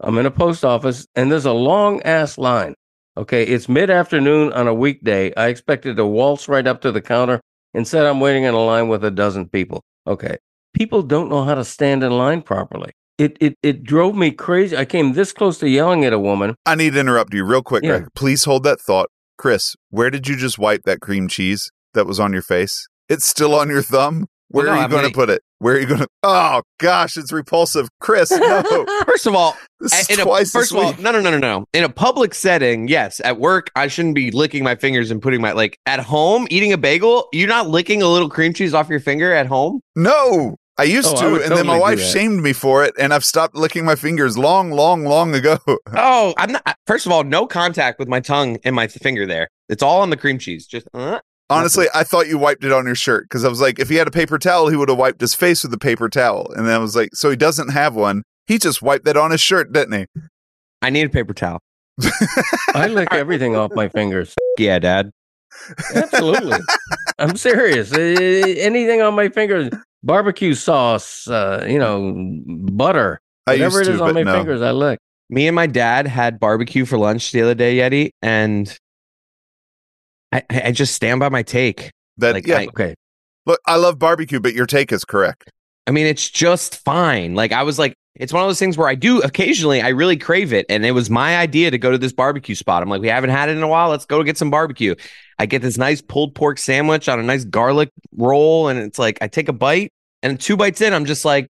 I'm 0.00 0.16
in 0.18 0.26
a 0.26 0.30
post 0.30 0.64
office 0.64 1.06
and 1.16 1.30
there's 1.30 1.44
a 1.44 1.52
long 1.52 2.00
ass 2.02 2.38
line. 2.38 2.74
Okay, 3.16 3.42
it's 3.44 3.68
mid 3.68 3.90
afternoon 3.90 4.52
on 4.52 4.68
a 4.68 4.74
weekday. 4.74 5.34
I 5.34 5.48
expected 5.48 5.96
to 5.96 6.06
waltz 6.06 6.48
right 6.48 6.66
up 6.66 6.80
to 6.82 6.92
the 6.92 7.02
counter. 7.02 7.40
Instead, 7.74 8.06
I'm 8.06 8.20
waiting 8.20 8.44
in 8.44 8.54
a 8.54 8.64
line 8.64 8.88
with 8.88 9.04
a 9.04 9.10
dozen 9.10 9.48
people. 9.48 9.82
Okay, 10.06 10.36
people 10.72 11.02
don't 11.02 11.28
know 11.28 11.44
how 11.44 11.54
to 11.54 11.64
stand 11.64 12.02
in 12.02 12.12
line 12.12 12.42
properly. 12.42 12.92
It 13.18 13.36
it 13.40 13.58
it 13.62 13.82
drove 13.84 14.14
me 14.14 14.30
crazy. 14.30 14.76
I 14.76 14.84
came 14.84 15.12
this 15.12 15.32
close 15.32 15.58
to 15.58 15.68
yelling 15.68 16.04
at 16.04 16.12
a 16.12 16.18
woman. 16.18 16.54
I 16.64 16.74
need 16.74 16.94
to 16.94 17.00
interrupt 17.00 17.34
you 17.34 17.44
real 17.44 17.62
quick, 17.62 17.82
Yeah. 17.82 17.98
Greg. 17.98 18.08
Please 18.14 18.44
hold 18.44 18.62
that 18.64 18.80
thought. 18.80 19.08
Chris, 19.36 19.76
where 19.90 20.10
did 20.10 20.26
you 20.28 20.36
just 20.36 20.58
wipe 20.58 20.84
that 20.84 21.00
cream 21.00 21.28
cheese 21.28 21.70
that 21.94 22.06
was 22.06 22.18
on 22.18 22.32
your 22.32 22.42
face? 22.42 22.88
It's 23.08 23.26
still 23.26 23.54
on 23.54 23.68
your 23.68 23.82
thumb. 23.82 24.26
Where 24.48 24.66
Well, 24.66 24.74
no, 24.74 24.80
are 24.80 24.84
you 24.84 24.88
going 24.90 25.06
to 25.08 25.14
put 25.14 25.30
it? 25.30 25.42
Where 25.60 25.76
are 25.76 25.80
you 25.80 25.86
going 25.86 26.00
to? 26.02 26.08
Oh 26.22 26.62
gosh, 26.78 27.16
it's 27.16 27.32
repulsive, 27.32 27.88
Chris. 28.00 28.30
No, 28.38 28.84
First 29.06 29.26
of 29.26 29.34
all, 29.34 29.56
this 29.80 29.92
is 30.10 30.18
in 30.18 30.20
a, 30.26 30.44
first 30.44 30.72
of 30.72 30.76
all, 30.78 30.92
no, 30.98 31.10
no, 31.10 31.20
no, 31.20 31.30
no, 31.30 31.38
no. 31.38 31.64
In 31.72 31.84
a 31.84 31.88
public 31.88 32.34
setting, 32.34 32.86
yes. 32.88 33.20
At 33.24 33.38
work, 33.38 33.70
I 33.76 33.86
shouldn't 33.88 34.14
be 34.14 34.30
licking 34.30 34.62
my 34.62 34.74
fingers 34.74 35.10
and 35.10 35.22
putting 35.22 35.40
my 35.40 35.52
like 35.52 35.78
at 35.86 36.00
home 36.00 36.46
eating 36.50 36.72
a 36.72 36.78
bagel. 36.78 37.28
You're 37.32 37.48
not 37.48 37.68
licking 37.68 38.02
a 38.02 38.08
little 38.08 38.28
cream 38.28 38.52
cheese 38.52 38.74
off 38.74 38.88
your 38.90 39.00
finger 39.00 39.32
at 39.32 39.46
home. 39.46 39.80
No, 39.96 40.56
I 40.76 40.82
used 40.84 41.14
Oh, 41.16 41.20
to, 41.22 41.30
would 41.32 41.42
and 41.42 41.56
then 41.56 41.66
my 41.66 41.78
wife 41.78 42.00
shamed 42.00 42.42
me 42.42 42.52
for 42.52 42.84
it, 42.84 42.92
and 42.98 43.14
I've 43.14 43.24
stopped 43.24 43.54
licking 43.54 43.84
my 43.86 43.94
fingers 43.94 44.36
long, 44.36 44.70
long, 44.70 45.04
long 45.04 45.34
ago. 45.34 45.58
Oh, 45.94 46.34
I'm 46.36 46.52
not. 46.52 46.76
First 46.86 47.06
of 47.06 47.12
all, 47.12 47.24
no 47.24 47.46
contact 47.46 47.98
with 47.98 48.08
my 48.08 48.20
tongue 48.20 48.58
and 48.64 48.74
my 48.76 48.86
finger 48.88 49.24
there. 49.26 49.48
It's 49.70 49.82
all 49.82 50.00
on 50.02 50.10
the 50.10 50.16
cream 50.16 50.38
cheese. 50.38 50.66
Just 50.66 50.88
uh, 50.92 51.20
Honestly, 51.52 51.86
I 51.94 52.04
thought 52.04 52.28
you 52.28 52.38
wiped 52.38 52.64
it 52.64 52.72
on 52.72 52.86
your 52.86 52.94
shirt 52.94 53.24
because 53.24 53.44
I 53.44 53.48
was 53.48 53.60
like, 53.60 53.78
if 53.78 53.88
he 53.88 53.96
had 53.96 54.08
a 54.08 54.10
paper 54.10 54.38
towel, 54.38 54.68
he 54.68 54.76
would 54.76 54.88
have 54.88 54.98
wiped 54.98 55.20
his 55.20 55.34
face 55.34 55.62
with 55.62 55.72
a 55.72 55.78
paper 55.78 56.08
towel. 56.08 56.50
And 56.56 56.66
then 56.66 56.74
I 56.74 56.78
was 56.78 56.96
like, 56.96 57.10
so 57.14 57.30
he 57.30 57.36
doesn't 57.36 57.68
have 57.70 57.94
one. 57.94 58.22
He 58.46 58.58
just 58.58 58.82
wiped 58.82 59.04
that 59.04 59.16
on 59.16 59.30
his 59.30 59.40
shirt, 59.40 59.72
didn't 59.72 59.92
he? 59.92 60.22
I 60.80 60.90
need 60.90 61.06
a 61.06 61.10
paper 61.10 61.32
towel. 61.34 61.60
I 62.74 62.88
lick 62.88 63.08
everything 63.12 63.56
off 63.56 63.72
my 63.74 63.88
fingers. 63.88 64.34
Yeah, 64.58 64.78
Dad. 64.78 65.10
Absolutely. 65.94 66.58
I'm 67.18 67.36
serious. 67.38 67.90
Eh, 67.90 68.54
Anything 68.58 69.00
on 69.00 69.14
my 69.14 69.30
fingers, 69.30 69.70
barbecue 70.02 70.52
sauce, 70.52 71.26
uh, 71.26 71.64
you 71.66 71.78
know, 71.78 72.12
butter, 72.46 73.18
I 73.46 73.52
whatever 73.52 73.78
used 73.78 73.88
it 73.88 73.92
is 73.94 73.98
to, 74.00 74.04
on 74.04 74.14
my 74.14 74.24
no. 74.24 74.34
fingers, 74.34 74.60
I 74.60 74.72
lick. 74.72 74.98
Me 75.30 75.46
and 75.48 75.54
my 75.54 75.66
dad 75.66 76.06
had 76.06 76.38
barbecue 76.38 76.84
for 76.84 76.98
lunch 76.98 77.32
the 77.32 77.40
other 77.40 77.54
day, 77.54 77.78
Yeti, 77.78 78.10
and 78.20 78.78
I, 80.32 80.42
I 80.50 80.72
just 80.72 80.94
stand 80.94 81.20
by 81.20 81.28
my 81.28 81.42
take. 81.42 81.90
That 82.18 82.34
Like, 82.34 82.46
yeah. 82.46 82.58
I- 82.58 82.66
Okay. 82.66 82.94
look, 83.46 83.60
I 83.66 83.76
love 83.76 83.98
barbecue, 83.98 84.40
but 84.40 84.54
your 84.54 84.66
take 84.66 84.92
is 84.92 85.04
correct. 85.04 85.50
I 85.86 85.90
mean, 85.90 86.06
it's 86.06 86.30
just 86.30 86.76
fine. 86.84 87.34
Like 87.34 87.52
I 87.52 87.62
was 87.64 87.78
like, 87.78 87.94
it's 88.14 88.32
one 88.32 88.42
of 88.42 88.48
those 88.48 88.58
things 88.58 88.76
where 88.76 88.88
I 88.88 88.94
do 88.94 89.20
occasionally, 89.22 89.80
I 89.80 89.88
really 89.88 90.16
crave 90.16 90.52
it, 90.52 90.66
and 90.68 90.84
it 90.84 90.92
was 90.92 91.08
my 91.08 91.38
idea 91.38 91.70
to 91.70 91.78
go 91.78 91.90
to 91.90 91.98
this 91.98 92.12
barbecue 92.12 92.54
spot. 92.54 92.82
I'm 92.82 92.88
like, 92.88 93.00
we 93.00 93.08
haven't 93.08 93.30
had 93.30 93.48
it 93.48 93.56
in 93.56 93.62
a 93.62 93.68
while. 93.68 93.88
Let's 93.88 94.04
go 94.04 94.22
get 94.22 94.36
some 94.36 94.50
barbecue. 94.50 94.94
I 95.38 95.46
get 95.46 95.62
this 95.62 95.78
nice 95.78 96.02
pulled 96.02 96.34
pork 96.34 96.58
sandwich 96.58 97.08
on 97.08 97.18
a 97.18 97.22
nice 97.22 97.44
garlic 97.44 97.88
roll, 98.16 98.68
and 98.68 98.78
it's 98.78 98.98
like 98.98 99.18
I 99.22 99.28
take 99.28 99.48
a 99.48 99.52
bite, 99.52 99.90
and 100.22 100.38
two 100.38 100.56
bites 100.56 100.80
in, 100.82 100.92
I'm 100.92 101.06
just 101.06 101.24
like, 101.24 101.48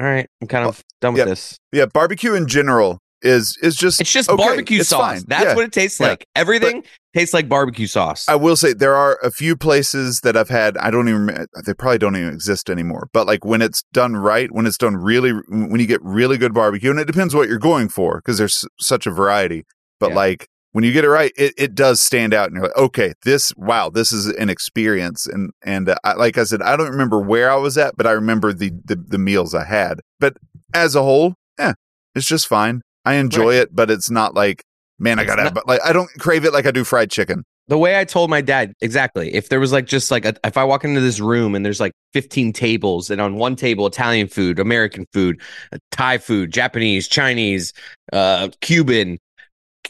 all 0.00 0.06
right, 0.06 0.26
I'm 0.40 0.48
kind 0.48 0.66
of 0.66 0.82
done 1.00 1.14
with 1.14 1.20
yeah. 1.20 1.24
this. 1.26 1.56
Yeah, 1.72 1.86
barbecue 1.86 2.34
in 2.34 2.48
general 2.48 2.98
is 3.22 3.56
is 3.62 3.76
just 3.76 4.00
It's 4.00 4.12
just 4.12 4.28
okay, 4.28 4.42
barbecue 4.42 4.80
it's 4.80 4.88
sauce. 4.88 5.00
fine. 5.00 5.24
That's 5.28 5.44
Yeah. 5.44 5.54
what 5.54 5.64
it 5.64 5.72
tastes 5.72 5.98
Yeah. 6.00 6.08
like. 6.08 6.26
Everything 6.36 6.84
tastes 7.14 7.32
like 7.34 7.48
barbecue 7.48 7.86
sauce. 7.86 8.28
I 8.28 8.34
will 8.34 8.56
say 8.56 8.72
there 8.72 8.94
are 8.94 9.18
a 9.22 9.30
few 9.30 9.56
places 9.56 10.20
that 10.20 10.36
I've 10.36 10.48
had. 10.48 10.76
I 10.78 10.90
don't 10.90 11.08
even. 11.08 11.46
They 11.64 11.74
probably 11.74 11.98
don't 11.98 12.16
even 12.16 12.32
exist 12.32 12.68
anymore. 12.70 13.08
But 13.12 13.26
like 13.26 13.44
when 13.44 13.62
it's 13.62 13.82
done 13.92 14.16
right, 14.16 14.50
when 14.52 14.66
it's 14.66 14.78
done 14.78 14.96
really, 14.96 15.32
when 15.48 15.80
you 15.80 15.86
get 15.86 16.02
really 16.02 16.38
good 16.38 16.54
barbecue, 16.54 16.90
and 16.90 16.98
it 17.00 17.06
depends 17.06 17.34
what 17.34 17.48
you're 17.48 17.58
going 17.58 17.88
for 17.88 18.16
because 18.18 18.38
there's 18.38 18.64
such 18.80 19.06
a 19.06 19.10
variety. 19.10 19.64
But 20.00 20.10
Yeah. 20.10 20.16
like 20.16 20.48
when 20.72 20.84
you 20.84 20.92
get 20.92 21.04
it 21.04 21.10
right, 21.10 21.32
it, 21.36 21.52
it 21.58 21.74
does 21.74 22.00
stand 22.00 22.32
out, 22.32 22.46
and 22.46 22.56
you're 22.56 22.64
like, 22.64 22.76
okay, 22.78 23.12
this 23.24 23.52
wow, 23.56 23.90
this 23.90 24.10
is 24.10 24.26
an 24.26 24.48
experience. 24.48 25.26
And 25.26 25.50
and 25.64 25.90
uh, 25.90 25.96
I, 26.02 26.14
like 26.14 26.38
I 26.38 26.44
said, 26.44 26.62
I 26.62 26.76
don't 26.76 26.90
remember 26.90 27.20
where 27.20 27.50
I 27.50 27.56
was 27.56 27.76
at, 27.76 27.94
but 27.96 28.06
I 28.06 28.12
remember 28.12 28.52
the 28.54 28.72
the, 28.84 28.96
the 28.96 29.18
meals 29.18 29.54
I 29.54 29.64
had. 29.64 30.00
But 30.18 30.38
as 30.74 30.94
a 30.94 31.02
whole, 31.02 31.34
yeah, 31.58 31.74
it's 32.14 32.26
just 32.26 32.46
fine. 32.48 32.80
I 33.04 33.14
enjoy 33.14 33.54
it, 33.54 33.74
but 33.74 33.90
it's 33.90 34.10
not 34.10 34.34
like. 34.34 34.62
Man, 34.98 35.18
I 35.18 35.24
gotta 35.24 35.42
not- 35.42 35.44
have, 35.46 35.54
but 35.54 35.66
like 35.66 35.80
I 35.84 35.92
don't 35.92 36.08
crave 36.20 36.44
it 36.44 36.52
like 36.52 36.64
I 36.66 36.70
do 36.70 36.84
fried 36.84 37.10
chicken. 37.10 37.42
the 37.66 37.78
way 37.78 37.98
I 37.98 38.04
told 38.04 38.30
my 38.30 38.40
dad 38.40 38.72
exactly. 38.80 39.34
If 39.34 39.48
there 39.48 39.58
was 39.58 39.72
like 39.72 39.86
just 39.86 40.12
like 40.12 40.24
a, 40.24 40.34
if 40.44 40.56
I 40.56 40.62
walk 40.62 40.84
into 40.84 41.00
this 41.00 41.18
room 41.18 41.56
and 41.56 41.64
there's 41.66 41.80
like 41.80 41.92
15 42.12 42.52
tables 42.52 43.10
and 43.10 43.20
on 43.20 43.34
one 43.34 43.56
table 43.56 43.84
Italian 43.86 44.28
food, 44.28 44.60
American 44.60 45.06
food, 45.12 45.40
uh, 45.72 45.78
Thai 45.90 46.18
food, 46.18 46.52
Japanese, 46.52 47.08
Chinese, 47.08 47.72
uh, 48.12 48.50
Cuban, 48.60 49.18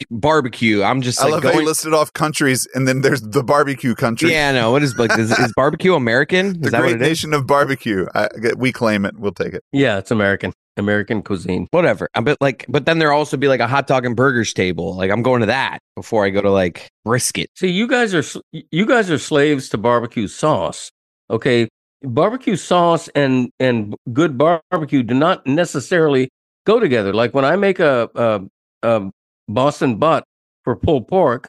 barbecue. 0.09 0.81
I'm 0.81 1.01
just 1.01 1.19
I 1.19 1.25
like 1.25 1.43
love 1.43 1.53
how 1.53 1.59
you 1.59 1.65
listed 1.65 1.93
off 1.93 2.11
countries, 2.13 2.67
and 2.73 2.87
then 2.87 3.01
there's 3.01 3.21
the 3.21 3.43
barbecue 3.43 3.93
country. 3.95 4.31
yeah, 4.31 4.51
no. 4.51 4.71
What 4.71 4.81
is 4.83 4.97
like 4.97 5.17
is, 5.19 5.31
is 5.31 5.53
barbecue 5.55 5.93
American? 5.93 6.53
the 6.61 6.67
Is 6.67 6.71
that 6.71 6.79
what 6.79 6.89
great 6.89 6.95
it 6.95 7.01
is? 7.03 7.07
nation 7.07 7.33
of 7.33 7.45
barbecue. 7.45 8.07
I, 8.15 8.29
we 8.57 8.71
claim 8.71 9.05
it. 9.05 9.17
We'll 9.17 9.31
take 9.33 9.53
it. 9.53 9.63
Yeah, 9.71 9.99
it's 9.99 10.09
American. 10.11 10.53
American 10.77 11.21
cuisine. 11.21 11.67
Whatever. 11.71 12.09
I 12.15 12.21
bet 12.21 12.37
like, 12.41 12.65
but 12.67 12.85
then 12.85 12.99
there 12.99 13.11
also 13.11 13.37
be 13.37 13.47
like 13.47 13.59
a 13.59 13.67
hot 13.67 13.87
dog 13.87 14.05
and 14.05 14.15
burgers 14.15 14.53
table. 14.53 14.95
Like 14.95 15.11
I'm 15.11 15.21
going 15.21 15.41
to 15.41 15.47
that 15.47 15.79
before 15.95 16.25
I 16.25 16.29
go 16.29 16.41
to 16.41 16.51
like 16.51 16.87
brisket. 17.05 17.49
See, 17.55 17.69
you 17.69 17.87
guys 17.87 18.13
are 18.13 18.23
you 18.51 18.85
guys 18.85 19.09
are 19.11 19.17
slaves 19.17 19.69
to 19.69 19.77
barbecue 19.77 20.27
sauce. 20.27 20.91
Okay, 21.29 21.69
barbecue 22.01 22.55
sauce 22.55 23.07
and 23.15 23.49
and 23.59 23.95
good 24.11 24.37
barbecue 24.37 25.03
do 25.03 25.13
not 25.13 25.45
necessarily 25.45 26.29
go 26.65 26.79
together. 26.79 27.13
Like 27.13 27.33
when 27.33 27.45
I 27.45 27.55
make 27.55 27.79
a, 27.79 28.09
a, 28.15 28.41
a 28.83 29.11
Boston 29.47 29.97
butt 29.97 30.23
for 30.63 30.75
pulled 30.75 31.07
pork 31.07 31.47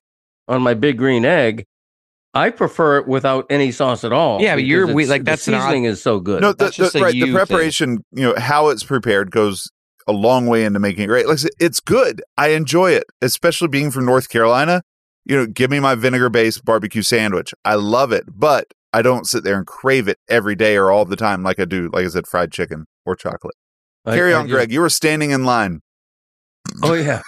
on 0.49 0.63
my 0.63 0.75
big 0.75 0.99
green 0.99 1.25
egg, 1.25 1.65
I 2.35 2.51
prefer 2.51 2.99
it 2.99 3.07
without 3.07 3.47
any 3.51 3.70
sauce 3.70 4.03
at 4.05 4.12
all. 4.12 4.40
Yeah, 4.42 4.57
but 4.57 4.64
you're- 4.64 4.92
we- 4.92 5.07
like, 5.07 5.23
the 5.23 5.31
that's 5.31 5.47
an 5.49 5.55
odd- 5.55 5.62
seasoning 5.62 5.85
is 5.85 6.03
so 6.03 6.18
good. 6.20 6.40
No, 6.40 6.53
the, 6.53 6.64
That's 6.64 6.92
the, 6.92 7.01
right. 7.01 7.14
you 7.14 7.27
The 7.27 7.27
thing. 7.27 7.35
preparation, 7.37 7.99
you 8.12 8.23
know, 8.25 8.35
how 8.37 8.68
it's 8.68 8.83
prepared 8.85 9.31
goes 9.31 9.68
a 10.09 10.12
long 10.12 10.47
way 10.47 10.64
into 10.64 10.79
making 10.81 11.05
it 11.05 11.07
great. 11.07 11.27
Like 11.29 11.38
it's 11.61 11.81
good. 11.81 12.23
I 12.37 12.49
enjoy 12.49 12.90
it, 12.92 13.05
especially 13.23 13.68
being 13.68 13.90
from 13.90 14.05
North 14.05 14.29
Carolina. 14.29 14.83
You 15.25 15.37
know, 15.37 15.47
give 15.47 15.70
me 15.70 15.81
my 15.81 15.94
vinegar 15.94 16.29
based 16.29 16.64
barbecue 16.64 17.01
sandwich. 17.03 17.55
I 17.64 17.77
love 17.77 18.12
it, 18.12 18.25
but 18.29 18.66
I 18.92 19.01
don't 19.01 19.27
sit 19.27 19.42
there 19.44 19.57
and 19.57 19.66
crave 19.66 20.07
it 20.09 20.18
every 20.29 20.55
day 20.57 20.77
or 20.77 20.90
all 20.90 21.05
the 21.07 21.16
time 21.16 21.42
like 21.42 21.59
I 21.59 21.64
do, 21.64 21.88
like 21.92 22.05
I 22.05 22.09
said, 22.09 22.27
fried 22.27 22.53
chicken 22.53 22.85
or 23.07 23.16
chocolate. 23.16 23.55
I- 24.05 24.16
Carry 24.16 24.35
I 24.35 24.38
on, 24.40 24.47
just- 24.47 24.55
Greg. 24.55 24.73
You 24.73 24.81
were 24.83 24.90
standing 24.90 25.31
in 25.31 25.44
line. 25.44 25.81
Oh 26.83 26.92
yeah, 26.94 27.23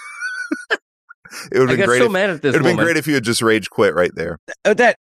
It 1.51 1.59
would 1.59 1.69
have 1.69 1.77
been 1.77 1.87
great. 1.87 1.99
so 1.99 2.05
if, 2.05 2.11
mad 2.11 2.29
at 2.29 2.35
it 2.37 2.41
this 2.41 2.53
would 2.53 2.65
have 2.65 2.75
been 2.75 2.83
great 2.83 2.97
if 2.97 3.07
you 3.07 3.13
had 3.13 3.23
just 3.23 3.41
rage 3.41 3.69
quit 3.69 3.93
right 3.95 4.13
there. 4.15 4.37
Uh, 4.65 4.73
that 4.75 4.97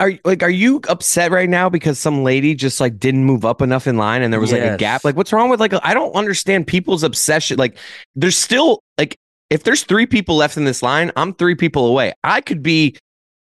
are 0.00 0.12
like 0.24 0.42
are 0.42 0.50
you 0.50 0.80
upset 0.88 1.30
right 1.30 1.48
now 1.48 1.68
because 1.68 1.98
some 1.98 2.22
lady 2.22 2.54
just 2.54 2.80
like 2.80 2.98
didn't 2.98 3.24
move 3.24 3.44
up 3.44 3.60
enough 3.60 3.86
in 3.86 3.96
line 3.96 4.22
and 4.22 4.32
there 4.32 4.40
was 4.40 4.52
like 4.52 4.62
a 4.62 4.76
gap 4.76 5.04
like 5.04 5.16
what's 5.16 5.32
wrong 5.32 5.50
with 5.50 5.60
like 5.60 5.74
I 5.82 5.94
don't 5.94 6.14
understand 6.14 6.66
people's 6.66 7.02
obsession 7.02 7.58
like 7.58 7.76
there's 8.14 8.36
still 8.36 8.80
like 8.96 9.16
if 9.50 9.64
there's 9.64 9.84
three 9.84 10.06
people 10.06 10.36
left 10.36 10.56
in 10.56 10.64
this 10.64 10.82
line 10.82 11.10
I'm 11.16 11.34
three 11.34 11.54
people 11.54 11.86
away 11.86 12.14
I 12.24 12.40
could 12.40 12.62
be 12.62 12.96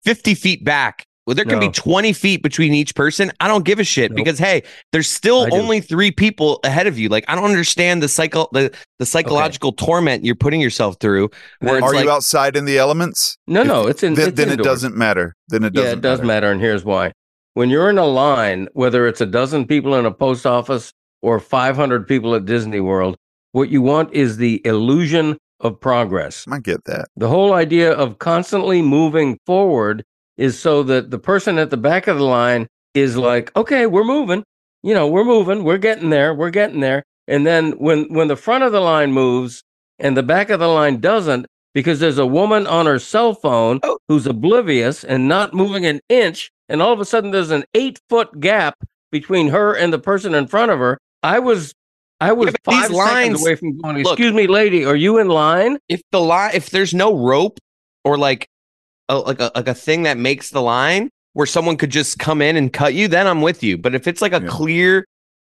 50 0.04 0.34
feet 0.34 0.64
back 0.64 1.04
well 1.26 1.34
there 1.34 1.44
can 1.44 1.60
be 1.60 1.68
20 1.68 2.12
feet 2.12 2.42
between 2.42 2.72
each 2.74 2.94
person 2.94 3.30
I 3.40 3.48
don't 3.48 3.64
give 3.64 3.78
a 3.78 3.84
shit 3.84 4.10
Nope. 4.10 4.16
because 4.16 4.38
hey 4.38 4.62
there's 4.92 5.08
still 5.08 5.42
I 5.42 5.50
do. 5.50 5.56
only 5.56 5.80
three 5.80 6.10
people 6.10 6.60
ahead 6.64 6.86
of 6.86 6.98
you 6.98 7.08
like 7.08 7.24
I 7.28 7.34
don't 7.34 7.44
understand 7.44 8.02
the 8.02 8.08
cycle 8.08 8.48
the 8.52 8.72
the 8.98 9.06
psychological 9.06 9.72
torment 9.72 10.24
you're 10.24 10.34
putting 10.34 10.60
yourself 10.60 10.96
through 11.00 11.30
where 11.60 11.76
it's 11.78 11.84
Are 11.86 11.94
like 11.94 12.04
you 12.04 12.10
outside 12.10 12.56
in 12.56 12.64
the 12.64 12.78
elements? 12.78 13.36
No, 13.46 13.60
If- 13.62 13.66
no, 13.66 13.86
it's 13.86 14.02
in. 14.02 14.14
then 14.14 14.28
it's 14.28 14.36
then 14.36 14.50
it 14.50 14.62
doesn't 14.62 14.96
matter. 14.96 15.34
Then 15.48 15.64
it 15.64 15.72
doesn't. 15.72 15.86
yeah, 15.88 15.92
it 15.94 16.00
does 16.00 16.22
matter. 16.22 16.50
and 16.50 16.60
here's 16.60 16.84
why. 16.84 17.12
When 17.54 17.68
you're 17.70 17.90
in 17.90 17.98
a 17.98 18.06
line, 18.06 18.68
whether 18.74 19.06
it's 19.06 19.20
a 19.20 19.26
dozen 19.26 19.66
people 19.66 19.94
in 19.96 20.06
a 20.06 20.10
post 20.12 20.46
office 20.46 20.92
or 21.22 21.38
500 21.40 22.06
people 22.06 22.34
at 22.34 22.44
Disney 22.46 22.80
World, 22.80 23.16
what 23.52 23.68
you 23.70 23.82
want 23.82 24.12
is 24.14 24.36
the 24.36 24.60
illusion 24.64 25.36
of 25.60 25.78
progress. 25.80 26.46
I 26.50 26.60
get 26.60 26.84
that. 26.84 27.08
The 27.16 27.28
whole 27.28 27.52
idea 27.52 27.92
of 27.92 28.18
constantly 28.18 28.80
moving 28.82 29.38
forward 29.46 30.04
is 30.40 30.58
so 30.58 30.82
that 30.84 31.10
the 31.10 31.18
person 31.18 31.58
at 31.58 31.70
the 31.70 31.76
back 31.76 32.06
of 32.08 32.16
the 32.18 32.24
line 32.24 32.66
is 32.94 33.16
like, 33.16 33.54
okay, 33.56 33.86
we're 33.86 34.02
moving. 34.04 34.42
You 34.82 34.94
know, 34.94 35.06
we're 35.06 35.24
moving. 35.24 35.62
We're 35.62 35.78
getting 35.78 36.10
there. 36.10 36.34
We're 36.34 36.50
getting 36.50 36.80
there. 36.80 37.04
And 37.28 37.46
then 37.46 37.72
when 37.72 38.12
when 38.12 38.28
the 38.28 38.36
front 38.36 38.64
of 38.64 38.72
the 38.72 38.80
line 38.80 39.12
moves 39.12 39.62
and 39.98 40.16
the 40.16 40.22
back 40.22 40.48
of 40.50 40.58
the 40.58 40.68
line 40.68 40.98
doesn't, 41.00 41.46
because 41.74 42.00
there's 42.00 42.18
a 42.18 42.26
woman 42.26 42.66
on 42.66 42.86
her 42.86 42.98
cell 42.98 43.34
phone 43.34 43.78
Oh. 43.84 43.98
who's 44.08 44.26
oblivious 44.26 45.04
and 45.04 45.28
not 45.28 45.54
moving 45.54 45.84
an 45.86 46.00
inch, 46.08 46.50
and 46.68 46.80
all 46.82 46.92
of 46.92 46.98
a 47.00 47.04
sudden 47.04 47.30
there's 47.30 47.50
an 47.52 47.64
eight 47.74 48.00
foot 48.08 48.40
gap 48.40 48.74
between 49.12 49.48
her 49.48 49.74
and 49.74 49.92
the 49.92 49.98
person 49.98 50.34
in 50.34 50.46
front 50.48 50.72
of 50.72 50.78
her. 50.78 50.98
I 51.22 51.38
was 51.38 51.74
I 52.20 52.32
was 52.32 52.54
these 52.66 52.80
five 52.80 52.90
lines- 52.90 53.40
away 53.42 53.54
from 53.56 53.78
going, 53.78 54.02
Look. 54.02 54.14
excuse 54.14 54.32
me, 54.32 54.46
lady, 54.46 54.84
are 54.84 54.96
you 54.96 55.18
in 55.18 55.28
line? 55.28 55.78
if 55.88 56.00
the 56.12 56.20
line 56.20 56.52
if 56.54 56.70
there's 56.70 56.94
no 56.94 57.14
rope 57.16 57.58
or 58.04 58.16
like 58.18 58.48
a, 59.10 59.18
like 59.18 59.40
a 59.40 59.50
like 59.54 59.68
a 59.68 59.74
thing 59.74 60.04
that 60.04 60.16
makes 60.16 60.50
the 60.50 60.62
line 60.62 61.10
where 61.34 61.46
someone 61.46 61.76
could 61.76 61.90
just 61.90 62.18
come 62.18 62.40
in 62.40 62.56
and 62.56 62.72
cut 62.72 62.94
you 62.94 63.08
then 63.08 63.26
i'm 63.26 63.42
with 63.42 63.62
you 63.62 63.76
but 63.76 63.94
if 63.94 64.06
it's 64.06 64.22
like 64.22 64.32
a 64.32 64.40
Yeah. 64.42 64.48
clear 64.48 65.04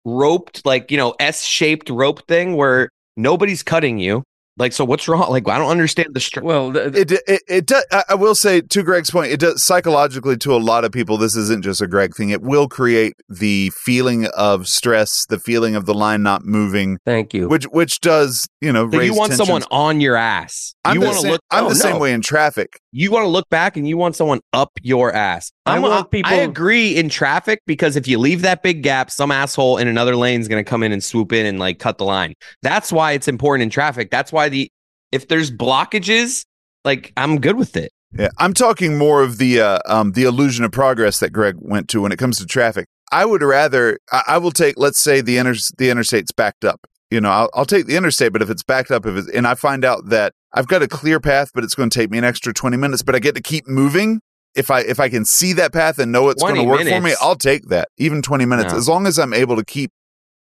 roped 0.04 0.64
like 0.64 0.90
you 0.90 0.96
know 0.96 1.14
s-shaped 1.20 1.90
rope 1.90 2.26
thing 2.26 2.56
where 2.56 2.88
nobody's 3.16 3.62
cutting 3.62 3.98
you 3.98 4.22
like 4.56 4.72
so 4.72 4.84
what's 4.84 5.08
wrong 5.08 5.30
like 5.30 5.48
i 5.48 5.56
don't 5.58 5.70
understand 5.70 6.08
the 6.12 6.20
str- 6.20 6.40
Well, 6.42 6.72
th- 6.72 6.94
It 6.94 7.12
it 7.26 7.42
it 7.48 7.66
does. 7.66 7.84
I 7.92 8.04
I 8.10 8.14
will 8.14 8.34
say 8.34 8.60
to 8.60 8.82
Greg's 8.82 9.10
point, 9.10 9.32
it 9.32 9.40
does 9.40 9.62
psychologically 9.62 10.36
to 10.38 10.54
a 10.54 10.58
lot 10.58 10.84
of 10.84 10.92
people. 10.92 11.16
This 11.16 11.36
isn't 11.36 11.62
just 11.62 11.80
a 11.80 11.86
Greg 11.86 12.14
thing. 12.14 12.30
It 12.30 12.42
will 12.42 12.68
create 12.68 13.14
the 13.28 13.70
feeling 13.84 14.26
of 14.36 14.68
stress, 14.68 15.24
the 15.26 15.38
feeling 15.38 15.76
of 15.76 15.86
the 15.86 15.94
line 15.94 16.22
not 16.22 16.44
moving, 16.44 16.98
thank 17.06 17.32
you. 17.32 17.48
which 17.48 17.64
which 17.66 18.00
does 18.00 18.48
you 18.60 18.72
know 18.72 18.90
so 18.90 18.98
raise 18.98 19.06
you 19.10 19.14
want 19.14 19.30
tensions. 19.30 19.46
someone 19.46 19.62
on 19.70 20.00
your 20.00 20.16
ass 20.16 20.74
I'm 20.84 20.94
you 20.94 21.00
the 21.00 21.06
want 21.06 21.16
to 21.16 21.22
same, 21.22 21.30
look 21.32 21.40
I'm 21.50 21.64
oh, 21.66 21.68
the 21.70 21.74
same 21.76 21.98
way 21.98 22.12
in 22.12 22.20
traffic. 22.20 22.80
you 22.92 23.10
want 23.10 23.24
to 23.24 23.28
look 23.28 23.48
back 23.50 23.76
and 23.76 23.86
you 23.88 23.96
want 23.96 24.16
someone 24.16 24.40
up 24.52 24.72
your 24.82 25.12
ass. 25.14 25.52
I 25.66 25.76
I'm, 25.76 25.82
want 25.82 26.10
people- 26.10 26.32
I 26.32 26.36
agree 26.36 26.96
in 26.96 27.08
traffic 27.08 27.60
because 27.66 27.96
if 27.96 28.08
you 28.08 28.18
leave 28.18 28.42
that 28.42 28.62
big 28.62 28.82
gap, 28.82 29.10
some 29.10 29.30
asshole 29.30 29.78
in 29.78 29.86
another 29.88 30.16
lane 30.16 30.40
is 30.40 30.48
going 30.48 30.62
to 30.62 30.68
come 30.68 30.82
in 30.82 30.90
and 30.92 31.02
swoop 31.04 31.32
in 31.32 31.46
and 31.46 31.58
like 31.58 31.78
cut 31.78 31.98
the 31.98 32.04
line. 32.04 32.34
That's 32.62 32.92
why 32.92 33.12
it's 33.12 33.28
important 33.28 33.62
in 33.64 33.70
traffic. 33.70 34.10
That's 34.10 34.32
why 34.32 34.48
the 34.50 34.70
if 35.12 35.28
there's 35.28 35.50
blockages, 35.50 36.44
like 36.84 37.12
I'm 37.16 37.40
good 37.40 37.56
with 37.56 37.76
it. 37.76 37.92
Yeah, 38.18 38.28
I'm 38.38 38.54
talking 38.54 38.98
more 38.98 39.22
of 39.22 39.38
the 39.38 39.60
uh, 39.60 39.78
um 39.86 40.12
the 40.12 40.24
illusion 40.24 40.64
of 40.64 40.72
progress 40.72 41.20
that 41.20 41.30
Greg 41.32 41.56
went 41.58 41.88
to 41.90 42.02
when 42.02 42.12
it 42.12 42.18
comes 42.18 42.38
to 42.38 42.46
traffic. 42.46 42.86
I 43.12 43.24
would 43.24 43.42
rather 43.42 43.98
I, 44.12 44.22
I 44.28 44.38
will 44.38 44.50
take 44.52 44.74
let's 44.76 44.98
say 45.00 45.20
the 45.20 45.38
inter 45.38 45.54
the 45.78 45.90
interstate's 45.90 46.32
backed 46.32 46.64
up. 46.64 46.80
You 47.10 47.20
know, 47.20 47.30
I'll, 47.30 47.50
I'll 47.54 47.64
take 47.64 47.86
the 47.86 47.96
interstate, 47.96 48.32
but 48.32 48.40
if 48.42 48.50
it's 48.50 48.62
backed 48.62 48.92
up, 48.92 49.04
if 49.04 49.16
it's, 49.16 49.28
and 49.30 49.44
I 49.46 49.54
find 49.56 49.84
out 49.84 50.10
that 50.10 50.32
I've 50.52 50.68
got 50.68 50.82
a 50.82 50.86
clear 50.86 51.18
path, 51.18 51.50
but 51.52 51.64
it's 51.64 51.74
going 51.74 51.90
to 51.90 51.98
take 51.98 52.08
me 52.08 52.18
an 52.18 52.24
extra 52.24 52.52
20 52.52 52.76
minutes, 52.76 53.02
but 53.02 53.16
I 53.16 53.18
get 53.18 53.34
to 53.34 53.42
keep 53.42 53.66
moving. 53.66 54.20
if 54.54 54.70
I 54.70 54.80
if 54.82 55.00
I 55.00 55.08
can 55.08 55.24
see 55.24 55.52
that 55.54 55.72
path 55.72 55.98
and 55.98 56.12
know 56.12 56.28
it's 56.28 56.40
going 56.42 56.54
to 56.54 56.62
20 56.62 56.70
work 56.70 56.88
for 56.88 57.00
me. 57.00 57.14
I'll 57.20 57.34
take 57.36 57.66
that. 57.68 57.88
Even 57.98 58.22
20 58.22 58.44
minutes 58.46 58.72
No. 58.72 58.78
as 58.78 58.88
long 58.88 59.06
as 59.08 59.18
I'm 59.18 59.32
able 59.34 59.56
to 59.56 59.64
keep 59.64 59.90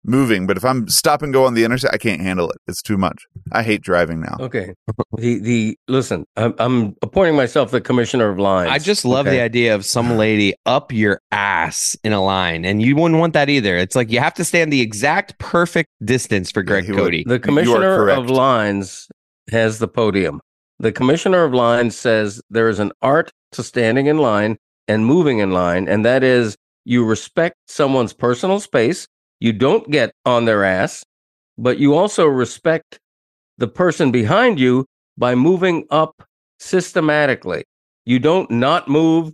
moving, 0.09 0.47
but 0.47 0.57
if 0.57 0.65
I'm 0.65 0.87
stop 0.89 1.21
and 1.21 1.31
go 1.31 1.45
on 1.45 1.53
the 1.53 1.63
interstate, 1.63 1.91
I 1.93 1.97
can't 1.97 2.21
handle 2.21 2.49
it. 2.49 2.57
It's 2.67 2.81
too 2.81 2.97
much. 2.97 3.25
I 3.51 3.63
hate 3.63 3.81
driving 3.81 4.21
now. 4.21 4.35
Okay. 4.39 4.73
The 5.17 5.39
the 5.39 5.77
listen, 5.87 6.25
I'm 6.35 6.53
I'm 6.59 6.95
appointing 7.01 7.35
myself 7.35 7.71
the 7.71 7.79
commissioner 7.79 8.29
of 8.29 8.39
lines. 8.39 8.69
I 8.69 8.79
just 8.79 9.05
love 9.05 9.25
the 9.25 9.41
idea 9.41 9.75
of 9.75 9.85
some 9.85 10.17
lady 10.17 10.53
up 10.65 10.91
your 10.91 11.21
ass 11.31 11.95
in 12.03 12.13
a 12.13 12.23
line, 12.23 12.65
and 12.65 12.81
you 12.81 12.95
wouldn't 12.95 13.19
want 13.19 13.33
that 13.33 13.49
either. 13.49 13.77
It's 13.77 13.95
like 13.95 14.11
you 14.11 14.19
have 14.19 14.33
to 14.35 14.43
stand 14.43 14.73
the 14.73 14.81
exact 14.81 15.37
perfect 15.39 15.89
distance 16.03 16.51
for 16.51 16.63
Greg 16.63 16.85
he 16.85 16.91
would. 16.91 17.13
Cote. 17.13 17.27
The 17.27 17.39
commissioner 17.39 18.09
of 18.09 18.29
lines 18.29 19.07
has 19.51 19.79
the 19.79 19.87
podium. 19.87 20.41
The 20.79 20.91
commissioner 20.91 21.43
of 21.43 21.53
lines 21.53 21.95
says 21.95 22.41
there 22.49 22.69
is 22.69 22.79
an 22.79 22.91
art 23.01 23.31
to 23.51 23.63
standing 23.63 24.07
in 24.07 24.17
line 24.17 24.57
and 24.87 25.05
moving 25.05 25.39
in 25.39 25.51
line, 25.51 25.87
and 25.87 26.05
that 26.05 26.23
is 26.23 26.55
you 26.85 27.05
respect 27.05 27.55
someone's 27.67 28.13
personal 28.13 28.59
space. 28.59 29.07
You 29.39 29.53
don't 29.53 29.89
get 29.89 30.11
on 30.25 30.45
their 30.45 30.63
ass, 30.63 31.03
but 31.57 31.77
you 31.79 31.95
also 31.95 32.25
respect 32.25 32.99
the 33.57 33.67
person 33.67 34.11
behind 34.11 34.59
you 34.59 34.85
by 35.17 35.35
moving 35.35 35.85
up 35.91 36.23
systematically. 36.59 37.63
You 38.05 38.19
don't 38.19 38.49
not 38.51 38.87
move, 38.87 39.33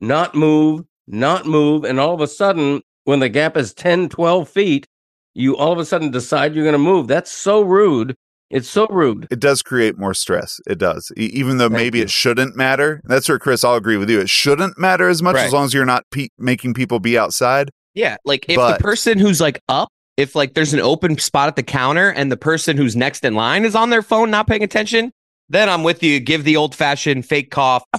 not 0.00 0.34
move, 0.34 0.84
not 1.06 1.46
move, 1.46 1.84
and 1.84 1.98
all 2.00 2.14
of 2.14 2.20
a 2.20 2.26
sudden, 2.26 2.82
when 3.04 3.20
the 3.20 3.28
gap 3.28 3.56
is 3.56 3.72
10, 3.74 4.08
12 4.08 4.48
feet, 4.48 4.86
you 5.34 5.56
all 5.56 5.72
of 5.72 5.78
a 5.78 5.84
sudden 5.84 6.10
decide 6.10 6.54
you're 6.54 6.64
going 6.64 6.72
to 6.74 6.78
move. 6.78 7.08
That's 7.08 7.30
so 7.30 7.62
rude. 7.62 8.14
It's 8.50 8.68
so 8.68 8.86
rude. 8.88 9.26
It 9.30 9.40
does 9.40 9.62
create 9.62 9.96
more 9.98 10.12
stress. 10.12 10.60
It 10.66 10.76
does. 10.78 11.10
E- 11.16 11.30
even 11.32 11.56
though 11.56 11.68
Thank 11.70 11.78
maybe 11.78 11.98
you. 11.98 12.04
it 12.04 12.10
shouldn't 12.10 12.54
matter. 12.54 13.00
That's 13.04 13.26
where 13.28 13.38
Chris, 13.38 13.64
I'll 13.64 13.76
agree 13.76 13.96
with 13.96 14.10
you. 14.10 14.20
It 14.20 14.28
shouldn't 14.28 14.78
matter 14.78 15.08
as 15.08 15.22
much 15.22 15.36
Right. 15.36 15.46
as 15.46 15.52
long 15.54 15.64
as 15.64 15.72
you're 15.74 15.86
not 15.86 16.04
pe- 16.10 16.28
making 16.38 16.74
people 16.74 17.00
be 17.00 17.16
outside. 17.16 17.70
Yeah, 17.94 18.16
like 18.24 18.46
if 18.48 18.56
But- 18.56 18.78
the 18.78 18.82
person 18.82 19.18
who's 19.18 19.40
like 19.40 19.60
up, 19.68 19.88
if 20.16 20.34
like 20.34 20.54
there's 20.54 20.74
an 20.74 20.80
open 20.80 21.18
spot 21.18 21.48
at 21.48 21.56
the 21.56 21.62
counter 21.62 22.10
and 22.10 22.30
the 22.30 22.36
person 22.36 22.76
who's 22.76 22.94
next 22.94 23.24
in 23.24 23.34
line 23.34 23.64
is 23.64 23.74
on 23.74 23.90
their 23.90 24.02
phone 24.02 24.30
not 24.30 24.46
paying 24.46 24.62
attention, 24.62 25.10
then 25.48 25.68
I'm 25.68 25.82
with 25.82 26.02
you. 26.02 26.20
Give 26.20 26.44
the 26.44 26.56
old 26.56 26.74
fashioned 26.74 27.26
fake 27.26 27.50
cough. 27.50 27.84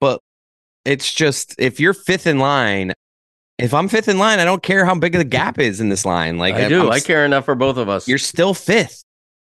but 0.00 0.20
it's 0.84 1.12
just 1.12 1.54
if 1.58 1.80
you're 1.80 1.94
fifth 1.94 2.26
in 2.26 2.38
line, 2.38 2.92
if 3.58 3.74
I'm 3.74 3.88
fifth 3.88 4.08
in 4.08 4.18
line, 4.18 4.38
I 4.38 4.44
don't 4.44 4.62
care 4.62 4.84
how 4.84 4.94
big 4.94 5.12
the 5.12 5.24
gap 5.24 5.58
is 5.58 5.80
in 5.80 5.88
this 5.88 6.04
line. 6.04 6.38
Like 6.38 6.54
I 6.54 6.68
do. 6.68 6.82
I'm 6.82 6.92
I 6.92 6.96
s- 6.96 7.06
care 7.06 7.24
enough 7.24 7.44
for 7.44 7.54
both 7.54 7.76
of 7.76 7.88
us. 7.88 8.08
You're 8.08 8.18
still 8.18 8.54
fifth. 8.54 9.02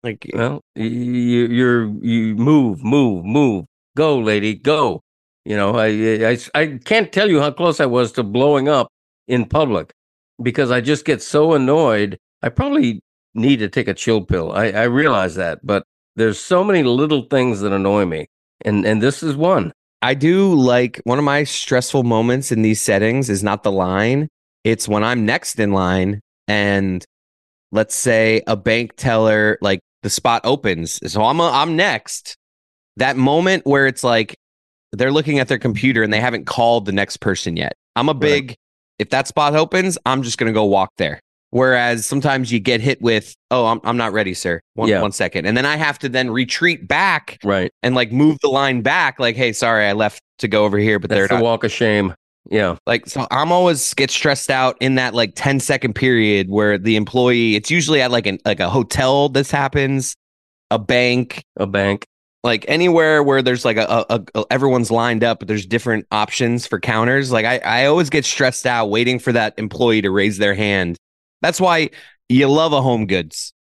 Like 0.03 0.30
well, 0.32 0.62
you, 0.76 0.84
you're 0.86 1.86
you 1.86 2.34
move, 2.36 2.82
move, 2.84 3.24
move. 3.24 3.64
Go, 3.97 4.18
lady, 4.18 4.55
go. 4.55 5.01
You 5.49 5.57
know, 5.57 5.76
I, 5.76 5.86
I 6.32 6.38
I 6.55 6.78
can't 6.84 7.11
tell 7.11 7.30
you 7.30 7.40
how 7.40 7.51
close 7.51 7.80
I 7.80 7.86
was 7.86 8.12
to 8.12 8.22
blowing 8.22 8.68
up 8.68 8.88
in 9.26 9.46
public 9.46 9.94
because 10.42 10.70
I 10.70 10.82
just 10.82 11.07
get 11.07 11.22
so 11.22 11.55
annoyed. 11.55 12.18
I 12.42 12.51
probably 12.51 13.01
need 13.32 13.61
to 13.61 13.68
take 13.70 13.88
a 13.88 13.94
chill 13.94 14.20
pill. 14.20 14.53
I, 14.53 14.66
I 14.72 14.82
realize 14.82 15.36
that, 15.36 15.61
but 15.64 15.84
there's 16.16 16.38
so 16.38 16.62
many 16.62 16.82
little 16.82 17.22
things 17.22 17.61
that 17.61 17.72
annoy 17.72 18.05
me, 18.05 18.26
and 18.66 18.84
and 18.84 19.01
this 19.01 19.22
is 19.22 19.36
one. 19.36 19.72
I 20.03 20.12
do 20.12 20.53
like 20.53 21.01
one 21.05 21.16
of 21.18 21.24
my 21.24 21.44
stressful 21.44 22.03
moments 22.03 22.53
in 22.53 22.61
these 22.61 22.82
settings 22.82 23.30
is 23.30 23.42
not 23.42 23.62
the 23.62 23.72
line. 23.72 24.28
It's 24.64 24.86
when 24.86 25.03
I'm 25.03 25.24
next 25.24 25.59
in 25.59 25.72
line 25.72 26.20
and 26.46 27.03
let's 27.72 27.94
say 27.94 28.42
a 28.46 28.55
bank 28.55 28.96
teller 28.96 29.57
like 29.62 29.80
the 30.03 30.11
spot 30.11 30.42
opens. 30.44 31.01
So 31.11 31.24
I'm 31.24 31.40
a, 31.40 31.51
I'm 31.51 31.74
next. 31.74 32.36
That 32.99 33.16
moment 33.16 33.64
where 33.64 33.86
it's 33.86 34.05
like 34.05 34.36
they're 34.93 35.12
looking 35.12 35.39
at 35.39 35.49
their 35.49 35.59
computer 35.59 36.03
and 36.03 36.12
they 36.12 36.20
haven't 36.20 36.47
called 36.47 36.86
the 36.86 36.93
next 36.93 37.18
person 37.18 37.57
yet. 37.57 37.74
I'm 37.97 38.09
a 38.09 38.14
big 38.14 38.55
if 38.99 39.11
that 39.11 39.28
spot 39.28 39.55
opens, 39.55 39.97
I'm 40.07 40.22
just 40.22 40.39
going 40.39 40.49
to 40.49 40.55
go 40.55 40.64
walk 40.64 40.91
there. 40.99 41.20
Whereas 41.51 42.05
sometimes 42.05 42.53
you 42.53 42.59
get 42.61 42.80
hit 42.80 43.01
with, 43.01 43.34
"Oh, 43.51 43.66
I'm 43.66 43.80
I'm 43.84 43.97
not 43.97 44.12
ready, 44.12 44.34
sir. 44.34 44.61
One 44.74 44.89
Yeah. 44.89 45.01
one 45.01 45.12
second. 45.12 45.47
And 45.47 45.57
then 45.57 45.64
I 45.64 45.76
have 45.76 45.99
to 46.01 46.09
then 46.09 46.30
retreat 46.30 46.86
back 46.86 47.39
Right. 47.45 47.70
and 47.82 47.95
like 47.95 48.12
move 48.12 48.39
the 48.43 48.49
line 48.49 48.82
back 48.82 49.18
like 49.18 49.34
hey 49.36 49.53
sorry 49.53 49.86
i 49.86 49.93
left 49.93 50.20
to 50.41 50.49
go 50.49 50.64
over 50.64 50.78
here 50.78 50.99
but 50.99 51.09
That's 51.11 51.18
they're 51.20 51.28
the 51.28 51.34
not 51.34 51.43
walk 51.45 51.64
of 51.64 51.72
shame. 51.72 52.12
Yeah. 52.51 52.76
like 52.86 53.07
so 53.07 53.26
i'm 53.30 53.51
always 53.53 53.93
get 53.95 54.11
stressed 54.11 54.51
out 54.51 54.76
in 54.80 54.95
that 54.97 55.12
like 55.14 55.32
10 55.36 55.61
second 55.61 55.95
period 55.95 56.49
where 56.49 56.78
the 56.78 56.97
employee 56.97 57.57
it's 57.57 57.70
usually 57.70 58.01
at 58.01 58.11
like 58.11 58.26
an 58.26 58.39
like 58.47 58.61
a 58.61 58.68
hotel 58.70 59.28
this 59.28 59.51
happens 59.51 60.14
a 60.70 60.78
bank 60.78 61.43
A 61.59 61.66
bank. 61.66 62.05
Like 62.45 62.64
anywhere 62.68 63.22
where 63.22 63.43
there's 63.43 63.64
like 63.64 63.76
a, 63.76 64.07
a, 64.09 64.24
a 64.34 64.45
everyone's 64.51 64.91
lined 64.91 65.24
up 65.24 65.41
but 65.41 65.49
there's 65.49 65.66
different 65.66 66.07
options 66.12 66.66
for 66.66 66.78
counters 66.78 67.32
like 67.32 67.45
I, 67.45 67.59
I 67.59 67.86
always 67.86 68.11
get 68.11 68.24
stressed 68.24 68.66
out 68.66 68.91
waiting 68.91 69.18
for 69.18 69.32
that 69.32 69.55
employee 69.59 70.03
to 70.03 70.11
raise 70.11 70.39
their 70.39 70.55
hand. 70.55 70.97
That's 71.43 71.61
why 71.61 71.91
you 72.28 72.49
love 72.49 72.72
a 72.72 72.82
home 72.82 73.07
goods. 73.07 73.53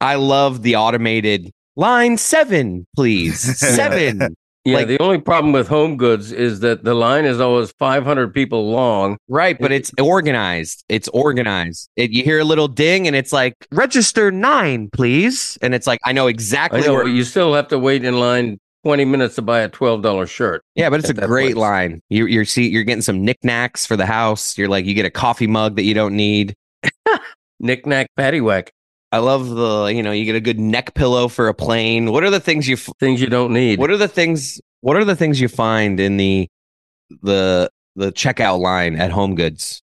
I 0.00 0.14
love 0.16 0.62
the 0.62 0.76
automated 0.76 1.50
line 1.76 2.16
seven 2.18 2.86
please. 2.96 3.58
Seven 3.58 4.34
Yeah, 4.70 4.78
Like- 4.78 4.88
the 4.88 4.98
only 5.00 5.18
problem 5.18 5.52
with 5.52 5.68
home 5.68 5.96
goods 5.96 6.32
is 6.32 6.60
that 6.60 6.84
the 6.84 6.94
line 6.94 7.24
is 7.24 7.40
always 7.40 7.72
500 7.72 8.32
people 8.32 8.70
long. 8.70 9.16
Right, 9.28 9.58
but 9.58 9.72
it's 9.72 9.92
organized. 10.00 10.84
It's 10.88 11.08
organized. 11.08 11.88
It, 11.96 12.10
you 12.10 12.22
hear 12.24 12.38
a 12.38 12.44
little 12.44 12.68
ding, 12.68 13.06
and 13.06 13.14
it's 13.16 13.32
like 13.32 13.54
register 13.72 14.30
nine, 14.30 14.88
please. 14.90 15.58
And 15.62 15.74
it's 15.74 15.86
like 15.86 16.00
I 16.04 16.12
know 16.12 16.26
exactly. 16.26 16.82
I 16.82 16.86
know, 16.86 16.94
where. 16.94 17.08
you 17.08 17.24
still 17.24 17.54
have 17.54 17.68
to 17.68 17.78
wait 17.78 18.04
in 18.04 18.18
line 18.18 18.58
20 18.84 19.04
minutes 19.04 19.34
to 19.34 19.42
buy 19.42 19.60
a 19.60 19.68
$12 19.68 20.28
shirt. 20.28 20.62
yeah, 20.74 20.88
but 20.88 21.00
it's 21.00 21.10
a 21.10 21.14
great 21.14 21.54
place. 21.54 21.56
line. 21.56 22.00
You, 22.08 22.26
you're 22.26 22.46
see, 22.46 22.68
you're 22.68 22.84
getting 22.84 23.02
some 23.02 23.22
knickknacks 23.24 23.84
for 23.84 23.96
the 23.96 24.06
house. 24.06 24.56
You're 24.56 24.68
like 24.68 24.86
you 24.86 24.94
get 24.94 25.04
a 25.04 25.10
coffee 25.10 25.46
mug 25.46 25.76
that 25.76 25.82
you 25.82 25.92
don't 25.94 26.16
need. 26.16 26.54
Knickknack 27.60 28.06
paddywhack. 28.18 28.68
I 29.12 29.18
love 29.18 29.48
the 29.48 29.86
you 29.86 30.02
know 30.02 30.12
you 30.12 30.24
get 30.24 30.36
a 30.36 30.40
good 30.40 30.60
neck 30.60 30.94
pillow 30.94 31.28
for 31.28 31.48
a 31.48 31.54
plane. 31.54 32.12
What 32.12 32.22
are 32.24 32.30
the 32.30 32.40
things 32.40 32.68
you? 32.68 32.74
f- 32.76 32.88
Things 33.00 33.20
you 33.20 33.26
don't 33.28 33.52
need. 33.52 33.78
What 33.78 33.90
are 33.90 33.96
the 33.96 34.08
things? 34.08 34.60
What 34.82 34.96
are 34.96 35.04
the 35.04 35.16
things 35.16 35.40
you 35.40 35.48
find 35.48 35.98
in 36.00 36.16
the 36.16 36.48
the 37.22 37.70
the 37.96 38.12
checkout 38.12 38.60
line 38.60 38.96
at 38.96 39.10
Home 39.10 39.34
Goods? 39.34 39.82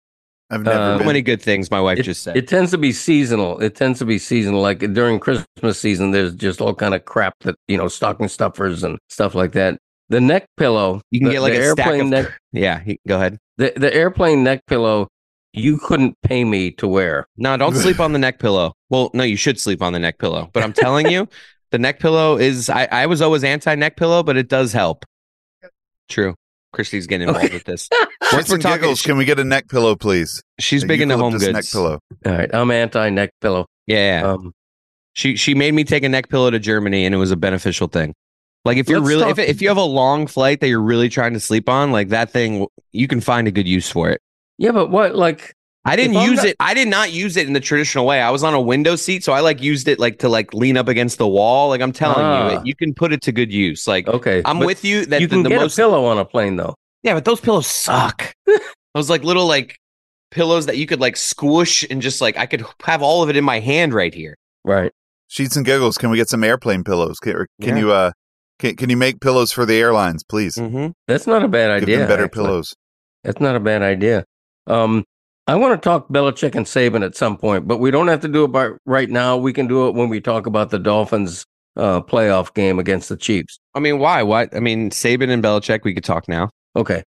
I've 0.51 0.61
never 0.61 0.77
Uh, 0.79 0.93
So 0.93 0.97
been. 0.99 1.07
many 1.07 1.21
good 1.23 1.41
things. 1.41 1.71
My 1.71 1.81
wife 1.81 1.97
it, 1.99 2.03
just 2.03 2.21
said. 2.21 2.37
it 2.37 2.47
tends 2.47 2.69
to 2.71 2.77
be 2.77 2.91
seasonal. 2.91 3.59
It 3.59 3.75
tends 3.75 3.97
to 3.99 4.05
be 4.05 4.19
seasonal. 4.19 4.61
Like 4.61 4.79
during 4.93 5.19
Christmas 5.19 5.79
season, 5.79 6.11
there's 6.11 6.35
just 6.35 6.61
all 6.61 6.75
kind 6.75 6.93
of 6.93 7.03
crap 7.05 7.33
that, 7.41 7.55
you 7.67 7.77
know, 7.77 7.87
stocking 7.87 8.27
stuffers 8.27 8.83
and 8.83 8.99
stuff 9.09 9.33
like 9.33 9.53
that. 9.53 9.79
The 10.09 10.21
neck 10.21 10.45
pillow, 10.55 11.01
you 11.09 11.19
can 11.19 11.29
the- 11.29 11.33
get 11.33 11.41
like 11.41 11.53
the 11.53 11.61
a 11.61 11.71
stack 11.71 11.87
airplane 11.87 12.01
of. 12.01 12.09
neck, 12.25 12.39
yeah, 12.53 12.83
go 13.07 13.15
ahead. 13.15 13.39
the, 13.57 13.73
the 13.75 13.91
airplane 13.93 14.43
neck 14.43 14.61
pillow, 14.67 15.07
you 15.55 15.77
couldn't 15.79 16.17
pay 16.21 16.43
me 16.43 16.71
to 16.71 16.87
wear. 16.87 17.27
No, 17.37 17.55
don't 17.57 17.75
sleep 17.85 17.99
on 17.99 18.13
the 18.13 18.19
neck 18.19 18.39
pillow. 18.39 18.73
Well, 18.89 19.09
no, 19.13 19.23
you 19.23 19.35
should 19.37 19.59
sleep 19.59 19.81
on 19.81 19.93
the 19.93 19.99
neck 19.99 20.19
pillow. 20.19 20.49
But 20.53 20.63
I'm 20.63 20.73
telling 20.73 21.09
you, 21.09 21.27
the 21.71 21.79
neck 21.79 21.99
pillow 21.99 22.37
is 22.37 22.69
I, 22.69 22.85
I 22.91 23.05
was 23.07 23.21
always 23.21 23.43
anti 23.43 23.75
neck 23.75 23.97
pillow, 23.97 24.23
but 24.23 24.37
it 24.37 24.47
does 24.49 24.73
help. 24.73 25.05
True. 26.09 26.35
Christy's 26.73 27.07
getting 27.07 27.27
involved 27.29 27.45
Okay. 27.47 27.55
with 27.55 27.63
this. 27.63 27.87
Shits 27.87 28.33
Once 28.33 28.49
we're 28.49 28.57
talking, 28.57 28.81
giggles, 28.81 29.01
can 29.01 29.17
we 29.17 29.23
get 29.25 29.39
a 29.39 29.43
neck 29.45 29.69
pillow, 29.69 29.95
please? 29.95 30.43
she's 30.59 30.83
A 30.83 30.87
big 30.87 30.99
into 31.01 31.17
home 31.17 31.33
eucalyptus 31.33 31.71
goods. 31.71 31.73
neck 31.73 31.81
pillow. 31.81 31.99
All 32.25 32.37
right. 32.39 32.53
I'm 32.53 32.69
anti 32.71 33.09
neck 33.09 33.29
pillow. 33.41 33.65
Yeah, 33.87 34.19
yeah. 34.21 34.27
Um, 34.33 34.51
she 35.13 35.37
she 35.37 35.55
made 35.55 35.73
me 35.73 35.85
take 35.85 36.03
a 36.03 36.09
neck 36.09 36.27
pillow 36.29 36.49
to 36.51 36.59
Germany, 36.59 37.05
and 37.05 37.15
it 37.15 37.17
was 37.17 37.31
a 37.31 37.37
beneficial 37.37 37.87
thing. 37.87 38.13
Like 38.65 38.77
if 38.77 38.89
you're 38.89 38.99
Let's 38.99 39.09
really 39.09 39.23
talk- 39.23 39.37
if, 39.39 39.49
if 39.49 39.61
you 39.61 39.69
have 39.69 39.77
a 39.77 39.83
long 39.83 40.27
flight 40.27 40.59
that 40.59 40.67
you're 40.67 40.81
really 40.81 41.07
trying 41.07 41.33
to 41.33 41.39
sleep 41.39 41.69
on, 41.69 41.91
like 41.93 42.09
that 42.09 42.31
thing, 42.31 42.67
you 42.91 43.07
can 43.07 43.21
find 43.21 43.47
a 43.47 43.51
good 43.51 43.67
use 43.67 43.89
for 43.89 44.09
it. 44.09 44.19
Yeah, 44.57 44.71
but 44.71 44.89
what, 44.89 45.15
like, 45.15 45.53
I 45.85 45.95
didn't 45.95 46.15
use 46.21 46.37
not- 46.37 46.45
it. 46.47 46.55
I 46.59 46.73
did 46.73 46.87
not 46.87 47.11
use 47.11 47.37
it 47.37 47.45
in 47.47 47.53
the 47.53 47.59
traditional 47.59 48.05
way. 48.05 48.19
I 48.21 48.31
was 48.31 48.43
on 48.43 48.53
a 48.53 48.61
window 48.61 48.95
seat, 48.95 49.23
so 49.23 49.33
I 49.33 49.41
like 49.41 49.61
used 49.61 49.87
it 49.87 49.99
like 49.99 50.19
to 50.19 50.29
like 50.29 50.53
lean 50.53 50.77
up 50.77 50.87
against 50.87 51.17
the 51.19 51.27
wall. 51.27 51.69
Like 51.69 51.81
I'm 51.81 51.91
telling 51.91 52.17
Ah. 52.25 52.51
you, 52.53 52.57
it, 52.59 52.65
you 52.65 52.75
can 52.75 52.93
put 52.93 53.13
it 53.13 53.21
to 53.23 53.31
good 53.31 53.51
use. 53.53 53.87
Like 53.87 54.07
okay. 54.07 54.41
I'm 54.45 54.59
with 54.59 54.83
you 54.83 55.05
that 55.07 55.21
you 55.21 55.27
the, 55.27 55.35
can 55.35 55.43
the 55.43 55.49
get 55.49 55.61
most 55.61 55.73
a 55.77 55.81
pillow 55.81 56.05
on 56.05 56.17
a 56.17 56.25
plane, 56.25 56.55
though. 56.55 56.73
yeah, 57.03 57.13
but 57.13 57.23
those 57.25 57.39
pillows 57.39 57.67
suck. 57.67 58.33
those 58.95 59.09
like 59.11 59.23
little 59.23 59.45
like 59.45 59.77
pillows 60.31 60.65
that 60.65 60.77
you 60.77 60.87
could 60.87 60.99
like 60.99 61.15
squish 61.17 61.85
and 61.89 62.01
just 62.01 62.19
like 62.19 62.35
I 62.35 62.45
could 62.47 62.65
have 62.83 63.01
all 63.03 63.21
of 63.21 63.29
it 63.29 63.37
in 63.37 63.43
my 63.43 63.59
hand 63.59 63.93
right 63.93 64.13
here. 64.13 64.35
Right. 64.63 64.91
Sheets 65.27 65.55
and 65.55 65.65
giggles, 65.65 65.97
can 65.99 66.09
we 66.09 66.17
get 66.17 66.29
some 66.29 66.43
airplane 66.43 66.83
pillows? 66.83 67.19
Can, 67.19 67.35
or 67.35 67.47
can 67.61 67.75
Yeah. 67.77 67.83
you 67.83 67.91
uh 67.91 68.11
can, 68.57 68.75
can 68.75 68.89
you 68.89 68.97
make 68.97 69.19
pillows 69.21 69.51
for 69.51 69.65
the 69.67 69.75
airlines, 69.75 70.23
please? 70.23 70.55
Mm-hmm. 70.55 70.87
That's 71.07 71.27
not 71.27 71.43
a 71.43 71.47
bad 71.47 71.67
Give 71.81 71.83
idea. 71.89 71.97
them 71.99 72.07
better 72.07 72.23
actually. 72.25 72.43
pillows. 72.43 72.73
That's 73.23 73.39
not 73.39 73.55
a 73.55 73.59
bad 73.59 73.83
idea. 73.83 74.23
Um, 74.67 75.03
I 75.47 75.55
want 75.55 75.79
to 75.79 75.89
talk 75.89 76.09
Belichick 76.09 76.55
and 76.55 76.65
Saban 76.65 77.05
at 77.05 77.15
some 77.15 77.37
point, 77.37 77.67
but 77.67 77.77
we 77.77 77.91
don't 77.91 78.07
have 78.07 78.21
to 78.21 78.27
do 78.27 78.45
it 78.45 78.47
by, 78.47 78.71
right 78.85 79.09
now. 79.09 79.37
We 79.37 79.53
can 79.53 79.67
do 79.67 79.87
it 79.87 79.93
when 79.93 80.09
we 80.09 80.19
talk 80.19 80.47
about 80.47 80.71
the 80.71 80.79
Dolphins 80.79 81.45
uh, 81.77 82.01
playoff 82.01 82.53
game 82.53 82.79
against 82.79 83.09
the 83.09 83.17
Chiefs. 83.17 83.59
I 83.75 83.79
mean, 83.79 83.99
why? 83.99 84.23
What? 84.23 84.55
I 84.55 84.59
mean, 84.59 84.89
Saban 84.89 85.29
and 85.29 85.43
Belichick. 85.43 85.83
We 85.83 85.93
could 85.93 86.03
talk 86.03 86.27
now. 86.27 86.49
Okay. 86.75 87.03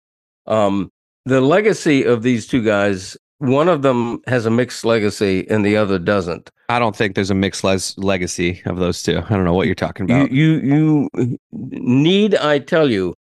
Um, 0.45 0.91
the 1.26 1.41
legacy 1.41 2.03
of 2.03 2.22
these 2.22 2.47
two 2.47 2.64
guys, 2.64 3.18
one 3.39 3.68
of 3.68 3.82
them 3.82 4.22
has 4.28 4.45
a 4.45 4.51
mixed 4.51 4.86
legacy 4.86 5.45
and 5.49 5.66
the 5.66 5.76
other 5.76 5.97
doesn't. 5.97 6.49
I 6.70 6.80
don't 6.80 6.95
think 6.95 7.16
there's 7.16 7.32
a 7.32 7.36
mixed 7.36 7.64
les- 7.64 7.97
legacy 7.97 8.62
of 8.66 8.78
those 8.78 9.01
two. 9.01 9.18
I 9.18 9.30
don't 9.30 9.45
know 9.45 9.53
what 9.53 9.68
you're 9.68 9.76
talking 9.76 10.03
about. 10.05 10.32
You, 10.32 10.60
you 10.60 11.10
you 11.16 11.38
need 11.51 12.36
I 12.36 12.60
tell 12.60 12.91
you, 12.91 13.14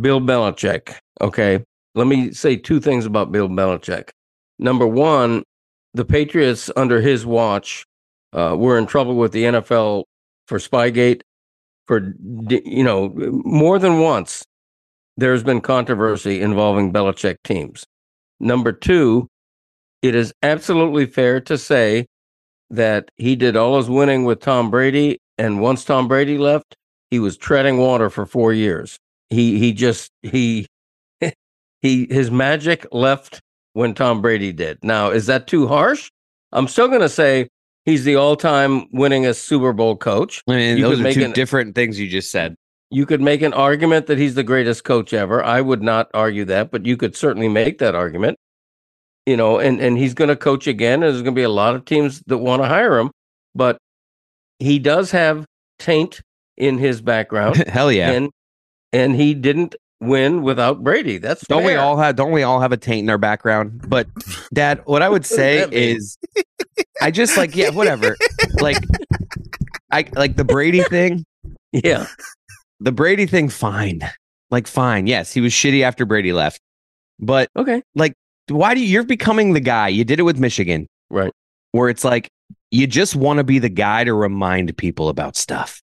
Bill 0.00 0.20
Belichick. 0.20 0.94
Okay, 1.20 1.64
let 1.98 2.06
me 2.06 2.32
say 2.32 2.56
two 2.56 2.80
things 2.80 3.04
about 3.04 3.32
Bill 3.32 3.48
Belichick. 3.48 4.10
Number 4.58 4.86
one, 4.86 5.42
the 5.94 6.04
Patriots 6.04 6.70
under 6.76 7.00
his 7.00 7.26
watch 7.26 7.84
uh, 8.32 8.54
were 8.56 8.78
in 8.78 8.86
trouble 8.86 9.16
with 9.16 9.32
the 9.32 9.44
NFL 9.44 10.04
for 10.46 10.58
Spygate. 10.58 11.22
For 11.86 12.14
you 12.50 12.84
know, 12.84 13.08
more 13.44 13.78
than 13.78 13.98
once, 14.00 14.44
there's 15.16 15.42
been 15.42 15.60
controversy 15.60 16.40
involving 16.40 16.92
Belichick 16.92 17.36
teams. 17.44 17.84
Number 18.38 18.72
two, 18.72 19.26
it 20.02 20.14
is 20.14 20.32
absolutely 20.42 21.06
fair 21.06 21.40
to 21.40 21.58
say 21.58 22.06
that 22.70 23.10
he 23.16 23.34
did 23.34 23.56
all 23.56 23.78
his 23.78 23.88
winning 23.88 24.24
with 24.24 24.40
Tom 24.40 24.70
Brady, 24.70 25.18
and 25.38 25.62
once 25.62 25.84
Tom 25.84 26.06
Brady 26.06 26.36
left, 26.36 26.76
he 27.10 27.18
was 27.18 27.36
treading 27.36 27.78
water 27.78 28.10
for 28.10 28.26
four 28.26 28.52
years. 28.52 28.98
He 29.30 29.58
he 29.58 29.72
just 29.72 30.10
he 30.22 30.66
he 31.82 32.06
his 32.10 32.30
magic 32.30 32.86
left 32.92 33.40
when 33.72 33.94
Tom 33.94 34.20
Brady 34.20 34.52
did. 34.52 34.78
Now, 34.82 35.10
is 35.10 35.26
that 35.26 35.46
too 35.46 35.66
harsh? 35.66 36.10
I'm 36.52 36.68
still 36.68 36.88
going 36.88 37.00
to 37.00 37.08
say 37.08 37.48
he's 37.84 38.04
the 38.04 38.16
all-time 38.16 38.86
winningest 38.88 39.40
Super 39.40 39.72
Bowl 39.72 39.96
coach. 39.96 40.42
I 40.48 40.56
mean, 40.56 40.78
you 40.78 40.84
those 40.84 41.00
are 41.00 41.12
two 41.12 41.24
an- 41.24 41.32
different 41.32 41.74
things 41.74 41.98
you 41.98 42.08
just 42.08 42.30
said. 42.30 42.54
You 42.90 43.04
could 43.04 43.20
make 43.20 43.42
an 43.42 43.52
argument 43.52 44.06
that 44.06 44.16
he's 44.16 44.34
the 44.34 44.42
greatest 44.42 44.84
coach 44.84 45.12
ever. 45.12 45.44
I 45.44 45.60
would 45.60 45.82
not 45.82 46.10
argue 46.14 46.46
that, 46.46 46.70
but 46.70 46.86
you 46.86 46.96
could 46.96 47.14
certainly 47.14 47.48
make 47.48 47.78
that 47.78 47.94
argument. 47.94 48.38
You 49.26 49.36
know, 49.36 49.58
and 49.58 49.78
and 49.78 49.98
he's 49.98 50.14
going 50.14 50.28
to 50.28 50.36
coach 50.36 50.66
again. 50.66 50.94
And 50.94 51.02
there's 51.02 51.22
going 51.22 51.34
to 51.34 51.38
be 51.38 51.42
a 51.42 51.50
lot 51.50 51.74
of 51.74 51.84
teams 51.84 52.22
that 52.28 52.38
want 52.38 52.62
to 52.62 52.68
hire 52.68 52.98
him, 52.98 53.10
but 53.54 53.76
he 54.58 54.78
does 54.78 55.10
have 55.10 55.44
taint 55.78 56.22
in 56.56 56.78
his 56.78 57.00
background, 57.00 57.56
Hell 57.68 57.92
yeah. 57.92 58.10
and 58.10 58.30
and 58.92 59.14
he 59.14 59.34
didn't 59.34 59.76
win 60.00 60.42
without 60.42 60.82
Brady. 60.82 61.18
That's 61.18 61.46
Don't 61.46 61.64
we 61.64 61.74
all 61.74 61.96
have 61.96 62.16
don't 62.16 62.32
we 62.32 62.42
all 62.42 62.60
have 62.60 62.72
a 62.72 62.76
taint 62.76 63.04
in 63.04 63.10
our 63.10 63.18
background? 63.18 63.88
But 63.88 64.06
dad, 64.54 64.82
what 64.84 65.02
I 65.02 65.08
would 65.08 65.26
say 65.26 65.66
is 65.70 66.18
I 67.00 67.10
just 67.10 67.36
like 67.36 67.54
yeah, 67.56 67.70
whatever. 67.70 68.16
like 68.60 68.76
I 69.90 70.06
like 70.14 70.36
the 70.36 70.44
Brady 70.44 70.82
thing. 70.82 71.24
Yeah, 71.70 72.06
The 72.80 72.92
Brady 72.92 73.26
thing 73.26 73.50
fine. 73.50 74.00
Like 74.50 74.66
fine. 74.66 75.06
Yes, 75.06 75.34
he 75.34 75.42
was 75.42 75.52
shitty 75.52 75.82
after 75.82 76.06
Brady 76.06 76.32
left. 76.32 76.58
But 77.20 77.50
okay, 77.56 77.82
Like, 77.94 78.14
why 78.48 78.72
do 78.72 78.80
you 78.80 78.86
you're 78.86 79.02
becoming 79.04 79.52
the 79.52 79.60
guy? 79.60 79.88
You 79.88 80.02
did 80.02 80.18
it 80.18 80.22
with 80.22 80.38
Michigan. 80.38 80.86
Right. 81.10 81.30
Where 81.72 81.90
it's 81.90 82.04
like 82.04 82.30
you 82.70 82.86
just 82.86 83.14
want 83.16 83.36
to 83.36 83.44
be 83.44 83.58
the 83.58 83.68
guy 83.68 84.04
to 84.04 84.14
remind 84.14 84.74
people 84.78 85.10
about 85.10 85.36
stuff. 85.36 85.82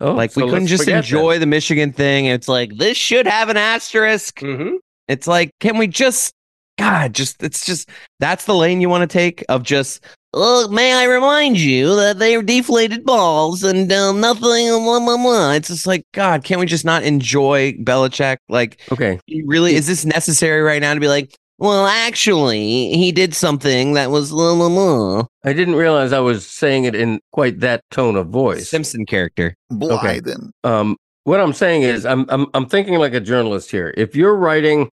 Oh, 0.00 0.12
like 0.12 0.34
we 0.36 0.42
couldn't 0.44 0.66
just 0.68 0.86
enjoy 0.88 1.38
the 1.38 1.46
Michigan 1.46 1.92
thing. 1.92 2.26
It's 2.26 2.48
like 2.48 2.76
this 2.76 2.96
should 2.96 3.26
have 3.26 3.48
an 3.48 3.56
asterisk. 3.56 4.40
hmm 4.40 4.76
It's 5.08 5.26
like, 5.26 5.50
can 5.60 5.76
we 5.78 5.86
just, 5.86 6.32
God, 6.78 7.14
just, 7.14 7.42
it's 7.42 7.66
just, 7.66 7.88
that's 8.20 8.44
the 8.44 8.54
lane 8.54 8.80
you 8.80 8.88
want 8.88 9.08
to 9.08 9.12
take 9.12 9.44
of 9.48 9.62
just, 9.62 10.04
oh, 10.32 10.68
may 10.68 10.92
I 10.92 11.04
remind 11.04 11.58
you 11.58 11.94
that 11.96 12.18
they're 12.18 12.42
deflated 12.42 13.04
balls 13.04 13.64
and 13.64 13.90
um, 13.92 14.20
nothing, 14.20 14.68
blah, 14.68 15.00
blah, 15.00 15.16
blah. 15.16 15.52
It's 15.52 15.68
just 15.68 15.86
like, 15.86 16.04
God, 16.14 16.44
can't 16.44 16.60
we 16.60 16.66
just 16.66 16.84
not 16.84 17.02
enjoy 17.02 17.72
Belichick? 17.72 18.36
Like, 18.48 18.80
Okay, 18.92 19.18
really, 19.44 19.74
is 19.74 19.86
this 19.86 20.04
necessary 20.04 20.62
right 20.62 20.80
now 20.80 20.94
to 20.94 21.00
be 21.00 21.08
like, 21.08 21.34
well, 21.60 21.86
actually, 21.86 22.96
he 22.96 23.12
did 23.12 23.34
something 23.34 23.92
that 23.92 24.10
was 24.10 24.30
blah, 24.30 24.54
blah, 24.54 24.68
blah. 24.68 25.26
I 25.44 25.52
didn't 25.52 25.74
realize 25.74 26.12
I 26.12 26.20
was 26.20 26.46
saying 26.46 26.84
it 26.84 26.94
in 26.94 27.20
quite 27.32 27.60
that 27.60 27.82
tone 27.90 28.16
of 28.16 28.28
voice. 28.28 28.68
Simpson 28.68 29.04
character. 29.04 29.54
Blythen. 29.70 30.50
um, 30.64 30.96
what 31.24 31.38
I'm 31.38 31.52
saying 31.52 31.82
is, 31.82 32.06
I'm, 32.06 32.24
I'm 32.30 32.46
I'm 32.54 32.66
thinking 32.66 32.94
like 32.94 33.12
a 33.12 33.20
journalist 33.20 33.70
here. 33.70 33.92
If 33.96 34.16
you're 34.16 34.34
writing 34.34 34.88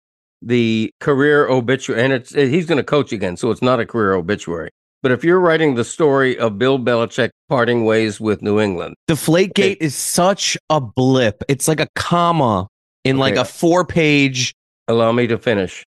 the 0.42 0.90
career 1.02 1.48
obituary, 1.50 2.02
and 2.02 2.14
it's 2.14 2.34
he's 2.34 2.66
going 2.66 2.78
to 2.78 2.84
coach 2.84 3.12
again, 3.12 3.36
so 3.36 3.52
it's 3.52 3.62
not 3.62 3.82
a 3.82 3.86
career 3.86 4.14
obituary. 4.14 4.70
But 5.02 5.12
if 5.12 5.26
you're 5.26 5.42
writing 5.42 5.76
the 5.76 5.84
story 5.84 6.38
of 6.40 6.58
Bill 6.58 6.80
Belichick 6.80 7.32
parting 7.50 7.84
ways 7.84 8.22
with 8.22 8.42
New 8.42 8.62
England, 8.62 8.96
the 9.08 9.16
Deflategate 9.16 9.78
is 9.82 9.96
such 9.96 10.58
a 10.70 10.80
blip. 10.80 11.44
It's 11.50 11.68
like 11.68 11.82
a 11.82 11.88
comma 11.96 12.68
in 13.04 13.18
like 13.18 13.36
a 13.36 13.44
four 13.44 13.86
page. 13.86 14.56
allow 14.88 15.12
me 15.12 15.28
to 15.28 15.38
finish. 15.38 15.84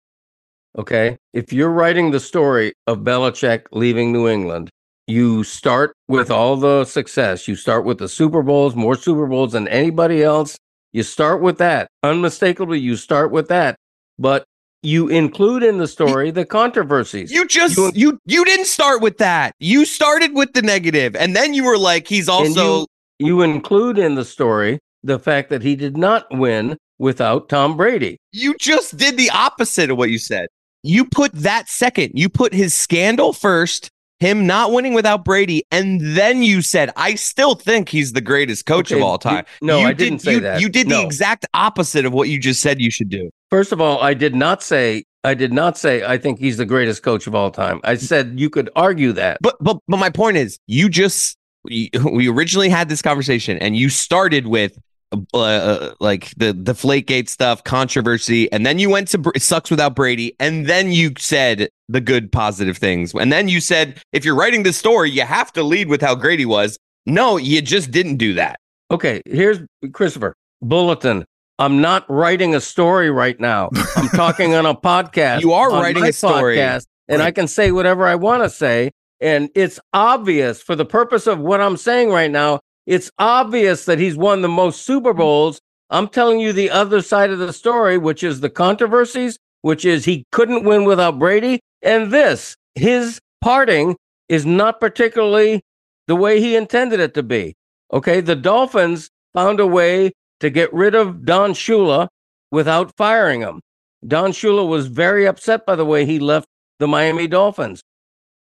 Okay, 0.78 1.18
if 1.34 1.52
you're 1.52 1.70
writing 1.70 2.12
the 2.12 2.20
story 2.20 2.74
of 2.88 3.00
Belichick 3.00 3.64
leaving 3.74 4.12
New 4.14 4.28
England, 4.28 4.70
you 5.08 5.44
start 5.44 5.94
with 6.08 6.32
all 6.32 6.56
the 6.56 6.86
success. 6.86 7.48
You 7.48 7.56
start 7.56 7.84
with 7.84 7.98
the 7.98 8.08
Super 8.08 8.42
Bowls, 8.42 8.76
more 8.76 8.96
Super 8.96 9.28
Bowls 9.28 9.52
than 9.52 9.68
anybody 9.68 10.24
else. 10.24 10.56
You 10.94 11.04
start 11.04 11.42
with 11.42 11.58
that. 11.58 11.88
Unmistakably, 12.04 12.80
you 12.80 12.96
start 12.96 13.32
with 13.32 13.50
that. 13.50 13.76
But 14.18 14.46
you 14.82 15.10
include 15.10 15.64
in 15.64 15.78
the 15.78 15.88
story 15.88 16.32
the 16.32 16.46
controversies. 16.46 17.32
You 17.32 17.46
just 17.48 17.78
You- 17.78 17.92
you 17.94 18.20
you 18.26 18.46
didn't 18.46 18.66
start 18.68 19.02
with 19.02 19.18
that. 19.18 19.52
You 19.60 19.84
started 19.86 20.34
with 20.34 20.54
the 20.54 20.62
negative, 20.62 21.16
and 21.18 21.36
then 21.36 21.54
you 21.54 21.66
were 21.66 21.78
like, 21.78 22.08
he's 22.08 22.30
also 22.30 22.86
you 23.20 23.42
include 23.42 23.98
in 23.98 24.16
the 24.16 24.26
story 24.26 24.80
the 25.04 25.20
fact 25.20 25.50
that 25.50 25.62
he 25.64 25.76
did 25.76 25.98
not 25.98 26.26
win 26.32 26.78
without 26.98 27.50
Tom 27.50 27.76
Brady. 27.76 28.18
you 28.32 28.56
just 28.60 28.96
did 28.98 29.18
the 29.18 29.30
opposite 29.32 29.90
of 29.92 29.98
what 29.98 30.10
you 30.10 30.18
said. 30.18 30.48
You 30.84 31.06
put 31.06 31.32
that 31.34 31.70
second. 31.70 32.14
You 32.16 32.30
put 32.30 32.54
his 32.54 32.74
scandal 32.74 33.34
first, 33.34 33.90
him 34.20 34.48
not 34.48 34.72
winning 34.72 34.94
without 34.94 35.24
Brady, 35.26 35.64
and 35.72 36.00
then 36.02 36.44
you 36.44 36.62
said, 36.62 36.92
I 36.96 37.16
still 37.16 37.56
think 37.56 37.90
he's 37.90 38.14
the 38.14 38.22
greatest 38.22 38.66
coach 38.66 38.92
Okay, 38.92 39.00
of 39.00 39.06
all 39.06 39.18
time. 39.18 39.46
you- 39.62 39.68
no, 39.68 39.80
You 39.80 39.88
I 39.88 39.94
didn't 39.94 40.20
say 40.20 40.34
you, 40.34 40.40
that. 40.42 40.62
You 40.62 40.70
did 40.70 40.88
No. 40.88 40.98
the 40.98 41.06
exact 41.06 41.46
opposite 41.54 42.06
of 42.06 42.14
what 42.14 42.30
you 42.30 42.40
just 42.40 42.62
said 42.62 42.80
you 42.80 42.92
should 42.92 43.10
do. 43.10 43.30
First 43.50 43.72
of 43.72 43.82
all, 43.82 44.02
I 44.02 44.14
did 44.14 44.36
not 44.36 44.64
say 44.64 45.04
I 45.24 45.36
did 45.36 45.54
not 45.54 45.78
say 45.78 46.04
I 46.04 46.18
think 46.18 46.40
he's 46.40 46.58
the 46.58 46.66
greatest 46.66 47.04
coach 47.04 47.28
of 47.28 47.36
all 47.36 47.52
time. 47.52 47.80
I 47.84 47.94
mm. 47.94 48.00
said 48.00 48.40
you 48.40 48.50
could 48.50 48.72
argue 48.76 49.12
that. 49.14 49.38
But 49.42 49.56
but 49.62 49.78
but 49.88 49.98
my 49.98 50.10
point 50.10 50.38
is, 50.38 50.58
you 50.66 50.90
just 50.90 51.38
we 51.64 52.28
originally 52.28 52.70
had 52.70 52.90
this 52.90 53.04
conversation, 53.04 53.58
and 53.60 53.76
you 53.76 53.90
started 53.90 54.48
with 54.48 54.80
uh, 55.12 55.38
uh, 55.38 55.94
like 56.00 56.34
the 56.36 56.54
the 56.54 56.74
Flakegate 56.74 57.30
stuff, 57.30 57.64
controversy, 57.64 58.52
and 58.52 58.66
then 58.66 58.80
you 58.80 58.90
went 58.90 59.08
to 59.10 59.18
Br- 59.18 59.38
sucks 59.38 59.70
without 59.70 59.96
Brady, 59.96 60.36
and 60.40 60.68
then 60.68 60.92
you 60.92 61.12
said 61.18 61.70
the 61.90 62.02
good 62.02 62.32
positive 62.32 62.78
things, 62.78 63.14
and 63.14 63.32
then 63.32 63.48
you 63.48 63.60
said 63.60 64.02
if 64.14 64.24
you're 64.24 64.36
writing 64.36 64.64
this 64.64 64.78
story, 64.78 65.12
you 65.12 65.24
have 65.24 65.52
to 65.54 65.64
lead 65.64 65.90
with 65.90 66.02
how 66.02 66.16
great 66.16 66.40
he 66.40 66.46
was. 66.46 66.78
No, 67.06 67.38
you 67.38 67.62
just 67.62 67.92
didn't 67.92 68.18
do 68.18 68.34
that. 68.36 68.60
Okay, 68.90 69.22
here's 69.26 69.60
Christopher 69.94 70.36
Bulletin. 70.62 71.26
I'm 71.60 71.82
not 71.82 72.10
writing 72.10 72.56
a 72.56 72.62
story 72.62 73.12
right 73.12 73.40
now. 73.40 73.70
I'm 73.96 74.10
talking 74.16 74.56
on 74.56 74.66
a 74.66 74.74
podcast. 74.74 75.42
You 75.42 75.54
are 75.54 75.70
writing 75.70 76.06
a 76.06 76.14
story. 76.14 76.58
podcast, 76.58 76.86
and 77.08 77.22
I 77.22 77.32
can 77.32 77.48
say 77.48 77.72
whatever 77.72 78.08
I 78.08 78.16
want 78.16 78.44
to 78.44 78.50
say. 78.50 78.92
And 79.20 79.50
it's 79.54 79.80
obvious 79.94 80.64
for 80.64 80.76
the 80.76 80.86
purpose 80.86 81.28
of 81.28 81.40
what 81.40 81.62
I'm 81.62 81.78
saying 81.78 82.10
right 82.10 82.32
now. 82.32 82.60
It's 82.86 83.12
obvious 83.20 83.86
that 83.86 84.00
he's 84.00 84.16
won 84.16 84.42
the 84.42 84.50
most 84.50 84.84
Super 84.84 85.14
mm. 85.14 85.18
Bowls. 85.18 85.62
I'm 85.90 86.08
telling 86.08 86.40
you 86.40 86.54
the 86.54 86.70
other 86.70 87.02
side 87.02 87.32
of 87.32 87.40
the 87.40 87.54
story, 87.54 87.98
which 87.98 88.24
is 88.24 88.40
the 88.40 88.50
controversies, 88.50 89.38
which 89.62 89.86
is 89.86 90.06
he 90.06 90.26
couldn't 90.32 90.64
win 90.64 90.86
without 90.86 91.20
Brady. 91.20 91.60
And 91.82 92.12
this, 92.12 92.56
his 92.76 93.20
parting 93.42 93.98
is 94.30 94.46
not 94.46 94.80
particularly 94.80 95.62
the 96.08 96.16
way 96.16 96.40
he 96.40 96.56
intended 96.56 97.00
it 97.00 97.14
to 97.16 97.24
be. 97.24 97.56
Okay. 97.94 98.22
The 98.22 98.36
Dolphins 98.36 99.10
found 99.34 99.60
a 99.60 99.68
way 99.68 100.12
to 100.40 100.50
get 100.50 100.74
rid 100.74 100.96
of 100.96 101.26
Don 101.26 101.54
Shula 101.54 102.08
without 102.52 102.96
firing 102.96 103.42
him. 103.42 103.62
Don 104.08 104.32
Shula 104.32 104.68
was 104.68 104.88
very 104.88 105.28
upset 105.28 105.66
by 105.66 105.76
the 105.76 105.86
way 105.86 106.06
he 106.06 106.20
left 106.20 106.48
the 106.80 106.88
Miami 106.88 107.28
Dolphins. 107.28 107.84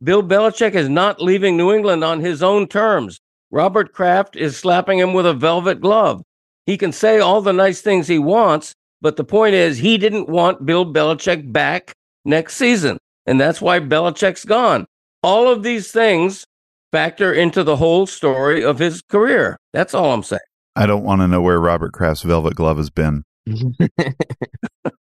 Bill 0.03 0.23
Belichick 0.23 0.73
is 0.73 0.89
not 0.89 1.21
leaving 1.21 1.55
New 1.55 1.71
England 1.71 2.03
on 2.03 2.19
his 2.21 2.41
own 2.41 2.67
terms. 2.67 3.19
Robert 3.51 3.93
Kraft 3.93 4.35
is 4.37 4.57
slapping 4.57 4.97
him 4.97 5.13
with 5.13 5.25
a 5.25 5.33
velvet 5.33 5.81
glove. 5.81 6.23
He 6.65 6.77
can 6.77 6.91
say 6.91 7.19
all 7.19 7.41
the 7.41 7.53
nice 7.53 7.81
things 7.81 8.07
he 8.07 8.17
wants, 8.17 8.73
but 9.01 9.17
the 9.17 9.25
point 9.25 9.55
is 9.55 9.77
he 9.77 9.97
didn't 9.97 10.29
want 10.29 10.65
Bill 10.65 10.85
Belichick 10.85 11.51
back 11.51 11.93
next 12.23 12.55
season. 12.55 12.97
And 13.25 13.39
that's 13.39 13.61
why 13.61 13.79
Belichick's 13.79 14.45
gone. 14.45 14.85
All 15.21 15.51
of 15.51 15.63
these 15.63 15.91
things 15.91 16.45
factor 16.91 17.33
into 17.33 17.63
the 17.63 17.75
whole 17.75 18.07
story 18.07 18.63
of 18.63 18.79
his 18.79 19.01
career. 19.01 19.57
That's 19.73 19.93
all 19.93 20.13
I'm 20.13 20.23
saying. 20.23 20.39
I 20.75 20.85
don't 20.85 21.03
want 21.03 21.21
to 21.21 21.27
know 21.27 21.41
where 21.41 21.59
Robert 21.59 21.91
Kraft's 21.91 22.23
velvet 22.23 22.55
glove 22.55 22.77
has 22.77 22.89
been. 22.89 23.23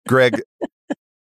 Greg, 0.08 0.42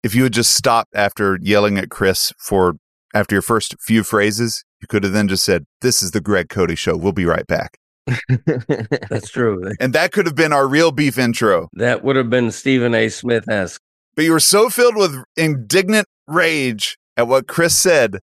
if 0.04 0.14
you 0.14 0.24
had 0.24 0.34
just 0.34 0.56
stopped 0.56 0.94
after 0.94 1.40
yelling 1.42 1.78
at 1.78 1.90
Chris 1.90 2.34
for 2.38 2.76
after 3.14 3.36
your 3.36 3.42
first 3.42 3.76
few 3.80 4.04
phrases, 4.04 4.66
you 4.84 4.88
could 4.88 5.04
have 5.04 5.14
then 5.14 5.28
just 5.28 5.44
said, 5.44 5.66
This 5.82 6.04
is 6.04 6.12
the 6.12 6.22
Greg 6.22 6.50
Cote 6.50 6.78
show. 6.78 6.96
We'll 6.96 7.14
be 7.14 7.26
right 7.26 7.48
back. 7.48 7.78
That's 9.10 9.30
true. 9.30 9.72
And 9.80 9.94
that 9.94 10.12
could 10.12 10.26
have 10.26 10.36
been 10.36 10.54
our 10.54 10.68
real 10.68 10.92
beef 10.92 11.18
intro. 11.18 11.70
That 11.74 12.04
would 12.04 12.16
have 12.16 12.30
been 12.30 12.52
Stephen 12.52 12.94
A. 12.94 13.10
Smith 13.10 13.50
esque. 13.50 13.82
But 14.16 14.26
you 14.26 14.32
were 14.32 14.40
so 14.40 14.70
filled 14.70 14.96
with 14.96 15.24
indignant 15.36 16.08
rage 16.28 16.98
at 17.18 17.28
what 17.28 17.48
Chris 17.48 17.76
said 17.76 18.20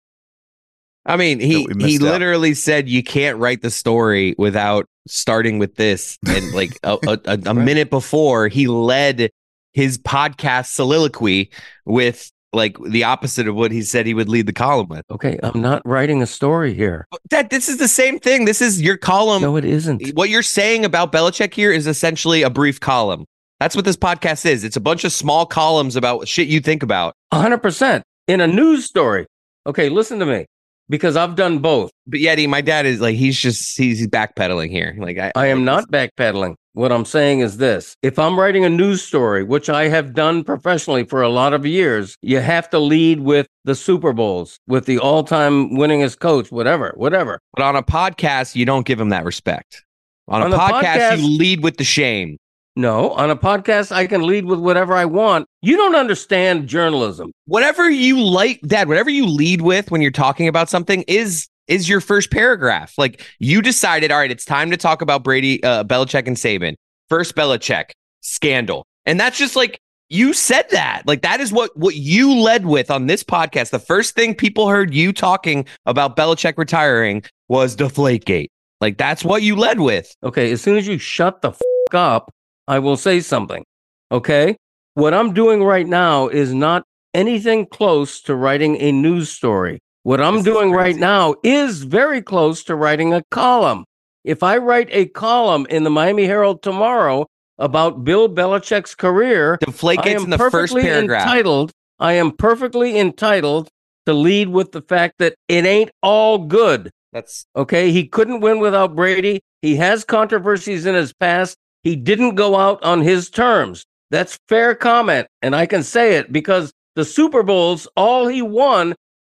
I 1.07 1.17
mean, 1.17 1.39
he 1.39 1.67
he 1.81 1.97
out. 1.97 2.03
literally 2.03 2.55
said 2.55 2.89
you 2.89 3.03
can't 3.03 3.39
write 3.39 3.63
the 3.63 3.71
story 3.71 4.35
without 4.39 4.87
starting 5.07 5.59
with 5.59 5.77
this, 5.77 6.19
and 6.27 6.53
like 6.53 6.79
a, 6.83 6.97
a, 7.07 7.21
a, 7.27 7.39
a 7.47 7.55
minute 7.55 7.91
before, 7.91 8.49
he 8.49 8.69
led 8.69 9.31
his 9.75 9.99
podcast 9.99 10.67
soliloquy 10.69 11.51
with 11.85 12.31
like 12.55 12.77
the 12.83 13.05
opposite 13.05 13.49
of 13.49 13.55
what 13.55 13.71
he 13.73 13.83
said 13.83 14.07
he 14.07 14.15
would 14.15 14.29
lead 14.29 14.47
the 14.47 14.53
column 14.53 14.89
with. 14.89 15.05
Okay, 15.11 15.39
I'm 15.43 15.61
not 15.61 15.83
writing 15.85 16.23
a 16.23 16.27
story 16.27 16.75
here. 16.75 17.07
That 17.31 17.51
this 17.51 17.69
is 17.69 17.79
the 17.79 17.89
same 17.89 18.19
thing. 18.19 18.45
This 18.45 18.63
is 18.63 18.81
your 18.81 18.97
column. 18.97 19.43
No, 19.43 19.57
it 19.57 19.65
isn't. 19.65 20.09
What 20.15 20.31
you're 20.31 20.43
saying 20.43 20.85
about 20.85 21.13
Belichick 21.13 21.55
here 21.55 21.73
is 21.73 21.87
essentially 21.87 22.43
a 22.43 22.51
brief 22.51 22.81
column. 22.81 23.27
That's 23.61 23.77
what 23.77 23.85
this 23.85 23.97
podcast 23.97 24.47
is. 24.47 24.65
It's 24.65 24.77
a 24.77 24.81
bunch 24.81 25.05
of 25.05 25.13
small 25.13 25.47
columns 25.47 25.97
about 25.97 26.29
shit 26.29 26.49
you 26.49 26.61
think 26.61 26.83
about. 26.83 27.15
100% 27.33 28.03
in 28.29 28.41
a 28.41 28.47
news 28.47 28.85
story. 28.85 29.27
Okay, 29.67 29.89
listen 29.89 30.19
to 30.19 30.27
me 30.27 30.47
because 30.89 31.17
I've 31.17 31.37
done 31.37 31.59
both. 31.61 31.91
But 32.07 32.21
Yeti, 32.21 32.49
my 32.49 32.61
dad 32.61 32.87
is 32.87 33.01
like 33.01 33.17
he's 33.17 33.39
just 33.39 33.77
he's 33.77 34.07
backpedaling 34.07 34.71
here. 34.71 34.95
Like 34.99 35.19
I, 35.19 35.33
I 35.35 35.47
am 35.47 35.65
not 35.65 35.91
backpedaling. 35.91 36.57
What 36.75 36.91
I'm 36.91 37.05
saying 37.05 37.39
is 37.39 37.59
this 37.59 37.97
if 38.03 38.19
I'm 38.19 38.39
writing 38.39 38.65
a 38.65 38.69
news 38.69 39.01
story, 39.01 39.45
which 39.45 39.71
I 39.71 39.87
have 39.87 40.13
done 40.13 40.43
professionally 40.43 41.05
for 41.05 41.23
a 41.23 41.29
lot 41.29 41.53
of 41.53 41.65
years, 41.65 42.17
you 42.21 42.41
have 42.41 42.69
to 42.71 42.81
lead 42.81 43.21
with 43.21 43.47
the 43.63 43.77
Super 43.77 44.13
Bowls, 44.13 44.59
with 44.67 44.85
the 44.87 44.99
all 44.99 45.23
time 45.23 45.71
winningest 45.71 46.19
coach, 46.19 46.51
whatever, 46.51 46.93
whatever. 46.97 47.39
But 47.55 47.63
on 47.63 47.77
a 47.77 47.83
podcast, 47.85 48.57
you 48.57 48.65
don't 48.65 48.85
give 48.85 49.01
him 49.01 49.11
that 49.11 49.25
respect. 49.25 49.85
On, 50.27 50.43
On 50.43 50.53
a 50.53 50.57
podcast, 50.59 50.83
podcast- 50.83 51.19
you 51.19 51.39
lead 51.39 51.63
with 51.63 51.77
the 51.77 51.85
shame. 51.85 52.39
No, 52.75 53.11
on 53.11 53.31
a 53.31 53.37
podcast, 53.37 53.93
I 53.93 54.09
can 54.09 54.27
lead 54.27 54.47
with 54.47 54.59
whatever 54.59 54.95
I 54.95 55.05
want. 55.05 55.47
You 55.63 55.77
don't 55.77 55.95
understand 55.95 56.67
journalism. 56.67 57.31
Whatever 57.47 57.89
you 57.89 58.19
like, 58.19 58.61
Dad, 58.63 58.89
whatever 58.89 59.11
you 59.11 59.27
lead 59.27 59.63
with 59.63 59.93
when 59.93 60.03
you're 60.03 60.11
talking 60.11 60.49
about 60.49 60.69
something 60.69 61.05
is 61.07 61.47
is 61.69 61.89
your 61.89 62.01
first 62.01 62.31
paragraph. 62.31 62.95
Like 62.99 63.25
you 63.39 63.63
decided, 63.63 64.11
all 64.11 64.19
right, 64.19 64.31
it's 64.31 64.45
time 64.45 64.71
to 64.71 64.77
talk 64.77 65.03
about 65.03 65.25
Brady, 65.25 65.63
uh, 65.63 65.85
Belichick, 65.85 66.27
and 66.27 66.37
Saban. 66.37 66.75
First 67.09 67.35
Belichick 67.35 67.91
scandal, 68.21 68.87
and 69.07 69.21
that's 69.21 69.39
just 69.39 69.57
like 69.57 69.79
you 70.09 70.33
said 70.33 70.67
that. 70.71 71.03
Like 71.07 71.23
that 71.23 71.41
is 71.41 71.53
what 71.53 71.77
what 71.77 71.97
you 71.97 72.35
led 72.35 72.67
with 72.67 72.91
on 72.91 73.07
this 73.07 73.23
podcast. 73.23 73.71
The 73.71 73.79
first 73.79 74.15
thing 74.15 74.35
people 74.35 74.69
heard 74.69 74.95
you 74.95 75.13
talking 75.13 75.67
about 75.87 76.17
Belichick 76.17 76.57
retiring 76.57 77.23
was 77.49 77.77
Deflategate. 77.77 78.49
Like 78.81 78.99
that's 78.99 79.25
what 79.25 79.43
you 79.43 79.57
led 79.57 79.81
with. 79.81 80.15
Okay, 80.23 80.53
as 80.53 80.63
soon 80.63 80.77
as 80.77 80.87
you 80.87 80.99
shut 80.99 81.43
the 81.43 81.51
f- 81.51 81.61
up, 81.95 82.31
I 82.67 82.79
will 82.79 82.97
say 82.97 83.21
something. 83.21 83.65
Okay? 84.11 84.57
What 84.95 85.15
I'm 85.15 85.33
doing 85.33 85.63
right 85.63 85.87
now 85.87 86.29
is 86.29 86.55
not 86.55 86.85
anything 87.15 87.67
close 87.67 88.21
to 88.23 88.35
writing 88.35 88.81
a 88.81 88.93
news 88.93 89.31
story. 89.31 89.81
What 90.05 90.21
I'm 90.21 90.37
This 90.37 90.45
doing 90.45 90.71
right 90.71 90.97
now 90.97 91.35
is 91.43 91.83
very 91.83 92.21
close 92.21 92.63
to 92.65 92.75
writing 92.75 93.15
a 93.15 93.23
column. 93.31 93.87
If 94.23 94.43
I 94.43 94.59
write 94.59 94.89
a 94.91 95.07
column 95.07 95.67
in 95.71 95.83
the 95.83 95.89
Miami 95.89 96.27
Herald 96.27 96.63
tomorrow 96.63 97.27
about 97.59 98.05
Bill 98.05 98.29
Belichick's 98.29 98.95
career, 98.95 99.59
Deflategate's 99.63 100.25
in 100.25 100.29
the 100.29 100.37
first 100.37 100.53
perfectly 100.53 100.83
paragraph. 100.83 101.23
entitled. 101.27 101.73
I 101.99 102.13
am 102.13 102.33
perfectly 102.33 102.99
entitled 102.99 103.71
to 104.05 104.13
lead 104.13 104.51
with 104.51 104.73
the 104.73 104.83
fact 104.83 105.15
that 105.21 105.37
it 105.49 105.65
ain't 105.65 105.91
all 106.03 106.37
good. 106.37 106.91
That's 107.15 107.47
Okay. 107.57 107.91
He 107.91 108.07
couldn't 108.07 108.41
win 108.41 108.59
without 108.59 108.95
Brady. 108.95 109.41
He 109.63 109.77
has 109.77 110.05
controversies 110.05 110.85
in 110.85 110.95
his 110.95 111.15
past. 111.15 111.57
He 111.83 111.97
didn't 111.97 112.35
go 112.35 112.57
out 112.57 112.83
on 112.85 113.01
his 113.01 113.31
terms. 113.31 113.87
That's 114.11 114.39
fair 114.51 114.75
comment. 114.75 115.29
And 115.41 115.57
I 115.57 115.65
can 115.65 115.83
say 115.83 116.17
it 116.17 116.31
because 116.31 116.75
the 116.95 117.07
Super 117.07 117.43
Bowls, 117.43 117.89
all 117.97 118.27
he 118.29 118.43
won 118.43 118.95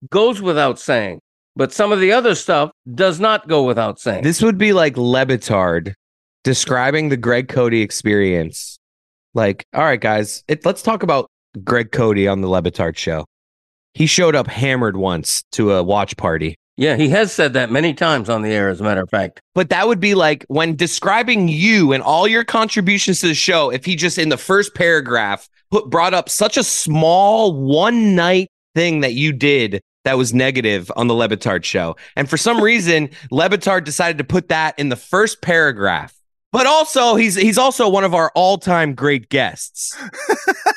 goes 0.09 0.41
without 0.41 0.79
saying. 0.79 1.19
But 1.55 1.73
some 1.73 1.91
of 1.91 1.99
the 1.99 2.11
other 2.11 2.35
stuff 2.35 2.71
does 2.93 3.19
not 3.19 3.47
go 3.47 3.63
without 3.63 3.99
saying. 3.99 4.23
This 4.23 4.41
would 4.41 4.57
be 4.57 4.71
like 4.71 4.95
Le 4.97 5.25
Batard 5.25 5.93
describing 6.43 7.09
the 7.09 7.17
Greg 7.17 7.49
Cote 7.49 7.73
experience. 7.73 8.77
Like, 9.33 9.65
all 9.73 9.83
right, 9.83 9.99
guys, 9.99 10.43
it, 10.47 10.65
let's 10.65 10.81
talk 10.81 11.03
about 11.03 11.27
Greg 11.63 11.91
Cote 11.91 12.27
on 12.27 12.41
the 12.41 12.47
Le 12.47 12.61
Batard 12.61 12.97
show. 12.97 13.25
He 13.93 14.05
showed 14.05 14.35
up 14.35 14.47
hammered 14.47 14.95
once 14.95 15.43
to 15.53 15.73
a 15.73 15.83
watch 15.83 16.15
party. 16.15 16.55
yeah, 16.77 16.95
he 16.95 17.09
has 17.09 17.33
said 17.33 17.53
that 17.53 17.71
many 17.71 17.93
times 17.93 18.29
on 18.29 18.41
the 18.41 18.51
air, 18.51 18.69
as 18.69 18.79
a 18.79 18.83
matter 18.83 19.01
of 19.01 19.09
fact. 19.09 19.41
But 19.53 19.69
that 19.69 19.87
would 19.87 19.99
be 19.99 20.15
like 20.15 20.45
when 20.47 20.77
describing 20.77 21.49
you 21.49 21.91
and 21.91 22.01
all 22.01 22.27
your 22.27 22.45
contributions 22.45 23.19
to 23.19 23.27
the 23.27 23.33
show, 23.33 23.69
if 23.69 23.83
he 23.83 23.97
just 23.97 24.17
in 24.17 24.29
the 24.29 24.37
first 24.37 24.75
paragraph 24.75 25.49
put 25.71 25.89
brought 25.89 26.13
up 26.13 26.29
such 26.29 26.55
a 26.55 26.63
small 26.63 27.53
one 27.53 28.15
night 28.15 28.47
thing 28.75 29.01
that 29.01 29.13
you 29.13 29.33
did 29.33 29.81
that 30.05 30.17
was 30.17 30.33
negative 30.33 30.91
on 30.95 31.07
the 31.07 31.13
Le 31.13 31.27
Batard 31.27 31.63
show. 31.63 31.95
And 32.15 32.29
for 32.29 32.37
some 32.37 32.61
reason, 32.61 33.09
Le 33.31 33.49
Batard 33.49 33.83
decided 33.83 34.17
to 34.17 34.23
put 34.23 34.49
that 34.49 34.77
in 34.79 34.89
the 34.89 34.95
first 34.95 35.41
paragraph. 35.41 36.15
But 36.51 36.65
also, 36.65 37.15
he's 37.15 37.35
he's 37.35 37.59
also 37.59 37.87
one 37.87 38.03
of 38.03 38.15
our 38.15 38.31
all-time 38.33 38.95
great 38.95 39.29
guests. 39.29 39.95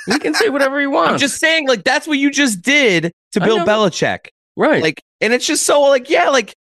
He 0.07 0.19
can 0.19 0.35
say 0.35 0.49
whatever 0.49 0.81
he 0.81 0.89
wants. 0.89 1.13
I'm 1.13 1.19
just 1.19 1.39
saying, 1.39 1.69
like, 1.69 1.85
that's 1.85 2.09
what 2.09 2.19
you 2.19 2.33
just 2.33 2.61
did 2.61 3.13
to 3.33 3.41
Bill 3.41 3.59
know. 3.59 3.65
Belichick. 3.65 4.31
right. 4.57 4.83
Like, 4.83 5.01
and 5.21 5.33
it's 5.33 5.47
just 5.47 5.65
so 5.65 5.81
like, 5.83 6.11
yeah, 6.11 6.29
like 6.29 6.57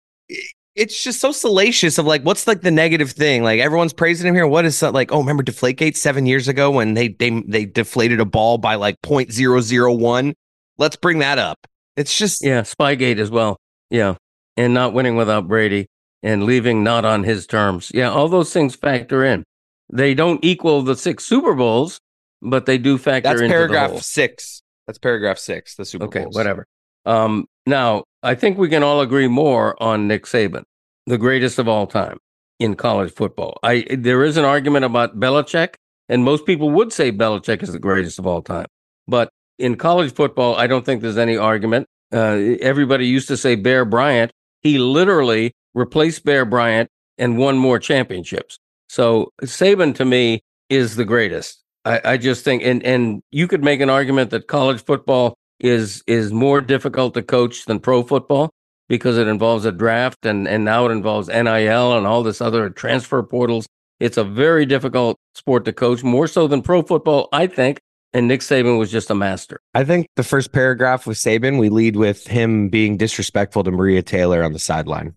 it's 0.75 1.03
just 1.03 1.21
so 1.21 1.33
salacious 1.33 1.99
of 1.99 2.07
like, 2.07 2.23
what's 2.23 2.47
like 2.47 2.61
the 2.61 2.71
negative 2.71 3.11
thing? 3.11 3.43
Like 3.43 3.61
everyone's 3.61 3.93
praising 3.93 4.29
him 4.29 4.35
here. 4.35 4.47
What 4.47 4.65
is 4.65 4.79
that 4.81 4.93
like? 4.95 5.13
Oh, 5.13 5.19
remember 5.19 5.43
Deflategate 5.43 5.97
seven 5.97 6.27
years 6.27 6.49
ago 6.49 6.71
when 6.71 6.95
they 6.95 7.09
they 7.09 7.43
they 7.47 7.65
deflated 7.65 8.21
a 8.21 8.25
ball 8.25 8.59
by 8.59 8.77
like 8.77 9.01
0.001? 9.03 10.35
Let's 10.79 10.97
bring 10.97 11.19
that 11.21 11.39
up. 11.39 11.67
It's 11.97 12.17
just 12.17 12.45
Yeah, 12.45 12.63
Spygate 12.63 13.19
as 13.19 13.31
well. 13.31 13.57
Yeah. 13.91 14.17
And 14.57 14.73
not 14.75 14.93
winning 14.95 15.17
without 15.17 15.49
Brady 15.49 15.87
and 16.23 16.45
leaving 16.45 16.83
not 16.83 17.05
on 17.05 17.25
his 17.25 17.47
terms. 17.47 17.91
Yeah, 17.95 18.11
all 18.11 18.29
those 18.29 18.53
things 18.53 18.75
factor 18.75 19.25
in. 19.25 19.45
They 19.93 20.15
don't 20.15 20.43
equal 20.45 20.83
the 20.83 20.97
six 20.97 21.25
Super 21.25 21.55
Bowls, 21.55 22.01
but 22.43 22.67
they 22.67 22.79
do 22.79 22.99
factor 22.99 23.29
that's 23.39 23.41
paragraph 23.43 24.01
six. 24.01 24.63
That's 24.87 24.99
paragraph 24.99 25.39
six. 25.39 25.75
The 25.77 25.85
Super 25.85 26.07
Okay, 26.07 26.25
Bowls. 26.25 26.35
whatever. 26.35 26.67
Um, 27.05 27.47
now, 27.67 28.05
I 28.23 28.35
think 28.35 28.59
we 28.59 28.69
can 28.69 28.83
all 28.83 29.01
agree 29.01 29.29
more 29.29 29.81
on 29.81 30.09
Nick 30.09 30.25
Saban, 30.25 30.65
the 31.07 31.19
greatest 31.19 31.59
of 31.59 31.69
all 31.69 31.87
time 31.87 32.19
in 32.59 32.75
college 32.75 33.13
football. 33.13 33.59
I 33.63 33.85
there 33.91 34.25
is 34.25 34.37
an 34.37 34.45
argument 34.45 34.85
about 34.85 35.21
Belichick, 35.21 35.75
and 36.09 36.25
most 36.25 36.47
people 36.47 36.71
would 36.71 36.93
say 36.93 37.13
Belichick 37.13 37.63
is 37.63 37.73
the 37.73 37.79
greatest 37.79 38.19
of 38.19 38.27
all 38.27 38.43
time. 38.43 38.67
But 39.07 39.29
in 39.59 39.77
college 39.77 40.13
football, 40.13 40.57
I 40.57 40.67
don't 40.67 40.85
think 40.85 41.03
there's 41.03 41.19
any 41.19 41.37
argument. 41.37 41.87
Uh, 42.13 42.57
everybody 42.61 43.07
used 43.07 43.29
to 43.29 43.37
say 43.37 43.55
Bear 43.55 43.85
Bryant. 43.85 44.33
He 44.63 44.79
literally 44.79 45.53
replaced 45.75 46.25
Bear 46.25 46.45
Bryant 46.45 46.91
and 47.19 47.39
won 47.39 47.57
more 47.57 47.79
championships. 47.79 48.59
So 48.89 49.33
Saban 49.43 49.95
to 49.97 50.05
me 50.05 50.41
is 50.69 50.97
the 50.97 51.05
greatest. 51.05 51.63
I, 51.85 52.01
I 52.05 52.17
just 52.17 52.45
think, 52.45 52.63
and 52.63 52.83
and 52.83 53.23
you 53.31 53.49
could 53.49 53.63
make 53.63 53.81
an 53.81 53.91
argument 53.91 54.31
that 54.31 54.49
college 54.49 54.85
football 54.85 55.35
is 55.61 56.03
is 56.07 56.33
more 56.33 56.61
difficult 56.61 57.15
to 57.15 57.23
coach 57.23 57.65
than 57.65 57.81
pro 57.81 58.03
football 58.03 58.51
because 58.89 59.17
it 59.19 59.27
involves 59.27 59.65
a 59.65 59.73
draft 59.73 60.27
and 60.27 60.47
and 60.47 60.65
now 60.65 60.87
it 60.87 60.93
involves 60.93 61.29
NIL 61.29 61.97
and 61.97 62.07
all 62.07 62.23
this 62.23 62.41
other 62.41 62.71
transfer 62.71 63.23
portals. 63.23 63.67
It's 63.99 64.19
a 64.19 64.25
very 64.25 64.67
difficult 64.67 65.17
sport 65.35 65.65
to 65.65 65.73
coach, 65.73 66.03
more 66.03 66.27
so 66.27 66.47
than 66.47 66.61
pro 66.61 66.83
football, 66.83 67.29
I 67.33 67.47
think. 67.47 67.81
And 68.17 68.29
Nick 68.29 68.41
Saban 68.41 68.79
was 68.79 68.91
just 68.91 69.11
a 69.11 69.15
master. 69.15 69.61
I 69.75 69.85
think 69.85 70.07
the 70.17 70.23
first 70.23 70.51
paragraph 70.53 71.07
with 71.07 71.19
Saban, 71.19 71.59
we 71.61 71.69
lead 71.69 71.97
with 71.97 72.27
him 72.27 72.71
being 72.71 72.97
disrespectful 72.97 73.63
to 73.65 73.71
Maria 73.71 74.01
Taylor 74.01 74.43
on 74.43 74.55
the 74.55 74.59
sideline. 74.59 75.15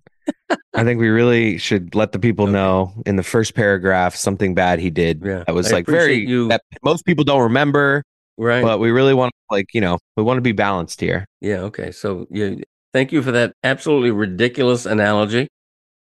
I 0.76 0.84
think 0.84 1.00
we 1.00 1.08
really 1.08 1.58
should 1.58 1.96
let 1.96 2.12
the 2.12 2.20
people 2.20 2.46
know 2.48 2.92
in 3.06 3.16
the 3.16 3.24
first 3.24 3.56
paragraph 3.56 4.16
something 4.18 4.54
bad 4.54 4.80
he 4.80 4.90
did. 4.90 5.22
Yeah, 5.24 5.46
that 5.48 5.56
was 5.56 5.72
I 5.72 5.78
like 5.78 5.86
very 5.86 6.28
you- 6.28 6.50
that 6.50 6.62
most 6.84 7.06
people 7.06 7.24
don't 7.24 7.42
remember, 7.44 8.04
Right. 8.38 8.62
but 8.64 8.80
we 8.82 8.92
really 8.92 9.14
want 9.14 9.32
to 9.32 9.56
like 9.56 9.74
you 9.74 9.80
know 9.80 9.98
we 10.18 10.24
want 10.24 10.36
to 10.38 10.42
be 10.42 10.52
balanced 10.52 11.00
here. 11.00 11.26
Yeah. 11.40 11.62
Okay. 11.62 11.92
So 11.92 12.28
you 12.30 12.62
thank 12.94 13.14
you 13.14 13.22
for 13.22 13.32
that 13.32 13.54
absolutely 13.64 14.12
ridiculous 14.12 14.86
analogy. 14.86 15.48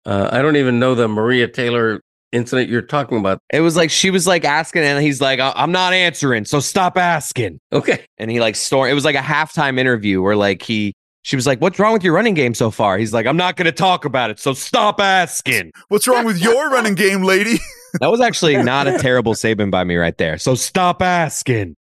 Uh, 0.04 0.30
I 0.32 0.42
don't 0.42 0.56
even 0.56 0.80
know 0.80 0.96
the 0.96 1.08
Maria 1.08 1.48
Taylor 1.48 2.02
incident 2.32 2.70
you're 2.70 2.82
talking 2.82 3.18
about. 3.18 3.40
It 3.52 3.62
was 3.62 3.76
like 3.76 3.90
she 3.90 4.10
was 4.10 4.28
like 4.28 4.46
asking, 4.46 4.84
and 4.84 5.02
he's 5.04 5.22
like, 5.22 5.40
"I- 5.40 5.54
"I'm 5.56 5.72
not 5.72 5.94
answering, 5.94 6.46
so 6.46 6.60
stop 6.60 6.98
asking." 6.98 7.60
Okay. 7.72 8.06
And 8.18 8.30
he 8.32 8.40
like 8.40 8.56
storm. 8.56 8.90
It 8.90 8.94
was 8.94 9.06
like 9.06 9.16
a 9.16 9.20
halftime 9.20 9.80
interview 9.80 10.22
where 10.22 10.36
like 10.36 10.62
he. 10.62 10.94
She 11.24 11.36
was 11.36 11.46
like, 11.46 11.60
"What's 11.60 11.78
wrong 11.78 11.92
with 11.92 12.06
your 12.06 12.14
running 12.14 12.36
game 12.36 12.54
so 12.54 12.72
far?" 12.72 12.98
He's 12.98 13.12
like, 13.14 13.26
"I'm 13.26 13.36
not 13.36 13.58
going 13.58 13.66
to 13.66 13.74
talk 13.74 14.06
about 14.06 14.30
it, 14.30 14.40
so 14.40 14.54
stop 14.54 15.02
asking." 15.02 15.72
What's 15.90 16.08
wrong 16.08 16.24
with 16.24 16.42
your 16.42 16.70
running 16.72 16.96
game, 16.96 17.24
lady? 17.24 17.58
That 18.02 18.12
was 18.12 18.20
actually 18.22 18.58
not 18.62 18.86
a 18.88 18.98
terrible 19.00 19.34
Saban 19.34 19.72
by 19.72 19.84
me 19.84 19.96
right 19.96 20.16
there. 20.18 20.38
So 20.38 20.56
stop 20.56 21.02
asking. 21.02 21.76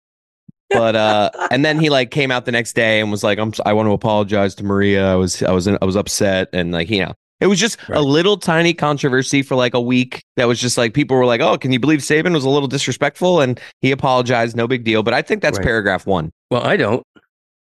But 0.68 0.97
uh, 0.97 1.30
and 1.51 1.64
then 1.64 1.78
he 1.78 1.90
like 1.90 2.11
came 2.11 2.30
out 2.30 2.45
the 2.45 2.53
next 2.53 2.74
day 2.74 3.01
and 3.01 3.11
was 3.11 3.22
like, 3.22 3.38
"I'm 3.38 3.53
I 3.64 3.72
want 3.72 3.86
to 3.86 3.93
apologize 3.93 4.55
to 4.57 4.64
Maria. 4.64 5.12
I 5.12 5.14
was 5.14 5.43
I 5.43 5.53
was 5.53 5.68
I 5.68 5.84
was 5.84 5.97
upset 5.97 6.49
and 6.53 6.72
like 6.72 6.90
you 6.90 7.05
know." 7.05 7.14
It 7.43 7.49
was 7.49 7.59
just 7.61 7.76
Right. 7.88 7.99
a 7.99 8.01
little 8.01 8.36
tiny 8.36 8.72
controversy 8.72 9.43
for 9.43 9.57
like 9.57 9.74
a 9.74 9.80
week. 9.80 10.22
That 10.36 10.47
was 10.49 10.61
just 10.61 10.78
like 10.78 10.95
people 10.95 11.16
were 11.16 11.26
like, 11.26 11.40
"Oh, 11.40 11.59
can 11.59 11.72
you 11.72 11.80
believe 11.80 12.01
Saban 12.01 12.32
was 12.32 12.45
a 12.45 12.49
little 12.51 12.68
disrespectful?" 12.68 13.40
And 13.40 13.61
he 13.80 13.90
apologized, 13.90 14.57
no 14.57 14.68
big 14.68 14.84
deal. 14.84 15.03
But 15.03 15.12
I 15.14 15.22
think 15.22 15.43
that's 15.43 15.59
Right. 15.59 15.64
paragraph 15.66 16.07
one. 16.07 16.30
Well, 16.51 16.62
I 16.64 16.76
don't, 16.76 17.03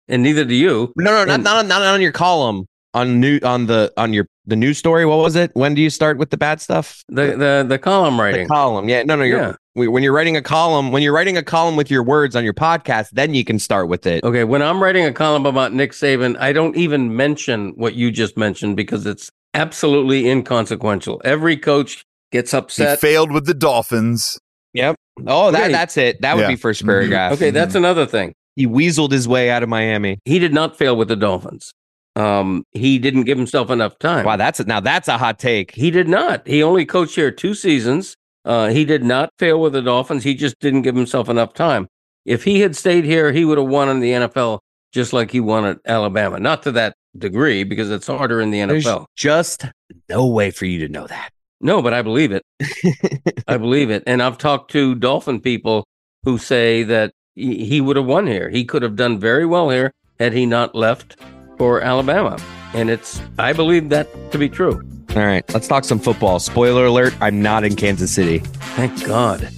and 0.08 0.24
neither 0.24 0.46
do 0.46 0.56
you. 0.56 0.94
No, 0.98 1.12
no, 1.12 1.26
not 1.26 1.30
And- 1.36 1.44
not 1.44 1.58
on, 1.58 1.68
not 1.68 1.82
on 1.82 2.02
your 2.02 2.12
column. 2.14 2.66
on 2.94 3.20
new 3.20 3.38
on 3.44 3.66
the 3.66 3.92
on 3.98 4.14
your 4.14 4.26
the 4.48 4.56
news 4.56 4.78
story. 4.78 5.06
What 5.06 5.18
was 5.18 5.36
it? 5.36 5.52
When 5.54 5.74
do 5.76 5.82
you 5.82 5.90
start 5.90 6.18
with 6.18 6.30
the 6.30 6.38
bad 6.38 6.62
stuff? 6.62 7.04
The 7.10 7.36
the 7.36 7.66
the 7.68 7.78
column 7.78 8.16
The 8.16 8.24
writing. 8.24 8.48
column. 8.48 8.88
Yeah. 8.88 9.04
No, 9.04 9.18
no. 9.18 9.26
You're, 9.26 9.40
Yeah. 9.42 9.54
when 9.74 10.02
you're 10.02 10.14
writing 10.14 10.38
a 10.38 10.42
column, 10.42 10.94
when 10.94 11.02
you're 11.04 11.12
writing 11.12 11.36
a 11.36 11.44
column 11.44 11.76
with 11.76 11.92
your 11.92 12.04
words 12.04 12.38
on 12.38 12.46
your 12.46 12.54
podcast, 12.54 13.10
then 13.12 13.34
you 13.34 13.44
can 13.44 13.60
start 13.60 13.90
with 13.90 14.08
it. 14.08 14.24
Okay, 14.24 14.46
when 14.46 14.62
I'm 14.62 14.82
writing 14.82 15.04
a 15.06 15.12
column 15.12 15.46
about 15.46 15.74
Nick 15.74 15.92
Saban, 15.92 16.38
I 16.40 16.54
don't 16.54 16.78
even 16.78 17.14
mention 17.18 17.74
what 17.76 17.96
you 17.96 18.12
just 18.12 18.38
mentioned 18.38 18.78
because 18.78 19.06
it's 19.06 19.30
absolutely 19.56 20.30
inconsequential. 20.30 21.22
Every 21.26 21.58
coach 21.58 22.04
gets 22.32 22.52
He 22.52 22.58
upset. 22.58 23.00
failed 23.00 23.32
with 23.32 23.46
the 23.46 23.54
Dolphins. 23.54 24.38
Yep. 24.74 24.96
Oh, 25.28 25.52
that 25.52 25.64
Okay. 25.64 25.72
that's 25.72 25.98
it. 25.98 26.22
That 26.22 26.36
would 26.36 26.42
Yeah. 26.44 26.48
be 26.50 26.56
first 26.58 26.84
Mhm. 26.84 26.88
paragraph. 26.88 27.34
Okay, 27.34 27.50
that's 27.50 27.76
another 27.76 28.06
thing. 28.06 28.34
He 28.56 28.68
weaseled 28.68 29.12
his 29.12 29.28
way 29.28 29.50
out 29.50 29.64
of 29.64 29.70
Miami. 29.70 30.20
He 30.26 30.40
did 30.40 30.54
not 30.54 30.78
fail 30.78 30.96
with 30.96 31.08
the 31.08 31.16
Dolphins. 31.16 31.72
Um, 32.18 32.64
he 32.72 32.98
didn't 33.00 33.24
give 33.24 33.38
himself 33.38 33.70
enough 33.70 33.98
time. 34.00 34.26
Wow, 34.26 34.38
that's 34.38 34.66
now 34.66 34.80
that's 34.80 35.08
a 35.08 35.18
hot 35.18 35.40
take. 35.40 35.72
He 35.76 35.92
did 35.92 36.08
not. 36.08 36.48
He 36.48 36.64
only 36.64 36.86
coached 36.86 37.16
here 37.16 37.32
two 37.32 37.54
seasons. 37.54 38.16
Uh, 38.46 38.68
he 38.70 38.86
did 38.86 39.04
not 39.04 39.30
fail 39.40 39.60
with 39.60 39.74
the 39.74 39.82
Dolphins. 39.82 40.24
He 40.24 40.34
just 40.36 40.56
didn't 40.60 40.84
give 40.84 40.96
himself 40.96 41.28
enough 41.30 41.54
time. 41.54 41.88
If 42.26 42.44
he 42.44 42.62
had 42.62 42.76
stayed 42.76 43.04
here, 43.06 43.32
he 43.32 43.44
would 43.44 43.58
have 43.58 43.68
won 43.68 43.90
in 43.90 44.00
the 44.00 44.12
NFL 44.14 44.60
just 44.94 45.14
like 45.14 45.32
he 45.32 45.40
won 45.40 45.66
at 45.66 45.78
Alabama. 45.86 46.40
Not 46.40 46.64
to 46.64 46.72
that 46.74 46.96
degree 47.18 47.64
because 47.64 47.90
it's 47.92 48.08
harder 48.08 48.42
in 48.42 48.52
the 48.52 48.64
There's 48.66 48.86
NFL. 48.86 49.06
just 49.16 49.66
no 50.10 50.28
way 50.28 50.52
for 50.52 50.66
you 50.66 50.80
to 50.80 50.88
know 50.88 51.08
that. 51.08 51.30
No, 51.62 51.82
but 51.82 51.94
I 51.94 52.02
believe 52.02 52.32
it. 52.32 52.44
I 53.48 53.58
believe 53.58 53.90
it. 53.90 54.04
And 54.06 54.22
I've 54.22 54.38
talked 54.38 54.72
to 54.72 54.96
Dolphin 54.96 55.40
people 55.40 55.86
who 56.24 56.38
say 56.38 56.84
that 56.84 57.12
he 57.36 57.82
would 57.82 57.96
have 57.96 58.06
won 58.06 58.28
here. 58.28 58.50
He 58.50 58.66
could 58.66 58.82
have 58.82 58.96
done 58.96 59.20
very 59.20 59.46
well 59.46 59.70
here 59.70 59.92
had 60.20 60.34
he 60.34 60.46
not 60.46 60.76
left 60.76 61.18
for 61.58 61.82
Alabama. 61.82 62.38
And 62.74 62.90
it's, 62.90 63.22
I 63.40 63.54
believe 63.54 63.90
that 63.90 64.08
to 64.32 64.38
be 64.38 64.50
true. 64.50 64.82
All 65.16 65.22
right, 65.26 65.44
let's 65.54 65.68
talk 65.68 65.86
some 65.86 66.00
football. 66.00 66.40
Spoiler 66.40 66.86
alert: 66.88 67.16
I'm 67.22 67.42
not 67.42 67.64
in 67.64 67.78
Kansas 67.78 68.12
City. 68.14 68.40
Thank 68.40 69.06
God. 69.06 69.50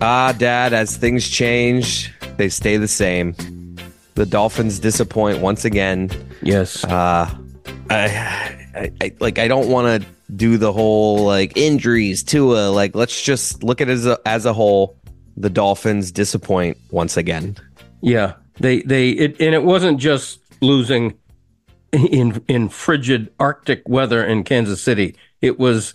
Ah, 0.00 0.34
Dad, 0.36 0.72
as 0.72 0.96
things 0.96 1.28
change, 1.28 2.12
they 2.36 2.48
stay 2.48 2.78
the 2.78 2.88
same. 2.88 3.32
The 4.20 4.26
Dolphins 4.26 4.78
disappoint 4.78 5.40
once 5.40 5.64
again. 5.64 6.10
Yes. 6.42 6.84
Uh, 6.84 7.34
I, 7.88 8.58
I, 8.74 8.92
I 9.00 9.12
like. 9.18 9.38
I 9.38 9.48
don't 9.48 9.70
want 9.70 10.02
to 10.02 10.08
do 10.36 10.58
the 10.58 10.74
whole 10.74 11.24
like 11.24 11.56
injuries 11.56 12.22
to 12.24 12.52
a 12.52 12.68
like. 12.68 12.94
Let's 12.94 13.22
just 13.22 13.62
look 13.62 13.80
at 13.80 13.88
it 13.88 13.92
as 13.92 14.04
a, 14.04 14.18
as 14.26 14.44
a 14.44 14.52
whole. 14.52 14.98
The 15.38 15.48
Dolphins 15.48 16.12
disappoint 16.12 16.76
once 16.90 17.16
again. 17.16 17.56
Yeah, 18.02 18.34
they 18.58 18.82
they 18.82 19.08
it, 19.08 19.40
and 19.40 19.54
it 19.54 19.64
wasn't 19.64 19.98
just 19.98 20.40
losing 20.60 21.14
in 21.90 22.44
in 22.46 22.68
frigid 22.68 23.32
Arctic 23.40 23.88
weather 23.88 24.22
in 24.22 24.44
Kansas 24.44 24.82
City. 24.82 25.16
It 25.40 25.58
was 25.58 25.94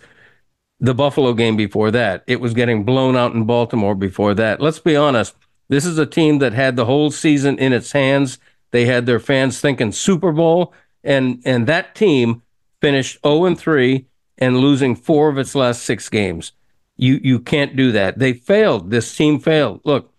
the 0.79 0.95
Buffalo 0.95 1.33
game 1.33 1.57
before 1.57 1.91
that. 1.91 2.23
It 2.25 2.41
was 2.41 2.55
getting 2.55 2.85
blown 2.85 3.15
out 3.15 3.35
in 3.35 3.45
Baltimore 3.45 3.93
before 3.93 4.33
that. 4.33 4.61
Let's 4.61 4.79
be 4.79 4.95
honest. 4.95 5.35
This 5.67 5.85
is 5.85 5.97
a 5.97 6.05
team 6.05 6.39
that 6.39 6.53
had 6.53 6.75
the 6.75 6.85
whole 6.85 7.11
season 7.11 7.57
in 7.57 7.73
its 7.73 7.91
hands. 7.91 8.37
They 8.71 8.85
had 8.85 9.05
their 9.05 9.19
fans 9.19 9.59
thinking 9.59 9.91
Super 9.91 10.31
Bowl, 10.31 10.73
and 11.03 11.41
and 11.45 11.67
that 11.67 11.95
team 11.95 12.41
finished 12.81 13.19
0 13.25 13.45
and 13.45 13.57
3 13.57 14.05
and 14.37 14.57
losing 14.57 14.95
four 14.95 15.29
of 15.29 15.37
its 15.37 15.55
last 15.55 15.83
six 15.83 16.09
games. 16.09 16.51
You 16.97 17.19
you 17.23 17.39
can't 17.39 17.75
do 17.75 17.91
that. 17.91 18.19
They 18.19 18.33
failed. 18.33 18.91
This 18.91 19.15
team 19.15 19.39
failed. 19.39 19.81
Look, 19.83 20.13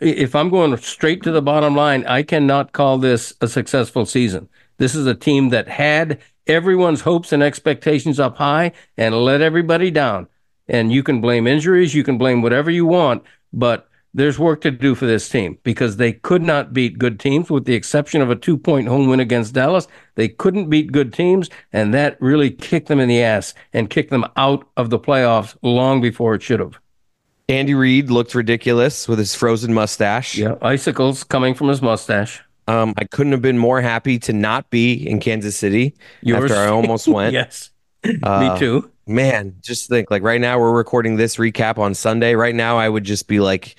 if 0.00 0.34
I'm 0.34 0.50
going 0.50 0.76
straight 0.78 1.22
to 1.22 1.32
the 1.32 1.42
bottom 1.42 1.74
line, 1.74 2.04
I 2.06 2.22
cannot 2.22 2.72
call 2.72 2.98
this 2.98 3.34
a 3.40 3.48
successful 3.48 4.06
season. 4.06 4.48
This 4.78 4.94
is 4.94 5.06
a 5.06 5.14
team 5.14 5.50
that 5.50 5.68
had 5.68 6.20
everyone's 6.46 7.02
hopes 7.02 7.32
and 7.32 7.42
expectations 7.42 8.18
up 8.18 8.36
high 8.36 8.72
and 8.96 9.14
let 9.14 9.40
everybody 9.40 9.90
down. 9.90 10.28
And 10.68 10.92
you 10.92 11.02
can 11.02 11.20
blame 11.20 11.46
injuries, 11.46 11.94
you 11.94 12.04
can 12.04 12.18
blame 12.18 12.42
whatever 12.42 12.70
you 12.70 12.86
want, 12.86 13.22
but 13.52 13.88
there's 14.14 14.38
work 14.38 14.60
to 14.62 14.70
do 14.70 14.94
for 14.94 15.06
this 15.06 15.28
team 15.28 15.58
because 15.62 15.96
they 15.96 16.12
could 16.12 16.42
not 16.42 16.72
beat 16.72 16.98
good 16.98 17.18
teams 17.18 17.50
with 17.50 17.64
the 17.64 17.74
exception 17.74 18.20
of 18.20 18.30
a 18.30 18.36
two 18.36 18.58
point 18.58 18.88
home 18.88 19.08
win 19.08 19.20
against 19.20 19.54
Dallas. 19.54 19.88
They 20.16 20.28
couldn't 20.28 20.68
beat 20.68 20.92
good 20.92 21.12
teams, 21.12 21.48
and 21.72 21.94
that 21.94 22.20
really 22.20 22.50
kicked 22.50 22.88
them 22.88 23.00
in 23.00 23.08
the 23.08 23.22
ass 23.22 23.54
and 23.72 23.88
kicked 23.88 24.10
them 24.10 24.24
out 24.36 24.66
of 24.76 24.90
the 24.90 24.98
playoffs 24.98 25.56
long 25.62 26.00
before 26.00 26.34
it 26.34 26.42
should 26.42 26.60
have. 26.60 26.78
Andy 27.48 27.74
Reid 27.74 28.10
looked 28.10 28.34
ridiculous 28.34 29.08
with 29.08 29.18
his 29.18 29.34
frozen 29.34 29.74
mustache. 29.74 30.36
Yeah, 30.36 30.54
icicles 30.62 31.24
coming 31.24 31.54
from 31.54 31.68
his 31.68 31.82
mustache. 31.82 32.40
Um, 32.68 32.94
I 32.96 33.04
couldn't 33.04 33.32
have 33.32 33.42
been 33.42 33.58
more 33.58 33.80
happy 33.80 34.18
to 34.20 34.32
not 34.32 34.70
be 34.70 34.92
in 35.08 35.18
Kansas 35.20 35.56
City 35.56 35.94
Yours- 36.22 36.50
after 36.50 36.62
I 36.62 36.68
almost 36.68 37.08
went. 37.08 37.32
yes. 37.32 37.70
Uh, 38.22 38.52
Me 38.54 38.58
too. 38.58 38.90
Man, 39.06 39.56
just 39.62 39.88
think 39.88 40.10
like 40.10 40.22
right 40.22 40.40
now 40.40 40.58
we're 40.58 40.72
recording 40.72 41.16
this 41.16 41.36
recap 41.36 41.78
on 41.78 41.94
Sunday. 41.94 42.34
Right 42.36 42.54
now, 42.54 42.78
I 42.78 42.88
would 42.88 43.04
just 43.04 43.26
be 43.26 43.40
like 43.40 43.74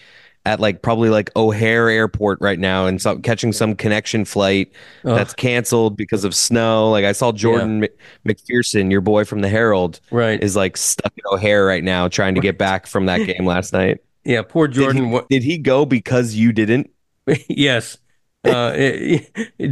at 0.45 0.59
like 0.59 0.81
probably 0.81 1.09
like 1.09 1.29
O'Hare 1.35 1.89
Airport 1.89 2.39
right 2.41 2.59
now 2.59 2.85
and 2.85 3.01
some 3.01 3.21
catching 3.21 3.53
some 3.53 3.75
connection 3.75 4.25
flight 4.25 4.71
Ugh. 5.05 5.15
that's 5.15 5.33
canceled 5.33 5.95
because 5.95 6.23
of 6.25 6.35
snow. 6.35 6.89
Like 6.91 7.05
I 7.05 7.13
saw 7.13 7.31
Jordan 7.31 7.79
Mc- 7.81 7.97
McPherson, 8.27 8.91
your 8.91 9.01
boy 9.01 9.23
from 9.25 9.41
the 9.41 9.49
Herald, 9.49 10.01
Right. 10.11 10.41
is 10.43 10.55
like 10.55 10.75
stuck 10.75 11.13
in 11.15 11.23
O'Hare 11.31 11.65
right 11.65 11.83
now 11.83 12.07
trying 12.09 12.35
to 12.35 12.41
get 12.41 12.57
back 12.57 12.87
from 12.87 13.05
that 13.05 13.19
game 13.25 13.45
last 13.45 13.73
night. 13.73 13.99
Yeah, 14.25 14.41
poor 14.41 14.69
Jordan. 14.69 15.11
Did 15.11 15.25
he, 15.29 15.39
did 15.39 15.43
he 15.43 15.57
go 15.57 15.85
because 15.85 16.33
you 16.33 16.53
didn't? 16.53 16.89
yes. 17.49 17.97
Uh, 18.45 18.71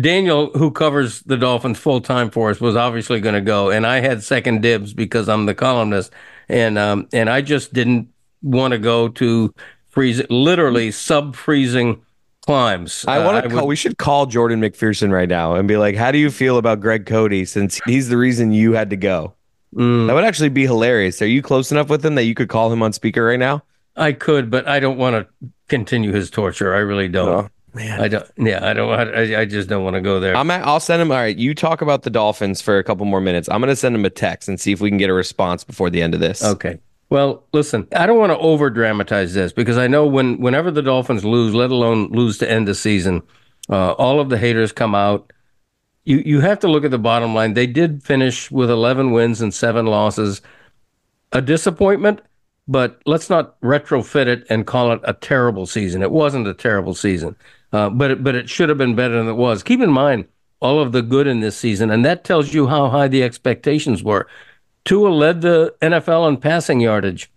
Daniel, 0.02 0.52
who 0.52 0.72
covers 0.72 1.22
the 1.22 1.38
Dolphins 1.38 1.78
full 1.80 2.02
time 2.02 2.30
for 2.30 2.50
us, 2.50 2.60
was 2.60 2.76
obviously 2.76 3.20
going 3.20 3.36
to 3.36 3.42
go, 3.42 3.70
and 3.70 3.86
I 3.88 4.00
had 4.02 4.24
second 4.24 4.62
dibs 4.62 4.94
because 4.94 5.30
I'm 5.30 5.46
the 5.46 5.56
columnist, 5.56 6.12
and 6.50 6.78
um, 6.78 7.08
and 7.14 7.30
I 7.30 7.42
just 7.42 7.74
didn't 7.74 8.10
want 8.42 8.72
to 8.74 8.78
go 8.78 9.08
to 9.08 9.54
freeze, 9.92 10.22
literally 10.30 10.90
sub 10.92 11.36
freezing 11.36 12.02
climbs. 12.46 13.06
I 13.08 13.18
Uh, 13.20 13.26
want 13.26 13.44
to 13.44 13.50
would- 13.50 13.60
call. 13.60 13.68
We 13.68 13.76
should 13.76 13.98
call 14.00 14.26
Jordan 14.26 14.60
McPherson 14.62 15.12
right 15.12 15.30
now 15.30 15.54
and 15.56 15.68
be 15.68 15.78
like, 15.78 15.96
"How 15.96 16.12
do 16.12 16.18
you 16.18 16.32
feel 16.32 16.58
about 16.58 16.80
Greg 16.80 17.06
Cote 17.06 17.48
since 17.48 17.80
he's 17.86 18.10
the 18.10 18.18
reason 18.18 18.52
you 18.52 18.74
had 18.74 18.90
to 18.90 18.96
go?" 18.98 19.34
Mm, 19.76 20.08
That 20.08 20.14
would 20.16 20.24
actually 20.26 20.50
be 20.50 20.64
hilarious. 20.66 21.22
Are 21.22 21.28
you 21.28 21.42
close 21.42 21.72
enough 21.72 21.88
with 21.90 22.04
him 22.06 22.16
that 22.16 22.24
you 22.24 22.34
could 22.34 22.50
call 22.50 22.74
him 22.74 22.82
on 22.82 22.92
speaker 22.94 23.24
right 23.24 23.40
now? 23.40 23.64
I 23.96 24.12
could, 24.14 24.50
but 24.50 24.68
I 24.68 24.80
don't 24.80 24.98
want 24.98 25.16
to 25.16 25.48
continue 25.70 26.12
his 26.12 26.30
torture. 26.30 26.74
I 26.74 26.80
really 26.80 27.08
don't. 27.08 27.30
Oh, 27.30 27.50
man. 27.74 28.02
I 28.02 28.08
don't. 28.08 28.26
Yeah, 28.38 28.68
I 28.68 28.74
don't. 28.74 28.90
I, 28.92 29.42
I 29.42 29.46
just 29.46 29.70
don't 29.70 29.84
want 29.84 29.94
to 29.96 30.02
go 30.02 30.20
there. 30.20 30.36
I'm 30.36 30.50
at, 30.52 30.66
I'll 30.66 30.80
send 30.82 31.02
him. 31.02 31.12
All 31.12 31.18
right, 31.18 31.38
you 31.38 31.54
talk 31.54 31.82
about 31.82 32.04
the 32.04 32.10
Dolphins 32.10 32.62
for 32.62 32.78
a 32.80 32.84
couple 32.84 33.06
more 33.06 33.22
minutes. 33.22 33.48
I'm 33.50 33.62
going 33.62 33.70
to 33.70 33.76
send 33.76 33.96
him 33.96 34.04
a 34.04 34.10
text 34.10 34.50
and 34.50 34.60
see 34.60 34.72
if 34.74 34.82
we 34.82 34.90
can 34.90 34.98
get 34.98 35.10
a 35.10 35.14
response 35.14 35.64
before 35.64 35.90
the 35.90 36.02
end 36.02 36.14
of 36.14 36.20
this. 36.20 36.44
Okay. 36.44 36.80
Well, 37.12 37.44
listen, 37.52 37.90
I 37.94 38.06
don't 38.06 38.20
want 38.20 38.32
to 38.32 38.38
over 38.38 38.70
dramatize 38.70 39.34
this 39.34 39.52
because 39.52 39.78
I 39.78 39.88
know 39.88 40.08
when 40.08 40.40
whenever 40.40 40.72
the 40.72 40.82
Dolphins 40.82 41.26
lose, 41.26 41.54
let 41.54 41.70
alone 41.70 42.08
lose 42.08 42.38
to 42.38 42.50
end 42.50 42.70
the 42.70 42.74
season, 42.74 43.22
uh, 43.70 43.92
all 43.92 44.22
of 44.22 44.30
the 44.30 44.38
haters 44.38 44.72
come 44.72 44.96
out. 44.96 45.34
You 46.06 46.24
you 46.26 46.40
have 46.40 46.60
to 46.60 46.70
look 46.70 46.86
at 46.86 46.92
the 46.92 46.98
bottom 46.98 47.36
line. 47.36 47.54
They 47.54 47.68
did 47.68 48.02
finish 48.02 48.50
with 48.50 48.72
11 48.72 49.12
wins 49.12 49.42
and 49.42 49.54
seven 49.54 49.88
losses. 49.88 50.42
A 51.34 51.42
disappointment, 51.42 52.22
but 52.66 53.02
let's 53.06 53.30
not 53.30 53.60
retrofit 53.60 54.28
it 54.28 54.48
and 54.50 54.66
call 54.66 54.94
it 54.94 55.02
a 55.04 55.14
terrible 55.14 55.66
season. 55.66 56.02
It 56.02 56.12
wasn't 56.12 56.48
a 56.48 56.54
terrible 56.54 56.94
season, 56.94 57.36
uh, 57.74 57.90
but 57.90 58.12
it, 58.12 58.24
but 58.24 58.36
it 58.36 58.50
should 58.50 58.70
have 58.70 58.78
been 58.78 58.96
better 58.96 59.18
than 59.18 59.28
it 59.28 59.34
was. 59.34 59.64
Keep 59.64 59.82
in 59.82 59.92
mind 59.92 60.30
all 60.62 60.80
of 60.80 60.94
the 60.94 61.02
good 61.02 61.28
in 61.28 61.42
this 61.42 61.58
season, 61.58 61.92
and 61.92 62.06
that 62.06 62.24
tells 62.24 62.54
you 62.54 62.68
how 62.68 62.88
high 62.88 63.10
the 63.10 63.22
expectations 63.22 64.02
were. 64.02 64.28
Tua 64.86 65.10
led 65.10 65.42
the 65.42 65.76
NFL 65.82 66.28
in 66.28 66.38
passing 66.38 66.80
yardage. 66.80 67.32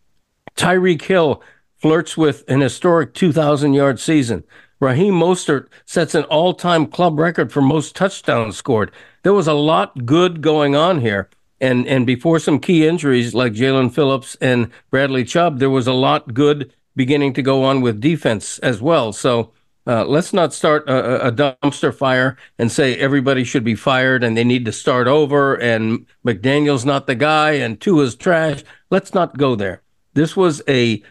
Tyreek 0.56 1.02
Hill 1.02 1.42
flirts 1.76 2.16
with 2.16 2.44
an 2.48 2.60
historic 2.60 3.14
2,000 3.14 3.74
yard 3.74 4.00
season. 4.00 4.44
Raheem 4.80 5.14
Mostert 5.14 5.68
sets 5.84 6.14
an 6.14 6.24
all 6.24 6.54
time 6.54 6.86
club 6.86 7.18
record 7.18 7.52
for 7.52 7.62
most 7.62 7.96
touchdowns 7.96 8.56
scored. 8.56 8.90
There 9.22 9.32
was 9.32 9.46
a 9.46 9.54
lot 9.54 10.04
good 10.04 10.40
going 10.40 10.74
on 10.74 11.00
here. 11.00 11.28
And, 11.60 11.86
and 11.86 12.06
before 12.06 12.38
some 12.38 12.58
key 12.58 12.86
injuries 12.86 13.34
like 13.34 13.52
Jaelan 13.52 13.92
Phillips 13.92 14.36
and 14.40 14.70
Bradley 14.90 15.24
Chubb, 15.24 15.58
there 15.58 15.70
was 15.70 15.86
a 15.86 15.92
lot 15.92 16.34
good 16.34 16.72
beginning 16.96 17.32
to 17.34 17.42
go 17.42 17.64
on 17.64 17.80
with 17.80 18.00
defense 18.00 18.58
as 18.58 18.82
well. 18.82 19.12
So 19.12 19.52
uh, 19.86 20.04
let's 20.06 20.32
not 20.32 20.54
start 20.54 20.88
a, 20.88 21.28
a 21.28 21.32
dumpster 21.32 21.94
fire 21.94 22.36
and 22.58 22.72
say 22.72 22.96
everybody 22.96 23.44
should 23.44 23.64
be 23.64 23.74
fired 23.74 24.24
and 24.24 24.36
they 24.36 24.44
need 24.44 24.64
to 24.64 24.72
start 24.72 25.06
over 25.06 25.54
and 25.56 26.06
McDaniel's 26.24 26.86
not 26.86 27.06
the 27.06 27.14
guy 27.14 27.52
and 27.52 27.80
Tua's 27.80 28.14
trash. 28.14 28.64
Let's 28.90 29.12
not 29.12 29.36
go 29.36 29.54
there. 29.54 29.82
This 30.14 30.36
was 30.36 30.62
a 30.68 31.02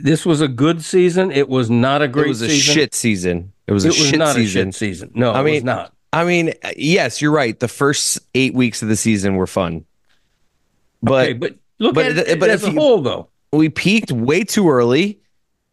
this 0.00 0.24
was 0.24 0.40
a 0.40 0.48
good 0.48 0.82
season. 0.82 1.30
It 1.30 1.48
was 1.48 1.68
not 1.68 2.00
a 2.00 2.08
great 2.08 2.26
it 2.26 2.28
was 2.28 2.42
a 2.42 2.48
season. 2.48 2.74
shit 2.74 2.94
season. 2.94 3.52
It 3.66 3.72
was 3.72 3.84
a 3.84 3.92
shit 3.92 3.96
season. 3.96 4.14
It 4.14 4.18
was 4.18 4.28
not 4.28 4.36
season. 4.36 4.68
a 4.68 4.72
shit 4.72 4.74
season. 4.74 5.10
No, 5.14 5.32
I 5.32 5.40
it 5.40 5.44
mean, 5.44 5.54
was 5.54 5.64
not. 5.64 5.94
I 6.14 6.24
mean, 6.24 6.54
yes, 6.76 7.20
you're 7.20 7.32
right. 7.32 7.58
The 7.58 7.68
first 7.68 8.18
eight 8.34 8.54
weeks 8.54 8.82
of 8.82 8.88
the 8.88 8.96
season 8.96 9.36
were 9.36 9.46
fun, 9.46 9.84
but 11.02 11.28
okay, 11.28 11.32
but 11.34 11.56
look 11.78 11.94
but 11.94 12.06
at 12.06 12.28
it 12.28 12.40
but 12.40 12.48
as 12.48 12.64
a 12.64 12.70
whole, 12.70 13.02
though. 13.02 13.28
we 13.52 13.68
peaked 13.68 14.12
way 14.12 14.44
too 14.44 14.70
early. 14.70 15.20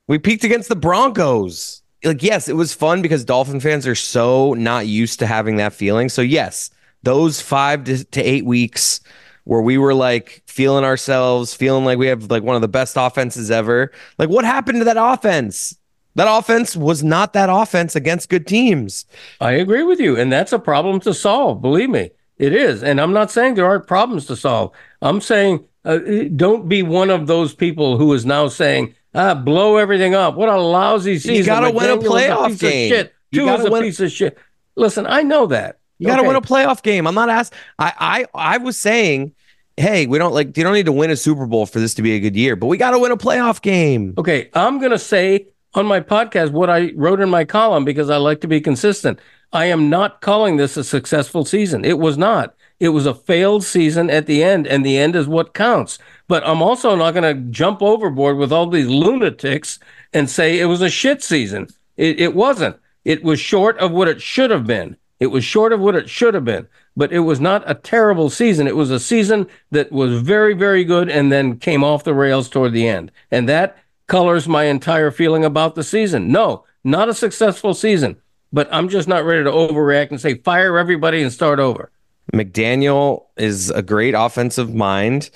We 0.08 0.18
peaked 0.18 0.44
against 0.44 0.70
the 0.70 0.76
Broncos. 0.76 1.79
Like 2.04 2.24
yes, 2.24 2.48
it 2.48 2.56
was 2.56 2.74
fun 2.74 3.02
because 3.02 3.26
Dolphin 3.26 3.60
fans 3.60 3.86
are 3.88 3.96
so 3.96 4.54
not 4.54 4.88
used 4.88 5.20
to 5.20 5.28
having 5.28 5.58
that 5.58 5.74
feeling. 5.74 6.10
So 6.10 6.22
yes, 6.22 6.70
those 7.04 7.42
five 7.42 7.84
to, 7.86 8.04
to 8.04 8.22
eight 8.22 8.46
weeks 8.46 9.02
where 9.44 9.62
we 9.62 9.78
were 9.78 9.94
like 9.94 10.44
feeling 10.48 10.84
ourselves, 10.84 11.54
feeling 11.54 11.86
like 11.86 11.98
we 11.98 12.08
have 12.08 12.30
like 12.30 12.44
one 12.44 12.56
of 12.56 12.62
the 12.62 12.68
best 12.68 12.96
offenses 12.98 13.50
ever. 13.52 13.92
Like 14.18 14.30
what 14.30 14.46
happened 14.46 14.80
to 14.80 14.86
that 14.86 14.98
offense? 14.98 15.76
That 16.16 16.28
offense 16.30 16.76
was 16.76 17.04
not 17.04 17.34
that 17.34 17.50
offense 17.50 17.96
against 17.96 18.30
good 18.30 18.48
teams. 18.48 19.06
I 19.40 19.52
agree 19.52 19.84
with 19.84 20.00
you, 20.00 20.18
and 20.18 20.32
that's 20.32 20.52
a 20.52 20.60
problem 20.60 21.00
to 21.02 21.14
solve. 21.14 21.62
Believe 21.62 21.90
me, 21.90 22.12
it 22.38 22.54
is. 22.54 22.84
And 22.84 23.00
I'm 23.00 23.14
not 23.14 23.32
saying 23.32 23.56
there 23.56 23.66
aren't 23.66 23.88
problems 23.88 24.26
to 24.26 24.36
solve. 24.36 24.72
I'm 25.02 25.22
saying 25.22 25.64
uh, 25.86 26.00
don't 26.36 26.68
be 26.68 26.84
one 26.84 27.10
of 27.10 27.28
those 27.28 27.56
people 27.56 27.98
who 27.98 28.14
is 28.14 28.26
now 28.26 28.48
saying, 28.48 28.96
ah, 29.14 29.34
blow 29.36 29.78
everything 29.78 30.16
up. 30.16 30.36
What 30.36 30.50
a 30.50 30.58
lousy 30.58 31.18
season. 31.20 31.36
You 31.36 31.44
got 31.44 31.62
to 31.62 31.72
win 31.72 31.90
a 31.90 31.98
playoff 31.98 32.56
a 32.56 32.58
game. 32.58 32.90
shit. 32.90 33.14
You 33.32 33.42
Tua 33.42 33.56
is 33.60 33.66
a 33.66 33.72
win- 33.72 33.84
piece 33.84 34.00
of 34.00 34.12
shit. 34.12 34.38
Listen, 34.76 35.06
I 35.06 35.24
know 35.24 35.48
that. 35.48 35.80
You 35.98 36.08
got 36.08 36.18
to 36.18 36.24
win 36.24 36.38
a 36.38 36.42
playoff 36.42 36.82
game. 36.82 37.06
I'm 37.06 37.16
not 37.16 37.30
asking. 37.30 37.58
I, 37.78 38.26
I 38.34 38.54
I 38.54 38.58
was 38.58 38.78
saying, 38.78 39.34
hey, 39.76 40.08
we 40.08 40.18
don't 40.18 40.34
like. 40.34 40.56
You 40.56 40.64
don't 40.64 40.74
need 40.74 40.86
to 40.86 40.94
win 40.94 41.10
a 41.12 41.18
Super 41.18 41.46
Bowl 41.46 41.66
for 41.66 41.80
this 41.80 41.94
to 41.96 42.02
be 42.02 42.14
a 42.14 42.20
good 42.22 42.38
year, 42.38 42.56
but 42.56 42.68
we 42.68 42.78
got 42.78 42.92
to 42.92 43.00
win 43.00 43.12
a 43.12 43.18
playoff 43.18 43.62
game. 43.62 44.14
Okay, 44.18 44.50
I'm 44.54 44.80
going 44.80 44.92
to 44.92 45.00
say 45.00 45.48
on 45.74 45.86
my 45.86 46.00
podcast 46.00 46.52
what 46.52 46.70
I 46.70 46.94
wrote 46.96 47.20
in 47.20 47.30
my 47.30 47.44
column 47.44 47.84
because 47.84 48.10
I 48.10 48.18
like 48.18 48.40
to 48.42 48.48
be 48.48 48.62
consistent. 48.62 49.20
I 49.52 49.66
am 49.66 49.90
not 49.90 50.22
calling 50.22 50.58
this 50.58 50.78
a 50.78 50.84
successful 50.84 51.44
season. 51.44 51.84
It 51.84 52.00
was 52.00 52.18
not. 52.18 52.56
It 52.80 52.90
was 52.90 53.06
a 53.06 53.14
failed 53.14 53.64
season 53.66 54.10
at 54.10 54.26
the 54.26 54.42
end, 54.42 54.68
and 54.68 54.86
the 54.86 54.98
end 54.98 55.16
is 55.16 55.28
what 55.28 55.54
counts. 55.54 56.00
But 56.30 56.48
I'm 56.48 56.62
also 56.62 56.96
not 56.96 57.14
going 57.14 57.36
to 57.36 57.52
jump 57.52 57.82
overboard 57.82 58.38
with 58.38 58.54
all 58.54 58.68
these 58.68 58.88
lunatics 58.88 59.80
and 60.14 60.30
say 60.30 60.60
it 60.60 60.66
was 60.66 60.82
a 60.82 60.90
shit 60.90 61.22
season. 61.22 61.68
It, 61.98 62.22
it 62.22 62.36
wasn't. 62.36 62.78
It 63.04 63.24
was 63.24 63.40
short 63.40 63.78
of 63.80 63.92
what 63.92 64.08
it 64.08 64.22
should 64.22 64.52
have 64.52 64.68
been. 64.68 64.96
It 65.20 65.28
was 65.28 65.44
short 65.44 65.74
of 65.74 65.82
what 65.82 65.96
it 65.96 66.10
should 66.10 66.36
have 66.36 66.46
been, 66.46 66.68
but 66.96 67.12
it 67.12 67.20
was 67.20 67.42
not 67.42 67.70
a 67.70 67.74
terrible 67.74 68.30
season. 68.30 68.68
It 68.68 68.76
was 68.76 68.92
a 68.92 69.00
season 69.00 69.48
that 69.72 69.92
was 69.92 70.22
very, 70.22 70.54
very 70.54 70.86
good 70.86 71.10
and 71.10 71.32
then 71.32 71.58
came 71.58 71.84
off 71.84 72.06
the 72.06 72.14
rails 72.14 72.48
toward 72.48 72.74
the 72.74 72.88
end. 72.88 73.12
And 73.32 73.50
that 73.50 73.78
colors 74.08 74.48
my 74.48 74.66
entire 74.66 75.12
feeling 75.12 75.44
about 75.44 75.76
the 75.76 75.84
season. 75.84 76.32
No, 76.32 76.64
not 76.84 77.10
a 77.10 77.14
successful 77.14 77.74
season, 77.74 78.18
but 78.54 78.70
I'm 78.72 78.88
just 78.88 79.08
not 79.08 79.26
ready 79.26 79.44
to 79.44 79.52
overreact 79.52 80.12
and 80.12 80.22
say 80.22 80.36
fire 80.36 80.78
everybody 80.78 81.22
and 81.22 81.34
start 81.34 81.60
over. 81.60 81.92
McDaniel 82.34 83.26
is 83.36 83.72
a 83.72 83.82
great 83.82 84.14
offensive 84.14 84.74
mind. 84.74 85.32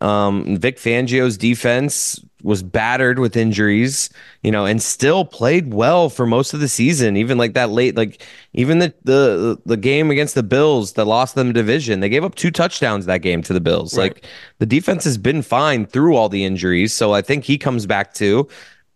Um, 0.00 0.56
Vic 0.56 0.78
Fangio's 0.78 1.36
defense 1.36 2.20
was 2.44 2.62
battered 2.62 3.18
with 3.18 3.36
injuries, 3.36 4.10
you 4.42 4.52
know, 4.52 4.64
and 4.64 4.80
still 4.80 5.24
played 5.24 5.74
well 5.74 6.08
for 6.08 6.24
most 6.24 6.54
of 6.54 6.60
the 6.60 6.68
season. 6.68 7.16
Even 7.16 7.36
like 7.36 7.54
that 7.54 7.70
late, 7.70 7.96
like 7.96 8.24
even 8.52 8.78
the 8.78 8.94
the 9.02 9.60
the 9.66 9.76
game 9.76 10.10
against 10.10 10.34
the 10.34 10.42
Bills 10.42 10.92
that 10.92 11.06
lost 11.06 11.34
them 11.34 11.52
division, 11.52 12.00
they 12.00 12.08
gave 12.08 12.24
up 12.24 12.36
two 12.36 12.50
touchdowns 12.50 13.06
that 13.06 13.22
game 13.22 13.42
to 13.42 13.52
the 13.52 13.60
Bills. 13.60 13.96
Right. 13.96 14.14
Like 14.14 14.24
the 14.58 14.66
defense 14.66 15.04
has 15.04 15.18
been 15.18 15.42
fine 15.42 15.86
through 15.86 16.16
all 16.16 16.28
the 16.28 16.44
injuries, 16.44 16.92
so 16.92 17.12
I 17.12 17.22
think 17.22 17.44
he 17.44 17.58
comes 17.58 17.86
back 17.86 18.14
too. 18.14 18.48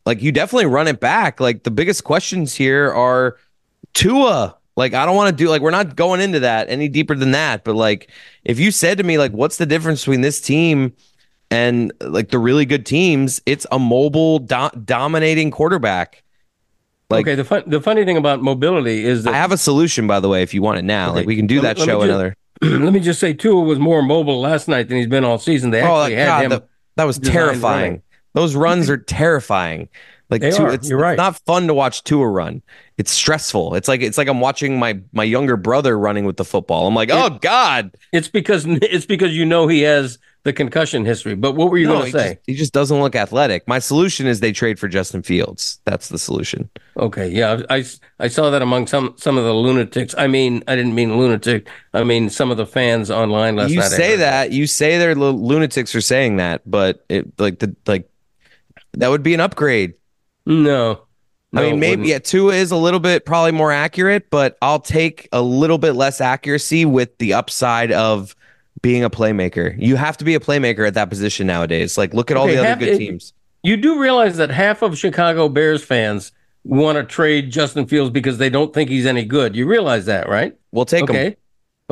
Like 0.07 0.23
you 0.23 0.31
definitely 0.31 0.67
run 0.67 0.87
it 0.87 1.01
back. 1.01 1.41
Like 1.41 1.65
the 1.65 1.71
biggest 1.71 2.05
questions 2.05 2.55
here 2.55 2.93
are 2.93 3.37
Tua. 3.95 4.57
Like 4.77 4.95
I 4.95 5.05
don't 5.05 5.17
want 5.17 5.31
to 5.37 5.45
do 5.45 5.51
like 5.51 5.61
we're 5.63 5.71
not 5.71 5.97
going 5.97 6.21
into 6.21 6.41
that 6.41 6.69
any 6.71 6.89
deeper 6.89 7.15
than 7.15 7.33
that. 7.33 7.65
But 7.65 7.75
like 7.77 8.11
if 8.45 8.59
you 8.59 8.71
said 8.71 8.99
to 8.99 9.05
me 9.05 9.19
like 9.19 9.33
what's 9.33 9.59
the 9.59 9.67
difference 9.67 10.01
between 10.01 10.23
this 10.23 10.41
team 10.41 10.95
and 11.51 11.93
like 12.01 12.31
the 12.31 12.39
really 12.39 12.65
good 12.65 12.87
teams, 12.87 13.43
it's 13.45 13.67
a 13.71 13.79
mobile 13.79 14.39
do- 14.39 14.71
dominating 14.85 15.51
quarterback. 15.51 16.23
Like 17.11 17.27
okay, 17.27 17.35
the 17.35 17.45
fun, 17.45 17.65
the 17.67 17.81
funny 17.83 18.07
thing 18.07 18.17
about 18.17 18.41
mobility 18.43 19.05
is 19.05 19.25
that 19.25 19.35
I 19.35 19.37
have 19.37 19.53
a 19.53 19.59
solution 19.59 20.07
by 20.07 20.21
the 20.21 20.29
way 20.29 20.43
if 20.43 20.55
you 20.55 20.63
want 20.63 20.79
it 20.79 20.85
now. 20.85 21.09
Okay. 21.11 21.19
Like 21.19 21.27
we 21.27 21.37
can 21.37 21.47
do 21.47 21.61
Let 21.61 21.77
that 21.77 21.87
me- 21.87 21.87
let 21.87 21.87
me 21.87 21.93
show 21.93 22.07
just- 22.07 22.09
another. 22.09 22.37
let 22.85 22.93
me 22.93 23.01
just 23.01 23.19
say 23.21 23.35
Tua 23.35 23.61
was 23.61 23.79
more 23.79 24.03
mobile 24.03 24.41
last 24.41 24.69
night 24.69 24.89
than 24.89 24.97
he's 24.97 25.09
been 25.09 25.25
all 25.25 25.37
season. 25.37 25.71
They 25.71 25.83
Oh 25.83 26.01
actually 26.03 26.15
had 26.15 26.45
him. 26.45 26.51
that, 26.51 26.69
that 26.97 27.05
was 27.05 27.19
terrifying. 27.19 27.83
running. 27.85 28.03
Those 28.35 28.55
runs 28.55 28.89
are 28.89 28.97
terrifying. 28.97 29.89
Like 30.33 30.41
They 30.41 30.51
Tua- 30.51 30.67
are. 30.71 30.75
it's, 30.75 30.89
You're 30.89 30.99
it's 30.99 31.03
right. 31.03 31.17
not 31.17 31.39
fun 31.47 31.67
to 31.69 31.75
watch 31.75 32.03
Tua 32.05 32.27
run. 32.27 32.63
It's 32.99 33.11
stressful. 33.13 33.75
It's 33.77 33.87
like 33.87 34.01
it's 34.03 34.19
like 34.19 34.29
I'm 34.29 34.41
watching 34.41 34.79
my 34.79 34.99
my 35.13 35.25
younger 35.25 35.57
brother 35.57 35.99
running 35.99 36.25
with 36.25 36.37
the 36.39 36.45
football. 36.45 36.87
I'm 36.89 36.95
like, 36.95 37.11
oh 37.13 37.39
God. 37.41 37.95
It's 38.13 38.29
because 38.29 38.65
it's 38.67 39.07
because 39.07 39.37
you 39.37 39.45
know 39.45 39.69
he 39.69 39.83
has 39.83 40.19
the 40.45 40.53
concussion 40.53 41.05
history. 41.05 41.37
But 41.37 41.53
what 41.55 41.71
were 41.71 41.79
you 41.79 41.87
No, 41.87 41.99
going 42.01 42.13
to 42.13 42.19
say? 42.19 42.29
Just, 42.35 42.41
he 42.47 42.55
just 42.55 42.73
doesn't 42.73 42.99
look 43.01 43.15
athletic. 43.15 43.69
My 43.69 43.79
solution 43.79 44.27
is 44.27 44.41
they 44.41 44.51
trade 44.53 44.79
for 44.79 44.89
Justin 44.89 45.23
Fields. 45.23 45.81
That's 45.85 46.09
the 46.09 46.19
solution. 46.19 46.69
Okay, 46.97 47.29
yeah, 47.29 47.63
I, 47.71 47.85
I 48.19 48.29
saw 48.29 48.51
that 48.51 48.61
among 48.63 48.89
some 48.89 49.15
some 49.17 49.39
of 49.39 49.45
the 49.45 49.55
lunatics. 49.55 50.15
I 50.19 50.27
mean, 50.27 50.65
I 50.67 50.75
didn't 50.77 50.95
mean 50.97 51.17
lunatic. 51.17 51.69
I 51.95 52.03
mean 52.05 52.29
some 52.31 52.51
of 52.51 52.57
the 52.57 52.67
fans 52.67 53.11
online 53.11 53.57
last 53.57 53.71
you 53.71 53.77
night. 53.79 53.87
I 53.93 53.97
say 53.97 54.17
that. 54.17 54.51
You 54.53 54.67
say 54.67 54.99
they're 54.99 55.15
lunatics 55.15 55.95
are 55.95 56.01
saying 56.01 56.37
that, 56.39 56.63
but 56.69 57.05
it 57.09 57.39
like 57.39 57.61
the 57.61 57.77
like 57.87 58.09
that 58.95 59.09
would 59.09 59.23
be 59.23 59.35
an 59.35 59.41
upgrade. 59.41 59.95
No, 60.47 61.03
I 61.55 61.71
mean, 61.71 61.81
maybe 61.81 62.09
yeah, 62.09 62.19
Tua 62.19 62.55
is 62.55 62.71
a 62.71 62.77
little 62.77 63.01
bit 63.01 63.27
probably 63.27 63.53
more 63.53 63.71
accurate, 63.73 64.31
but 64.31 64.57
I'll 64.63 64.81
take 64.81 65.29
a 65.33 65.43
little 65.43 65.79
bit 65.79 65.93
less 65.93 66.21
accuracy 66.21 66.85
with 66.87 67.17
the 67.19 67.35
upside 67.35 67.93
of 67.93 68.35
being 68.81 69.05
a 69.05 69.11
playmaker. 69.11 69.75
You 69.79 69.97
have 69.97 70.17
to 70.17 70.25
be 70.25 70.35
a 70.35 70.41
playmaker 70.41 70.87
at 70.87 70.95
that 70.95 71.11
position 71.11 71.47
nowadays. 71.47 71.99
Like, 71.99 72.15
look 72.15 72.31
at 72.31 72.37
all 72.37 72.45
Okay, 72.45 72.55
the 72.55 72.61
other 72.61 72.69
have- 72.71 72.79
good 72.79 72.99
teams. 72.99 73.33
You 73.65 73.77
do 73.77 74.01
realize 74.01 74.39
that 74.39 74.51
half 74.51 74.83
of 74.83 74.99
Chicago 74.99 75.49
Bears 75.49 75.85
fans 75.85 76.33
want 76.65 76.97
to 76.97 77.05
trade 77.05 77.51
Justin 77.53 77.87
Fields 77.87 78.11
because 78.11 78.39
they 78.39 78.51
don't 78.51 78.75
think 78.75 78.91
he's 78.91 79.07
any 79.07 79.25
good. 79.25 79.55
You 79.55 79.67
realize 79.67 80.07
that, 80.07 80.29
right? 80.29 80.57
We'll 80.73 80.85
take 80.85 81.05
okay. 81.05 81.37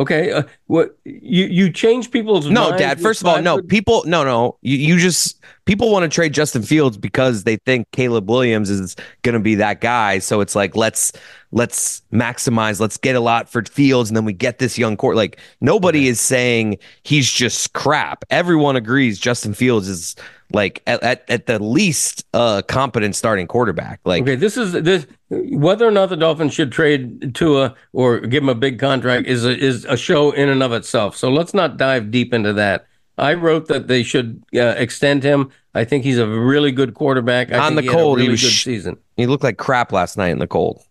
Okay. 0.00 0.32
Uh, 0.32 0.44
what 0.66 0.96
you 1.04 1.44
you 1.44 1.70
change 1.70 2.10
people's 2.10 2.48
No, 2.48 2.76
Dad. 2.76 2.98
First 3.00 3.20
of 3.20 3.26
all, 3.26 3.42
no. 3.42 3.60
People, 3.60 4.02
no, 4.06 4.24
no. 4.24 4.56
You, 4.62 4.78
you 4.78 4.98
just 4.98 5.44
people 5.66 5.92
want 5.92 6.04
to 6.04 6.08
trade 6.08 6.32
Justin 6.32 6.62
Fields 6.62 6.96
because 6.96 7.44
they 7.44 7.56
think 7.66 7.86
Caleb 7.92 8.30
Williams 8.30 8.70
is 8.70 8.96
going 9.22 9.34
to 9.34 9.40
be 9.40 9.56
that 9.56 9.82
guy. 9.82 10.18
So 10.18 10.40
it's 10.40 10.54
like 10.54 10.74
let's 10.74 11.12
let's 11.52 12.02
maximize, 12.12 12.80
let's 12.80 12.96
get 12.96 13.16
a 13.16 13.20
lot 13.20 13.48
for 13.48 13.62
Fields, 13.64 14.10
and 14.10 14.16
then 14.16 14.24
we 14.24 14.32
get 14.32 14.58
this 14.58 14.78
young 14.78 14.96
court. 14.96 15.16
Like 15.16 15.38
nobody 15.60 16.08
is 16.08 16.20
saying 16.20 16.78
he's 17.02 17.30
just 17.30 17.72
crap. 17.72 18.24
Everyone 18.30 18.76
agrees 18.76 19.18
Justin 19.18 19.54
Fields 19.54 19.88
is 19.88 20.16
like 20.52 20.82
at 20.86 21.02
at, 21.02 21.24
at 21.28 21.46
the 21.46 21.62
least 21.62 22.24
a 22.34 22.62
competent 22.66 23.14
starting 23.16 23.46
quarterback. 23.46 24.00
Like 24.04 24.22
Okay, 24.22 24.34
this 24.36 24.56
is 24.56 24.72
this 24.72 25.06
whether 25.28 25.86
or 25.86 25.92
not 25.92 26.08
the 26.08 26.16
Dolphins 26.16 26.54
should 26.54 26.72
trade 26.72 27.34
Tua 27.34 27.74
or 27.92 28.20
give 28.20 28.42
him 28.42 28.48
a 28.48 28.54
big 28.54 28.78
contract 28.78 29.26
is 29.28 29.44
a, 29.44 29.56
is 29.56 29.84
a 29.84 29.96
show 29.96 30.32
in 30.32 30.48
and 30.48 30.62
of 30.62 30.72
itself. 30.72 31.16
So 31.16 31.30
let's 31.30 31.54
not 31.54 31.76
dive 31.76 32.10
deep 32.10 32.34
into 32.34 32.52
that. 32.54 32.86
I 33.16 33.34
wrote 33.34 33.68
that 33.68 33.86
they 33.86 34.02
should 34.02 34.42
uh, 34.54 34.74
extend 34.78 35.22
him. 35.22 35.50
I 35.74 35.84
think 35.84 36.04
he's 36.04 36.18
a 36.18 36.26
really 36.26 36.72
good 36.72 36.94
quarterback. 36.94 37.52
I 37.52 37.58
On 37.58 37.74
think 37.74 37.76
the 37.76 37.82
he 37.82 37.88
had 37.88 37.94
a 37.94 37.98
cold, 38.02 38.18
he 38.18 38.22
really 38.22 38.32
was 38.32 38.42
good 38.42 38.50
season. 38.50 38.96
he 39.16 39.26
looked 39.26 39.44
like 39.44 39.58
crap 39.58 39.92
last 39.92 40.16
night 40.16 40.30
in 40.30 40.38
the 40.38 40.46
cold. 40.48 40.82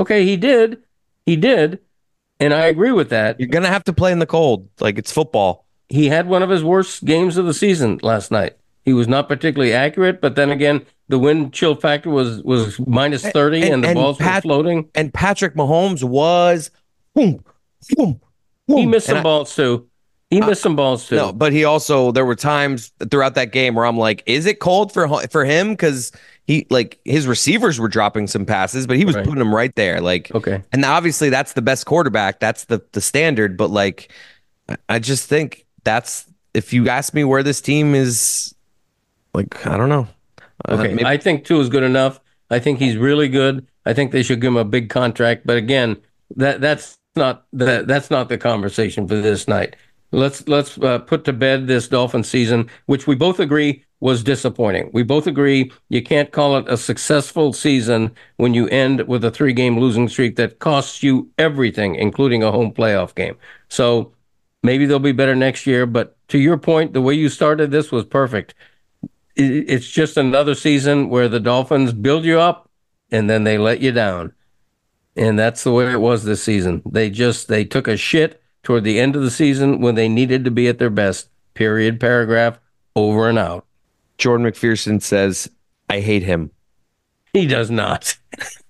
Okay, 0.00 0.24
he 0.24 0.36
did, 0.36 0.82
he 1.26 1.36
did, 1.36 1.78
and 2.40 2.52
I 2.54 2.66
agree 2.66 2.92
with 2.92 3.10
that. 3.10 3.38
You're 3.38 3.48
gonna 3.48 3.68
have 3.68 3.84
to 3.84 3.92
play 3.92 4.10
in 4.12 4.18
the 4.18 4.26
cold. 4.26 4.68
Like 4.80 4.98
it's 4.98 5.12
football. 5.12 5.66
He 5.88 6.06
had 6.08 6.26
one 6.28 6.42
of 6.42 6.48
his 6.50 6.64
worst 6.64 7.04
games 7.04 7.36
of 7.36 7.46
the 7.46 7.54
season 7.54 7.98
last 8.02 8.30
night. 8.30 8.56
He 8.84 8.92
was 8.94 9.06
not 9.08 9.28
particularly 9.28 9.72
accurate, 9.74 10.20
but 10.22 10.36
then 10.36 10.50
again, 10.50 10.86
the 11.08 11.18
wind 11.18 11.52
chill 11.52 11.74
factor 11.74 12.08
was 12.10 12.42
was 12.42 12.80
minus 12.86 13.22
thirty, 13.22 13.62
and, 13.62 13.74
And- 13.74 13.84
the 13.84 13.88
and 13.88 13.94
balls 13.96 14.16
Pat- 14.18 14.36
were 14.44 14.48
floating. 14.48 14.88
and 14.94 15.12
Patrick 15.12 15.54
Mahomes 15.54 16.02
was 16.02 16.70
boom, 17.14 17.44
boom, 17.96 18.20
He 18.68 18.86
missed 18.86 19.08
And 19.08 19.16
some 19.16 19.20
I- 19.20 19.22
balls 19.22 19.54
too. 19.54 19.86
He 20.30 20.40
missed 20.40 20.62
some 20.62 20.76
balls 20.76 21.08
too. 21.08 21.16
No, 21.16 21.32
but 21.32 21.52
he 21.52 21.64
also 21.64 22.12
there 22.12 22.24
were 22.24 22.36
times 22.36 22.92
throughout 23.10 23.34
that 23.34 23.50
game 23.52 23.74
where 23.74 23.84
I'm 23.84 23.98
like, 23.98 24.22
is 24.26 24.46
it 24.46 24.60
cold 24.60 24.92
for 24.92 25.08
for 25.28 25.44
him? 25.44 25.70
Because 25.72 26.12
he 26.50 26.66
like 26.68 26.98
his 27.04 27.28
receivers 27.28 27.78
were 27.78 27.86
dropping 27.88 28.26
some 28.26 28.44
passes, 28.44 28.84
but 28.84 28.96
he 28.96 29.04
was 29.04 29.14
Right. 29.14 29.24
putting 29.24 29.38
them 29.38 29.54
right 29.54 29.72
there. 29.76 30.00
Like, 30.00 30.34
Okay. 30.34 30.60
and 30.72 30.84
obviously 30.84 31.30
that's 31.30 31.52
the 31.52 31.62
best 31.62 31.86
quarterback. 31.86 32.40
That's 32.40 32.64
the 32.64 32.82
the 32.90 33.00
standard. 33.00 33.56
But 33.56 33.70
like, 33.70 34.10
I- 34.88 34.98
just 34.98 35.28
think 35.28 35.64
that's 35.84 36.24
if 36.52 36.72
you 36.72 36.88
ask 36.88 37.14
me 37.14 37.22
where 37.22 37.44
this 37.44 37.60
team 37.60 37.94
is, 37.94 38.52
like, 39.32 39.64
I 39.64 39.76
don't 39.76 39.88
know. 39.88 40.08
Uh, 40.68 40.74
Okay, 40.74 40.88
maybe- 40.94 41.04
I 41.04 41.16
think 41.18 41.44
Tua 41.44 41.60
is 41.60 41.68
good 41.68 41.84
enough. 41.84 42.18
I 42.50 42.58
think 42.58 42.80
he's 42.80 42.96
really 42.96 43.28
good. 43.28 43.64
I 43.86 43.92
think 43.92 44.10
they 44.10 44.24
should 44.24 44.40
give 44.40 44.48
him 44.48 44.56
a 44.56 44.64
big 44.64 44.88
contract. 44.90 45.46
But 45.46 45.56
again, 45.56 45.98
that 46.36 46.60
that's 46.60 46.98
not 47.14 47.44
that 47.52 47.86
that's 47.86 48.10
not 48.10 48.28
the 48.28 48.38
conversation 48.38 49.06
for 49.06 49.14
this 49.14 49.46
night. 49.46 49.76
Let's 50.12 50.46
let's 50.48 50.76
uh, 50.78 50.98
put 50.98 51.24
to 51.24 51.32
bed 51.32 51.66
this 51.66 51.88
Dolphin 51.88 52.24
season, 52.24 52.68
which 52.86 53.06
we 53.06 53.14
both 53.14 53.38
agree 53.38 53.84
was 54.00 54.22
disappointing. 54.22 54.90
We 54.92 55.02
both 55.02 55.26
agree 55.26 55.70
you 55.88 56.02
can't 56.02 56.32
call 56.32 56.56
it 56.56 56.68
a 56.68 56.76
successful 56.76 57.52
season 57.52 58.12
when 58.36 58.54
you 58.54 58.66
end 58.68 59.06
with 59.06 59.24
a 59.24 59.30
three-game 59.30 59.78
losing 59.78 60.08
streak 60.08 60.36
that 60.36 60.58
costs 60.58 61.02
you 61.02 61.30
everything, 61.36 61.94
including 61.96 62.42
a 62.42 62.50
home 62.50 62.72
playoff 62.72 63.14
game. 63.14 63.36
So 63.68 64.12
maybe 64.62 64.86
they'll 64.86 64.98
be 64.98 65.12
better 65.12 65.36
next 65.36 65.66
year. 65.66 65.84
But 65.84 66.16
to 66.28 66.38
your 66.38 66.56
point, 66.56 66.94
the 66.94 67.02
way 67.02 67.14
you 67.14 67.28
started 67.28 67.70
this 67.70 67.92
was 67.92 68.04
perfect 68.04 68.54
it's 69.36 69.88
just 69.88 70.16
another 70.16 70.54
season 70.54 71.08
where 71.08 71.28
the 71.28 71.40
Dolphins 71.40 71.92
build 71.92 72.24
you 72.24 72.38
up, 72.38 72.68
and 73.10 73.28
then 73.28 73.44
they 73.44 73.58
let 73.58 73.80
you 73.80 73.92
down. 73.92 74.32
And 75.16 75.38
that's 75.38 75.64
the 75.64 75.72
way 75.72 75.90
it 75.90 76.00
was 76.00 76.24
this 76.24 76.42
season. 76.42 76.82
They 76.86 77.10
just 77.10 77.48
they 77.48 77.64
took 77.64 77.88
a 77.88 77.96
shit 77.96 78.39
toward 78.62 78.84
the 78.84 79.00
end 79.00 79.16
of 79.16 79.22
the 79.22 79.30
season 79.30 79.80
when 79.80 79.94
they 79.94 80.08
needed 80.08 80.44
to 80.44 80.50
be 80.50 80.68
at 80.68 80.78
their 80.78 80.90
best. 80.90 81.28
Period. 81.54 82.00
Paragraph. 82.00 82.58
Over 82.96 83.28
and 83.28 83.38
out. 83.38 83.66
Jordan 84.18 84.46
McPherson 84.46 85.00
says, 85.00 85.50
I 85.88 86.00
hate 86.00 86.22
him. 86.22 86.50
He 87.32 87.46
does 87.46 87.70
not. 87.70 88.16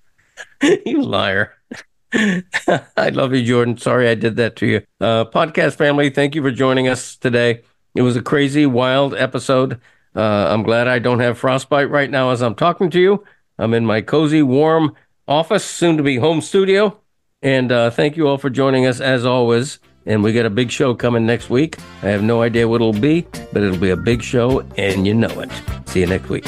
you 0.62 1.02
liar. 1.02 1.54
I 2.12 3.10
love 3.12 3.34
you, 3.34 3.42
Jordan. 3.42 3.76
Sorry 3.78 4.08
I 4.08 4.14
did 4.14 4.36
that 4.36 4.56
to 4.56 4.66
you. 4.66 4.82
Uh, 5.00 5.24
podcast 5.24 5.74
family, 5.76 6.10
thank 6.10 6.34
you 6.34 6.42
for 6.42 6.50
joining 6.50 6.88
us 6.88 7.16
today. 7.16 7.62
It 7.94 8.02
was 8.02 8.16
a 8.16 8.22
crazy, 8.22 8.66
wild 8.66 9.14
episode. 9.14 9.80
Uh, 10.14 10.48
I'm 10.48 10.62
glad 10.62 10.88
I 10.88 10.98
don't 10.98 11.20
have 11.20 11.38
frostbite 11.38 11.90
right 11.90 12.10
now 12.10 12.30
as 12.30 12.42
I'm 12.42 12.54
talking 12.54 12.90
to 12.90 13.00
you. 13.00 13.24
I'm 13.58 13.74
in 13.74 13.86
my 13.86 14.00
cozy, 14.00 14.42
warm 14.42 14.94
office, 15.28 15.64
soon 15.64 15.96
to 15.96 16.02
be 16.02 16.16
home 16.16 16.40
studio. 16.40 17.00
And 17.42 17.72
uh, 17.72 17.90
thank 17.90 18.16
you 18.16 18.28
all 18.28 18.38
for 18.38 18.50
joining 18.50 18.86
us 18.86 19.00
as 19.00 19.24
always. 19.24 19.78
And 20.06 20.22
we 20.22 20.32
got 20.32 20.46
a 20.46 20.50
big 20.50 20.70
show 20.70 20.94
coming 20.94 21.26
next 21.26 21.50
week. 21.50 21.78
I 22.02 22.08
have 22.08 22.22
no 22.22 22.42
idea 22.42 22.68
what 22.68 22.76
it'll 22.76 22.92
be, 22.92 23.26
but 23.52 23.62
it'll 23.62 23.78
be 23.78 23.90
a 23.90 23.96
big 23.96 24.22
show, 24.22 24.60
and 24.76 25.06
you 25.06 25.14
know 25.14 25.40
it. 25.40 25.50
See 25.86 26.00
you 26.00 26.06
next 26.06 26.28
week. 26.28 26.46